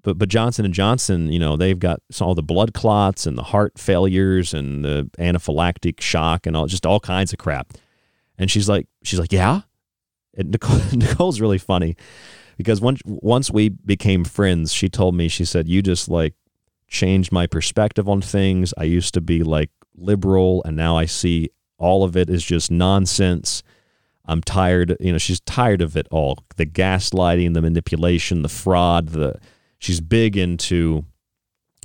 [0.07, 3.43] but but Johnson and Johnson, you know, they've got all the blood clots and the
[3.43, 7.73] heart failures and the anaphylactic shock and all just all kinds of crap.
[8.39, 9.63] And she's like, she's like, yeah.
[10.39, 11.97] And Nicole, Nicole's really funny
[12.57, 16.35] because once once we became friends, she told me, she said, you just like
[16.87, 18.73] changed my perspective on things.
[18.79, 22.71] I used to be like liberal, and now I see all of it is just
[22.71, 23.65] nonsense.
[24.25, 24.97] I'm tired.
[25.01, 29.09] You know, she's tired of it all the gaslighting, the manipulation, the fraud.
[29.09, 29.41] The
[29.79, 31.05] she's big into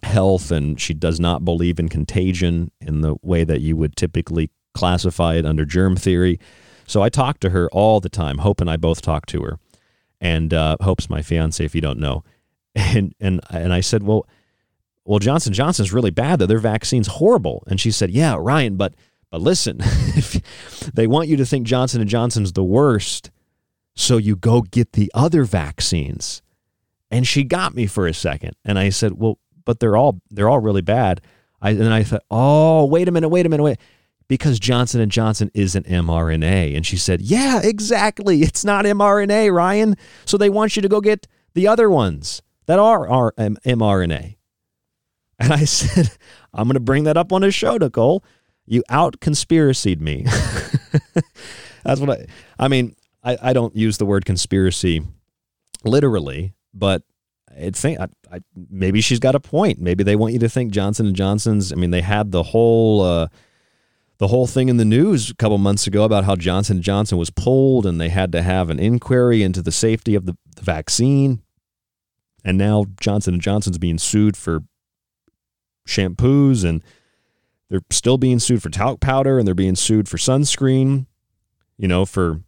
[0.04, 4.50] health, and she does not believe in contagion in the way that you would typically
[4.74, 6.40] classify it under germ theory.
[6.88, 8.40] So I talk to her all the time.
[8.40, 9.60] Hope and I both talk to her,
[10.20, 11.64] and uh, Hope's my fiance.
[11.64, 12.24] If you don't know,
[12.76, 14.28] and and and I said, well,
[15.06, 16.40] well, Johnson Johnson's really bad.
[16.40, 17.64] That their vaccine's horrible.
[17.68, 18.94] And she said, yeah, Ryan, but
[19.30, 19.80] but listen,
[20.94, 23.32] they want you to think Johnson and Johnson's the worst,
[23.96, 26.42] so you go get the other vaccines.
[27.12, 30.50] And she got me for a second, and I said, "Well, but they're all they're
[30.50, 31.22] all really bad."
[31.62, 33.80] I, and I thought, "Oh, wait a minute, wait a minute, wait."
[34.30, 38.42] Because Johnson and Johnson isn't mRNA, and she said, "Yeah, exactly.
[38.42, 39.98] It's not mRNA, Ryan.
[40.26, 44.38] So they want you to go get the other ones that are, are um, mRNA."
[45.38, 46.12] And I said,
[46.54, 48.24] "I'm going to bring that up on a show, Nicole."
[48.66, 50.26] You out conspiracied me.
[51.84, 52.26] That's what I,
[52.58, 55.02] I mean, I, I don't use the word conspiracy
[55.84, 57.04] literally, but
[57.56, 58.40] it think I, I,
[58.70, 59.80] maybe she's got a point.
[59.80, 61.72] Maybe they want you to think Johnson and Johnson's.
[61.72, 63.28] I mean, they had the whole uh,
[64.18, 67.18] the whole thing in the news a couple months ago about how Johnson and Johnson
[67.18, 70.62] was pulled, and they had to have an inquiry into the safety of the, the
[70.62, 71.42] vaccine.
[72.44, 74.62] And now Johnson and Johnson's being sued for
[75.88, 76.84] shampoos and
[77.70, 81.06] they're still being sued for talc powder and they're being sued for sunscreen,
[81.78, 82.42] you know, for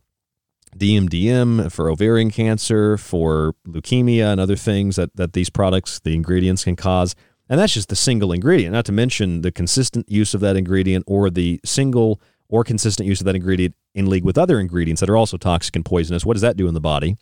[0.77, 6.63] DMDM, for ovarian cancer, for leukemia and other things that, that these products, the ingredients
[6.63, 7.15] can cause.
[7.49, 11.03] And that's just the single ingredient, not to mention the consistent use of that ingredient
[11.07, 15.09] or the single or consistent use of that ingredient in league with other ingredients that
[15.09, 16.25] are also toxic and poisonous.
[16.25, 17.17] What does that do in the body?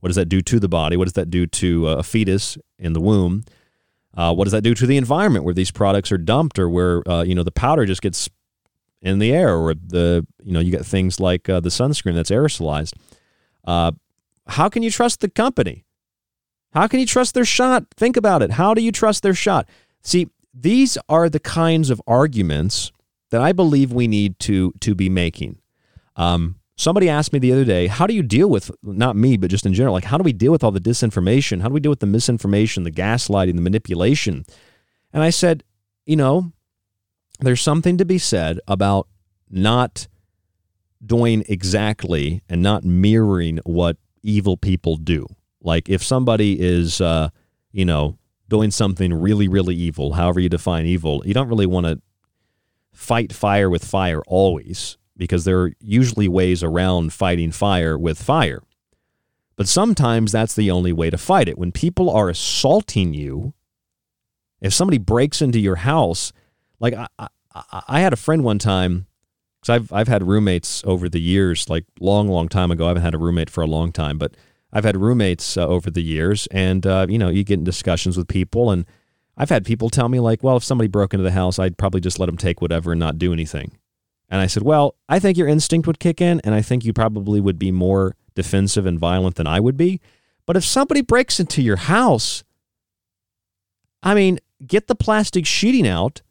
[0.00, 0.96] What does that do to the body?
[0.96, 3.44] What does that do to a fetus in the womb?
[4.16, 7.08] Uh, what does that do to the environment where these products are dumped, or where
[7.08, 8.28] uh, you know the powder just gets
[9.04, 12.30] in the air, or the you know you get things like uh, the sunscreen that's
[12.30, 12.94] aerosolized?
[13.64, 13.92] Uh,
[14.48, 15.84] how can you trust the company?
[16.72, 17.86] How can you trust their shot?
[17.96, 18.52] Think about it.
[18.52, 19.68] How do you trust their shot?
[20.02, 22.90] See, these are the kinds of arguments
[23.30, 25.60] that I believe we need to to be making.
[26.16, 29.48] Um, Somebody asked me the other day, how do you deal with, not me, but
[29.48, 31.60] just in general, like how do we deal with all the disinformation?
[31.60, 34.44] How do we deal with the misinformation, the gaslighting, the manipulation?
[35.12, 35.62] And I said,
[36.04, 36.52] you know,
[37.46, 39.08] there's something to be said about
[39.50, 40.08] not
[41.04, 45.26] doing exactly and not mirroring what evil people do.
[45.60, 47.30] Like if somebody is, uh,
[47.72, 48.18] you know,
[48.48, 52.00] doing something really, really evil, however you define evil, you don't really want to
[52.92, 58.62] fight fire with fire always because there are usually ways around fighting fire with fire.
[59.56, 61.58] But sometimes that's the only way to fight it.
[61.58, 63.54] When people are assaulting you,
[64.60, 66.32] if somebody breaks into your house,
[66.80, 69.06] like I, I, I had a friend one time,
[69.60, 72.84] because I've, I've had roommates over the years, like long, long time ago.
[72.84, 74.34] I haven't had a roommate for a long time, but
[74.72, 76.46] I've had roommates uh, over the years.
[76.50, 78.70] And, uh, you know, you get in discussions with people.
[78.70, 78.84] And
[79.36, 82.00] I've had people tell me, like, well, if somebody broke into the house, I'd probably
[82.00, 83.78] just let them take whatever and not do anything.
[84.28, 86.92] And I said, Well, I think your instinct would kick in, and I think you
[86.92, 90.00] probably would be more defensive and violent than I would be.
[90.46, 92.42] But if somebody breaks into your house,
[94.02, 96.22] I mean, get the plastic sheeting out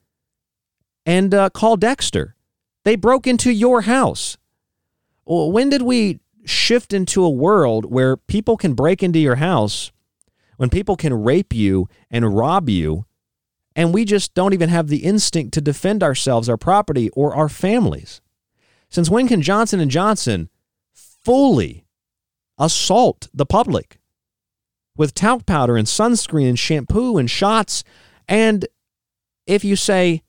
[1.05, 2.35] and uh, call Dexter.
[2.83, 4.37] They broke into your house.
[5.25, 9.91] When did we shift into a world where people can break into your house,
[10.57, 13.05] when people can rape you and rob you
[13.75, 17.49] and we just don't even have the instinct to defend ourselves, our property, or our
[17.49, 18.21] families.
[18.89, 20.49] Since when can Johnson and Johnson
[20.93, 21.85] fully
[22.59, 23.99] assault the public
[24.95, 27.83] with talc powder and sunscreen and shampoo and shots?
[28.27, 28.67] And
[29.47, 30.21] if you say,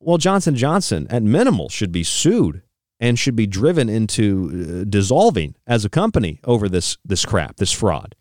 [0.00, 2.62] well, Johnson Johnson at minimal should be sued
[2.98, 7.72] and should be driven into uh, dissolving as a company over this this crap, this
[7.72, 8.14] fraud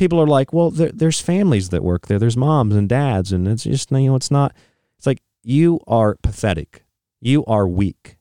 [0.00, 2.18] people are like, well, there, there's families that work there.
[2.18, 4.56] There's moms and dads, and it's just you know, it's not.
[4.96, 6.84] It's like you are pathetic.
[7.20, 8.16] You are weak.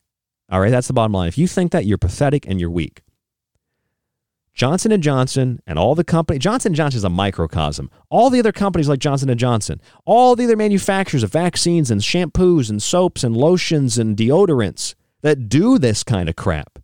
[0.51, 1.29] All right, that's the bottom line.
[1.29, 3.01] If you think that, you're pathetic and you're weak.
[4.53, 7.89] Johnson Johnson and all the company Johnson Johnson is a microcosm.
[8.09, 12.69] All the other companies like Johnson Johnson, all the other manufacturers of vaccines and shampoos
[12.69, 16.79] and soaps and lotions and deodorants that do this kind of crap.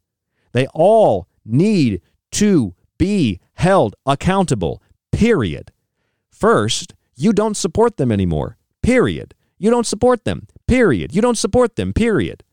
[0.54, 2.02] They all need
[2.32, 4.82] to be held accountable.
[5.12, 5.72] Period.
[6.32, 8.58] First, you don't support them anymore.
[8.82, 9.34] Period.
[9.58, 10.48] You don't support them.
[10.68, 11.16] Period.
[11.16, 11.94] You don't support them.
[11.94, 12.44] Period.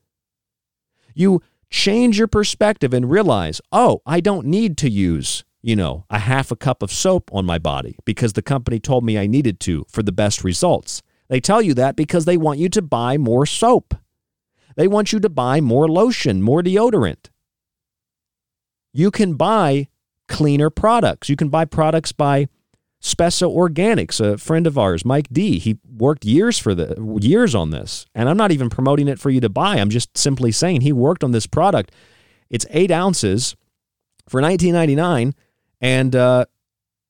[1.14, 1.42] You
[1.72, 6.52] change your perspective and realize, oh, I don't need to use, you know, a half
[6.52, 9.84] a cup of soap on my body because the company told me I needed to
[9.88, 11.02] for the best results.
[11.28, 13.94] They tell you that because they want you to buy more soap.
[14.76, 17.30] They want you to buy more lotion, more deodorant.
[18.92, 19.88] You can buy
[20.28, 21.28] cleaner products.
[21.28, 22.48] You can buy products by
[23.04, 25.58] Spesso Organics, a friend of ours, Mike D.
[25.58, 29.28] He worked years for the years on this, and I'm not even promoting it for
[29.28, 29.76] you to buy.
[29.76, 31.90] I'm just simply saying he worked on this product.
[32.48, 33.56] It's eight ounces
[34.28, 35.34] for 19.99,
[35.80, 36.44] and uh,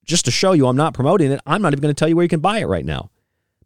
[0.03, 1.41] just to show you, I'm not promoting it.
[1.45, 3.11] I'm not even going to tell you where you can buy it right now.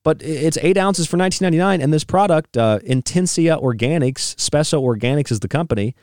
[0.02, 5.38] But it's eight ounces for 19.99, and this product, uh, Intensia Organics, Spesso Organics is
[5.40, 5.94] the company.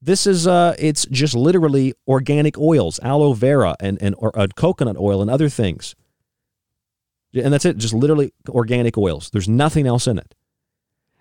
[0.00, 4.96] This is uh, it's just literally organic oils, aloe vera and and or, uh, coconut
[4.96, 5.94] oil and other things.
[7.34, 9.30] And that's it, just literally organic oils.
[9.30, 10.34] There's nothing else in it.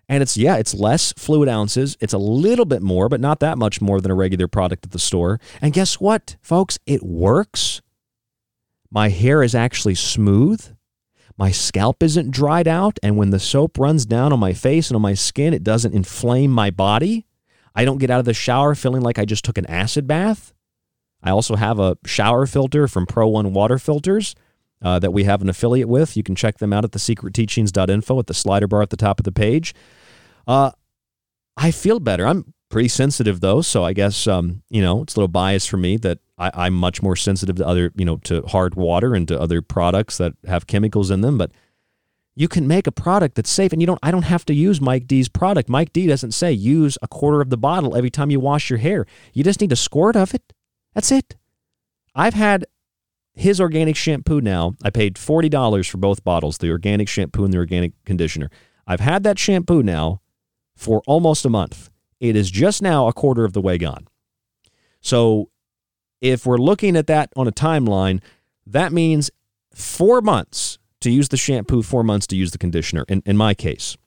[0.09, 1.97] And it's yeah, it's less fluid ounces.
[1.99, 4.91] It's a little bit more, but not that much more than a regular product at
[4.91, 5.39] the store.
[5.61, 6.79] And guess what, folks?
[6.85, 7.81] It works.
[8.89, 10.65] My hair is actually smooth.
[11.37, 14.95] My scalp isn't dried out, and when the soap runs down on my face and
[14.95, 17.26] on my skin, it doesn't inflame my body.
[17.77, 20.51] I don't get out of the shower feeling like I just took an acid bath.
[21.21, 24.33] I also have a shower filter from Pro One Water Filters
[24.81, 26.17] uh, that we have an affiliate with.
[26.17, 29.25] You can check them out at thesecretteachings.info at the slider bar at the top of
[29.25, 29.75] the page.
[30.47, 30.71] Uh,
[31.55, 32.25] I feel better.
[32.25, 35.77] I'm pretty sensitive though, so I guess um, you know it's a little bias for
[35.77, 39.27] me that I, I'm much more sensitive to other you know to hard water and
[39.27, 41.51] to other products that have chemicals in them, but
[42.39, 44.79] you can make a product that's safe and you don't I don't have to use
[44.79, 45.69] Mike D's product.
[45.69, 48.77] Mike D doesn't say use a quarter of the bottle every time you wash your
[48.77, 49.07] hair.
[49.33, 50.53] You just need a squirt of it.
[50.93, 51.35] That's it.
[52.13, 52.65] I've had
[53.33, 54.75] his organic shampoo now.
[54.83, 58.51] I paid $40 for both bottles, the organic shampoo and the organic conditioner.
[58.85, 60.21] I've had that shampoo now
[60.75, 61.89] for almost a month.
[62.19, 64.07] It is just now a quarter of the way gone.
[65.01, 65.49] So
[66.21, 68.21] if we're looking at that on a timeline,
[68.67, 69.31] that means
[69.73, 73.53] 4 months to use the shampoo, four months to use the conditioner, in, in my
[73.53, 73.97] case.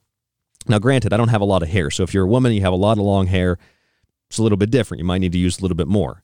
[0.66, 1.90] Now, granted, I don't have a lot of hair.
[1.90, 3.58] So if you're a woman, you have a lot of long hair,
[4.28, 5.00] it's a little bit different.
[5.00, 6.22] You might need to use a little bit more.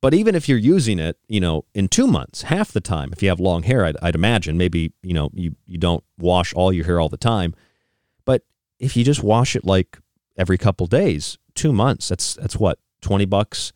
[0.00, 3.22] But even if you're using it, you know, in two months, half the time, if
[3.22, 6.72] you have long hair, I'd, I'd imagine maybe, you know, you, you don't wash all
[6.72, 7.54] your hair all the time.
[8.24, 8.42] But
[8.80, 9.98] if you just wash it like
[10.36, 13.72] every couple days, two months, that's, that's what, 20 bucks,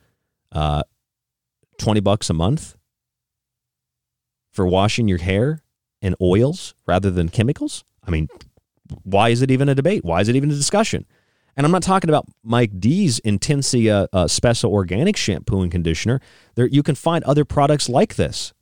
[0.51, 0.82] uh,
[1.78, 2.77] 20 bucks a month
[4.52, 5.62] for washing your hair
[6.06, 7.84] and oils rather than chemicals?
[8.06, 8.28] I mean,
[9.02, 10.04] why is it even a debate?
[10.04, 11.04] Why is it even a discussion?
[11.56, 16.20] And I'm not talking about Mike D's Intensia uh, Spesso Organic Shampoo and Conditioner.
[16.54, 18.52] There, you can find other products like this.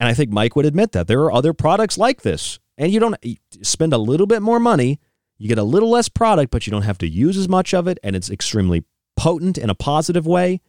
[0.00, 2.58] And I think Mike would admit that there are other products like this.
[2.78, 5.00] And you don't you spend a little bit more money,
[5.38, 7.86] you get a little less product, but you don't have to use as much of
[7.86, 7.98] it.
[8.02, 8.84] And it's extremely
[9.16, 10.60] potent in a positive way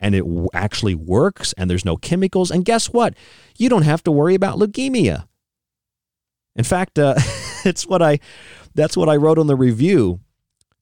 [0.00, 2.50] and it actually works and there's no chemicals.
[2.50, 3.14] And guess what?
[3.56, 5.26] You don't have to worry about leukemia.
[6.56, 7.14] In fact, uh,
[7.64, 8.20] it's what I
[8.74, 10.20] that's what I wrote on the review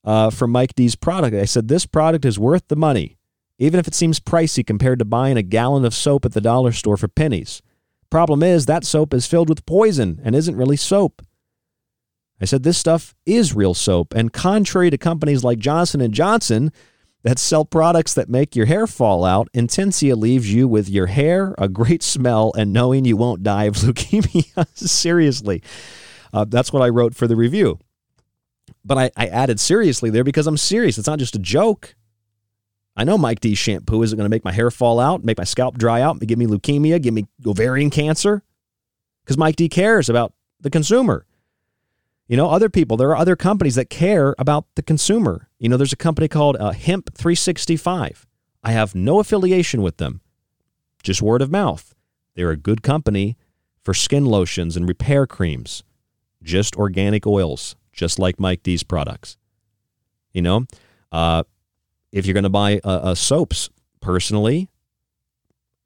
[0.04, 1.36] uh, for Mike D's product.
[1.36, 3.16] I said this product is worth the money,
[3.58, 6.72] even if it seems pricey compared to buying a gallon of soap at the dollar
[6.72, 7.62] store for pennies.
[8.10, 11.22] Problem is that soap is filled with poison and isn't really soap.
[12.40, 16.72] I said this stuff is real soap, and contrary to companies like Johnson and Johnson
[17.22, 21.54] that sell products that make your hair fall out, Intensia leaves you with your hair,
[21.56, 24.66] a great smell, and knowing you won't die of leukemia.
[24.76, 25.62] seriously.
[26.32, 27.78] Uh, that's what I wrote for the review.
[28.84, 30.98] But I, I added seriously there because I'm serious.
[30.98, 31.94] It's not just a joke.
[32.96, 35.44] I know Mike D shampoo isn't going to make my hair fall out, make my
[35.44, 38.42] scalp dry out, give me leukemia, give me ovarian cancer.
[39.24, 41.24] Because Mike D cares about the consumer.
[42.28, 45.48] You know, other people, there are other companies that care about the consumer.
[45.58, 48.26] You know, there's a company called uh, Hemp 365.
[48.62, 50.20] I have no affiliation with them,
[51.02, 51.94] just word of mouth.
[52.34, 53.36] They're a good company
[53.82, 55.82] for skin lotions and repair creams,
[56.42, 59.36] just organic oils, just like Mike D's products.
[60.32, 60.66] You know,
[61.10, 61.42] uh,
[62.12, 63.68] if you're going to buy uh, uh, soaps,
[64.00, 64.68] personally,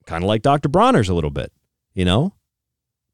[0.07, 0.69] kind of like Dr.
[0.69, 1.53] Bronner's a little bit,
[1.95, 2.35] you know?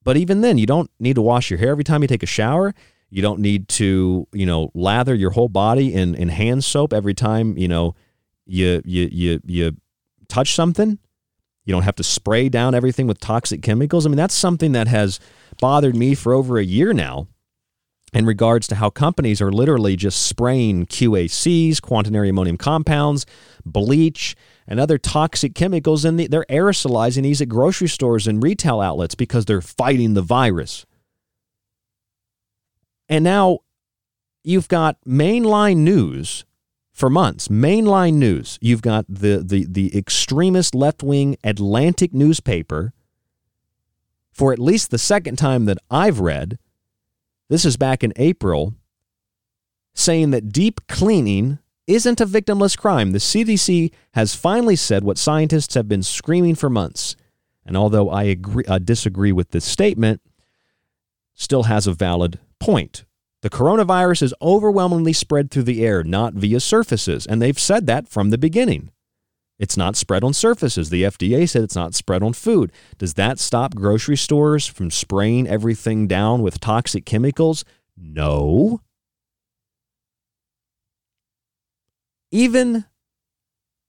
[0.04, 2.26] But even then, you don't need to wash your hair every time you take a
[2.26, 2.74] shower.
[3.12, 7.12] You don't need to, you know, lather your whole body in, in hand soap every
[7.12, 7.94] time, you know,
[8.46, 9.76] you you you you
[10.28, 10.98] touch something.
[11.66, 14.06] You don't have to spray down everything with toxic chemicals.
[14.06, 15.20] I mean, that's something that has
[15.60, 17.28] bothered me for over a year now
[18.14, 23.26] in regards to how companies are literally just spraying QACs, quaternary ammonium compounds,
[23.66, 24.34] bleach,
[24.66, 29.14] and other toxic chemicals, and the, they're aerosolizing these at grocery stores and retail outlets
[29.14, 30.86] because they're fighting the virus.
[33.12, 33.58] And now
[34.42, 36.46] you've got mainline news
[36.92, 38.58] for months, mainline news.
[38.62, 42.94] You've got the the the extremist left-wing Atlantic newspaper
[44.32, 46.58] for at least the second time that I've read.
[47.50, 48.72] This is back in April
[49.92, 53.12] saying that deep cleaning isn't a victimless crime.
[53.12, 57.14] The CDC has finally said what scientists have been screaming for months.
[57.66, 60.22] And although I agree, uh, disagree with this statement,
[61.34, 63.04] still has a valid point.
[63.42, 68.08] The coronavirus is overwhelmingly spread through the air, not via surfaces, and they've said that
[68.08, 68.90] from the beginning.
[69.58, 70.90] It's not spread on surfaces.
[70.90, 72.72] The FDA said it's not spread on food.
[72.98, 77.64] Does that stop grocery stores from spraying everything down with toxic chemicals?
[77.96, 78.80] No.
[82.30, 82.86] Even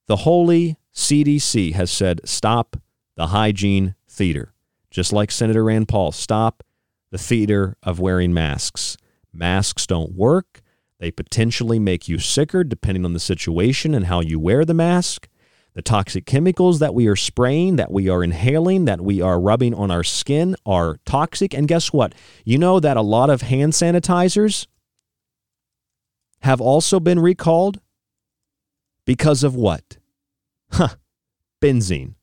[0.07, 2.75] the holy CDC has said stop
[3.15, 4.53] the hygiene theater.
[4.91, 6.63] Just like Senator Rand Paul, stop
[7.13, 8.97] the theater of wearing masks.
[9.31, 10.63] Masks don't work.
[10.99, 15.27] They potentially make you sicker depending on the situation and how you wear the mask.
[15.75, 19.75] The toxic chemicals that we are spraying, that we are inhaling, that we are rubbing
[19.75, 21.53] on our skin are toxic.
[21.53, 22.15] And guess what?
[22.45, 24.65] You know that a lot of hand sanitizers
[26.41, 27.79] have also been recalled
[29.05, 29.97] because of what?
[30.71, 30.95] Huh,
[31.61, 32.15] benzene.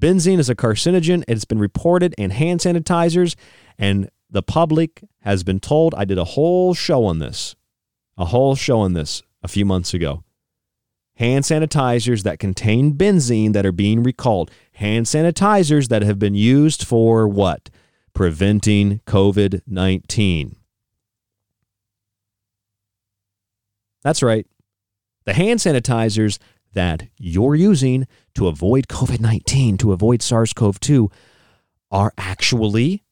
[0.00, 1.24] Benzene is a carcinogen.
[1.26, 3.34] It's been reported in hand sanitizers,
[3.78, 5.94] and the public has been told.
[5.96, 7.56] I did a whole show on this,
[8.16, 10.22] a whole show on this a few months ago.
[11.16, 14.52] Hand sanitizers that contain benzene that are being recalled.
[14.74, 17.70] Hand sanitizers that have been used for what?
[18.14, 20.54] Preventing COVID 19.
[24.04, 24.46] That's right.
[25.24, 26.38] The hand sanitizers
[26.72, 31.10] that you're using to avoid COVID 19, to avoid SARS CoV 2,
[31.90, 33.04] are actually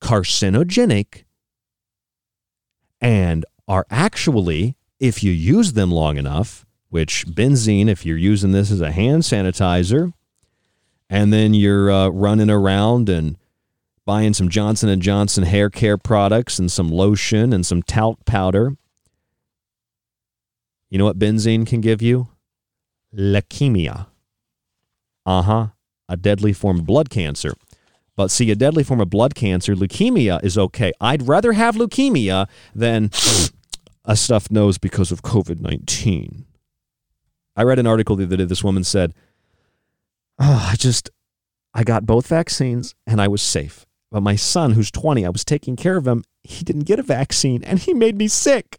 [0.00, 1.24] carcinogenic
[3.00, 8.70] and are actually, if you use them long enough, which benzene, if you're using this
[8.70, 10.12] as a hand sanitizer,
[11.10, 13.36] and then you're uh, running around and
[14.04, 18.76] buying some Johnson and Johnson hair care products and some lotion and some talc powder,
[20.90, 22.28] you know what benzene can give you?
[23.14, 24.06] Leukemia.
[25.26, 25.66] Uh huh.
[26.08, 27.54] A deadly form of blood cancer.
[28.16, 30.92] But see, a deadly form of blood cancer, leukemia, is okay.
[31.00, 33.10] I'd rather have leukemia than
[34.04, 36.46] a stuffed nose because of COVID 19.
[37.54, 38.44] I read an article the other day.
[38.44, 39.14] This woman said,
[40.38, 41.10] Oh, I just,
[41.74, 43.84] I got both vaccines and I was safe.
[44.10, 46.24] But my son, who's 20, I was taking care of him.
[46.42, 48.78] He didn't get a vaccine and he made me sick.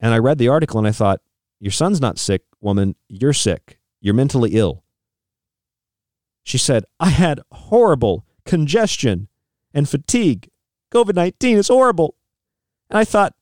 [0.00, 1.20] And I read the article and I thought,
[1.60, 2.94] Your son's not sick, woman.
[3.08, 3.78] You're sick.
[4.00, 4.84] You're mentally ill.
[6.44, 9.28] She said, I had horrible congestion
[9.74, 10.48] and fatigue.
[10.92, 12.14] COVID 19 is horrible.
[12.88, 13.34] And I thought,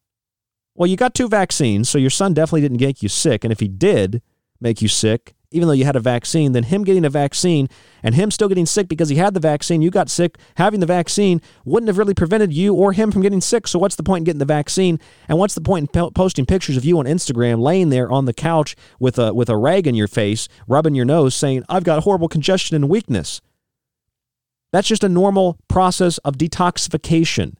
[0.74, 3.44] well, you got two vaccines, so your son definitely didn't get you sick.
[3.44, 4.22] And if he did
[4.60, 7.68] make you sick, even though you had a vaccine, then him getting a vaccine
[8.02, 10.86] and him still getting sick because he had the vaccine, you got sick, having the
[10.86, 13.66] vaccine wouldn't have really prevented you or him from getting sick.
[13.66, 14.98] So what's the point in getting the vaccine?
[15.28, 18.34] And what's the point in posting pictures of you on Instagram laying there on the
[18.34, 22.02] couch with a with a rag in your face, rubbing your nose saying, "I've got
[22.02, 23.40] horrible congestion and weakness."
[24.72, 27.54] That's just a normal process of detoxification.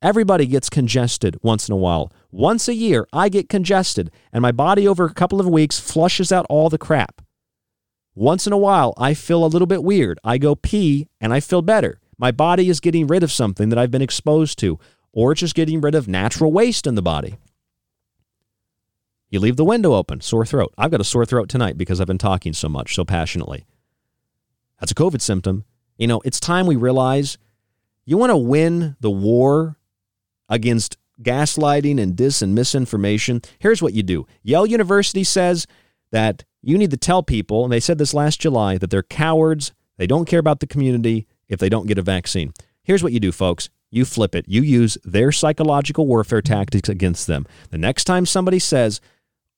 [0.00, 2.12] Everybody gets congested once in a while.
[2.30, 6.30] Once a year, I get congested, and my body over a couple of weeks flushes
[6.30, 7.20] out all the crap.
[8.14, 10.20] Once in a while, I feel a little bit weird.
[10.22, 12.00] I go pee and I feel better.
[12.16, 14.78] My body is getting rid of something that I've been exposed to,
[15.12, 17.36] or it's just getting rid of natural waste in the body.
[19.30, 20.72] You leave the window open, sore throat.
[20.78, 23.66] I've got a sore throat tonight because I've been talking so much, so passionately.
[24.78, 25.64] That's a COVID symptom.
[25.96, 27.36] You know, it's time we realize
[28.04, 29.76] you want to win the war
[30.48, 34.26] against gaslighting and dis and misinformation, here's what you do.
[34.42, 35.66] Yale University says
[36.10, 39.72] that you need to tell people, and they said this last July, that they're cowards.
[39.96, 42.52] They don't care about the community if they don't get a vaccine.
[42.82, 43.68] Here's what you do, folks.
[43.90, 44.46] You flip it.
[44.48, 47.46] You use their psychological warfare tactics against them.
[47.70, 49.00] The next time somebody says,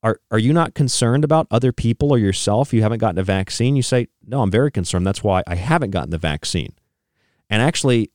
[0.02, 2.72] are, are you not concerned about other people or yourself?
[2.72, 3.76] You haven't gotten a vaccine.
[3.76, 5.06] You say, No, I'm very concerned.
[5.06, 6.72] That's why I haven't gotten the vaccine.
[7.50, 8.10] And actually,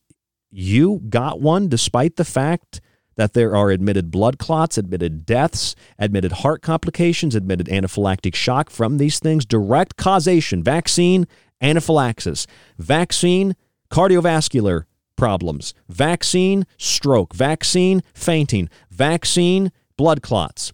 [0.50, 2.80] you got one despite the fact
[3.16, 8.98] that there are admitted blood clots, admitted deaths, admitted heart complications, admitted anaphylactic shock from
[8.98, 11.26] these things, direct causation, vaccine,
[11.60, 12.46] anaphylaxis,
[12.78, 13.56] vaccine,
[13.90, 14.84] cardiovascular
[15.16, 20.72] problems, vaccine, stroke, vaccine, fainting, vaccine, blood clots.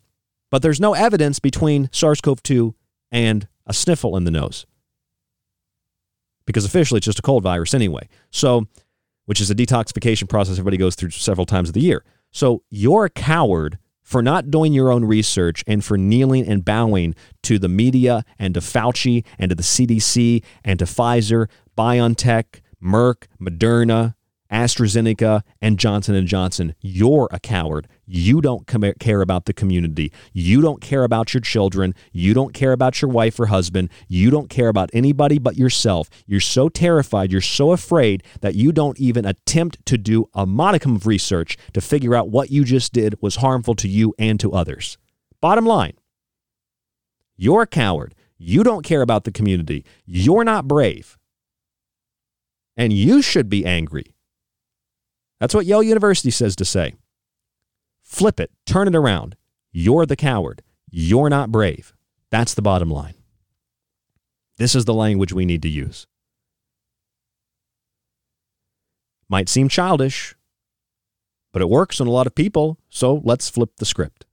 [0.51, 2.75] But there's no evidence between SARS CoV 2
[3.11, 4.67] and a sniffle in the nose.
[6.45, 8.09] Because officially it's just a cold virus anyway.
[8.31, 8.67] So,
[9.27, 12.05] which is a detoxification process everybody goes through several times of the year.
[12.31, 17.15] So you're a coward for not doing your own research and for kneeling and bowing
[17.43, 23.27] to the media and to Fauci and to the CDC and to Pfizer, BioNTech, Merck,
[23.41, 24.15] Moderna,
[24.53, 26.75] AstraZeneca, and Johnson & Johnson.
[26.81, 27.89] You're a coward.
[28.07, 30.13] You don't care about the community.
[30.33, 31.95] You don't care about your children.
[32.13, 33.89] You don't care about your wife or husband.
[34.09, 36.11] You don't care about anybody but yourself.
[36.27, 40.97] You're so terrified, you're so afraid that you don't even attempt to do a modicum
[40.97, 44.53] of research to figure out what you just did was harmful to you and to
[44.53, 44.99] others.
[45.41, 45.95] Bottom line,
[47.37, 48.15] you're a coward.
[48.37, 49.85] You don't care about the community.
[50.05, 51.17] You're not brave.
[52.77, 54.12] And you should be angry
[55.43, 56.95] that's what Yale University says to say.
[58.05, 59.35] Flip it, turn it around.
[59.73, 60.63] You're the coward.
[60.89, 61.93] You're not brave.
[62.31, 63.15] That's the bottom line.
[64.57, 66.07] This is the language we need to use.
[69.29, 70.37] Might seem childish,
[71.53, 74.27] but it works on a lot of people, so let's flip the script.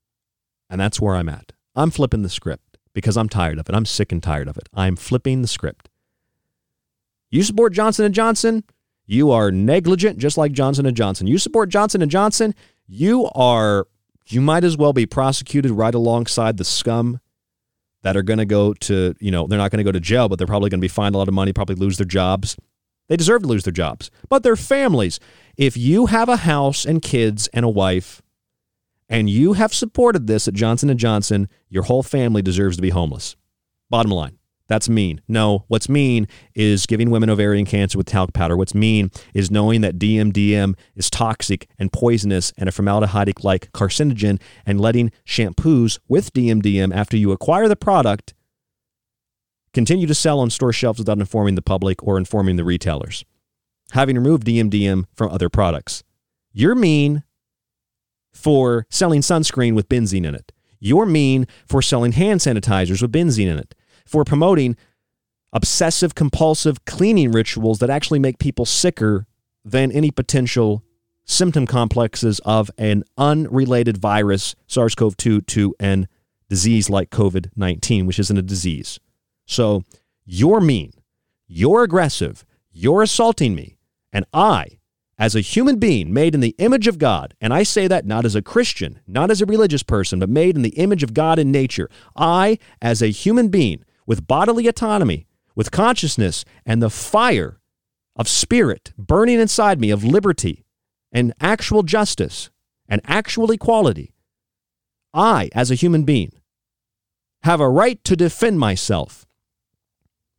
[0.69, 1.53] And that's where I'm at.
[1.75, 3.73] I'm flipping the script because I'm tired of it.
[3.73, 4.69] I'm sick and tired of it.
[4.75, 5.89] I'm flipping the script.
[7.31, 8.63] You support Johnson & Johnson?
[9.09, 11.25] You are negligent, just like Johnson & Johnson.
[11.25, 12.53] You support Johnson & Johnson,
[12.87, 13.87] you are,
[14.27, 17.19] you might as well be prosecuted right alongside the scum
[18.03, 20.29] that are going to go to, you know, they're not going to go to jail,
[20.29, 22.55] but they're probably going to be fined a lot of money, probably lose their jobs.
[23.07, 25.19] They deserve to lose their jobs, but their families.
[25.57, 28.21] If you have a house and kids and a wife,
[29.09, 32.91] and you have supported this at Johnson & Johnson, your whole family deserves to be
[32.91, 33.35] homeless.
[33.89, 34.38] Bottom line.
[34.69, 35.19] That's mean.
[35.27, 38.55] No, what's mean is giving women ovarian cancer with talc powder.
[38.55, 44.39] What's mean is knowing that DMDM is toxic and poisonous and a formaldehyde like carcinogen
[44.67, 48.35] and letting shampoos with DMDM after you acquire the product
[49.73, 53.25] continue to sell on store shelves without informing the public or informing the retailers.
[53.91, 56.03] Having removed DMDM from other products.
[56.53, 57.23] You're mean
[58.31, 60.51] for selling sunscreen with benzene in it.
[60.79, 63.73] You're mean for selling hand sanitizers with benzene in it
[64.09, 64.75] for promoting
[65.53, 69.25] obsessive compulsive cleaning rituals that actually make people sicker
[69.63, 70.83] than any potential
[71.25, 76.07] symptom complexes of an unrelated virus, SARS CoV 2, to an
[76.49, 78.99] disease like COVID 19, which isn't a disease.
[79.45, 79.83] So
[80.25, 80.93] you're mean,
[81.47, 83.77] you're aggressive, you're assaulting me,
[84.11, 84.79] and I,
[85.17, 88.25] as a human being made in the image of God, and I say that not
[88.25, 91.37] as a Christian, not as a religious person, but made in the image of God
[91.37, 97.59] in nature, I, as a human being, with bodily autonomy, with consciousness, and the fire
[98.15, 100.65] of spirit burning inside me of liberty
[101.11, 102.49] and actual justice
[102.87, 104.11] and actual equality,
[105.13, 106.31] I, as a human being,
[107.43, 109.27] have a right to defend myself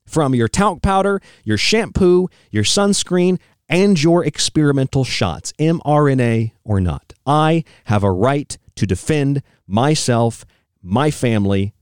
[0.04, 3.38] from your talc powder, your shampoo, your sunscreen,
[3.68, 7.12] and your experimental shots, mRNA or not.
[7.24, 10.44] I have a right to defend myself,
[10.82, 11.72] my family,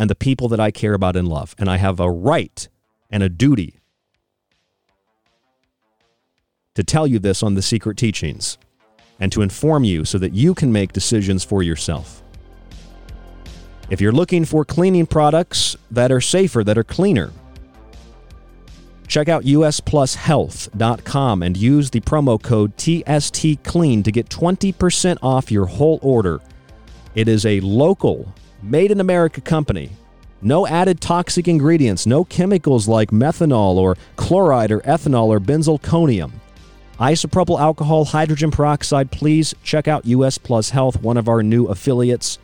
[0.00, 1.54] and the people that I care about and love.
[1.58, 2.66] And I have a right
[3.10, 3.80] and a duty
[6.74, 8.56] to tell you this on the secret teachings
[9.20, 12.22] and to inform you so that you can make decisions for yourself.
[13.90, 17.30] If you're looking for cleaning products that are safer, that are cleaner,
[19.06, 25.98] check out usplushealth.com and use the promo code TSTClean to get 20% off your whole
[26.00, 26.40] order.
[27.14, 28.32] It is a local
[28.62, 29.90] made in America company.
[30.42, 36.32] No added toxic ingredients, no chemicals like methanol or chloride or ethanol or benzalkonium.
[36.98, 42.38] Isopropyl alcohol hydrogen peroxide, please check out US Plus Health, one of our new affiliates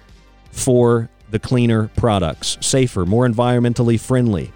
[0.50, 2.58] for the cleaner products.
[2.60, 4.52] Safer, more environmentally friendly,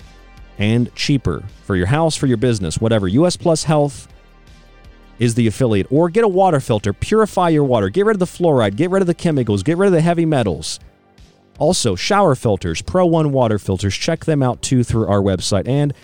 [0.58, 3.08] and cheaper for your house, for your business, whatever.
[3.08, 4.08] US Plus Health
[5.18, 5.86] is the affiliate.
[5.90, 9.02] Or get a water filter, purify your water, get rid of the fluoride, get rid
[9.02, 10.80] of the chemicals, get rid of the heavy metals.
[11.60, 13.94] Also, shower filters, Pro One water filters.
[13.94, 15.68] Check them out too through our website.
[15.68, 15.94] And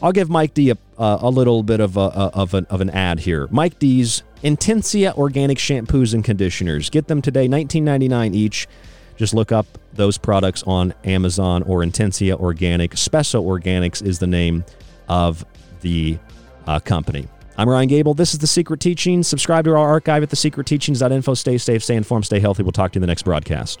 [0.00, 2.88] I'll give Mike D a, uh, a little bit of, a, of, an, of an
[2.90, 3.46] ad here.
[3.50, 6.88] Mike D's Intensia organic shampoos and conditioners.
[6.88, 8.66] Get them today, $19.99 each.
[9.16, 12.96] Just look up those products on Amazon or Intensia Organic.
[12.96, 14.64] Spesso Organics is the name
[15.08, 15.44] of
[15.82, 16.18] the
[16.66, 17.28] uh, company.
[17.58, 18.14] I'm Ryan Gable.
[18.14, 19.28] This is The Secret Teachings.
[19.28, 21.34] Subscribe to our archive at thesecretteachings.info.
[21.34, 22.62] Stay safe, stay informed, stay healthy.
[22.62, 23.80] We'll talk to you in the next broadcast.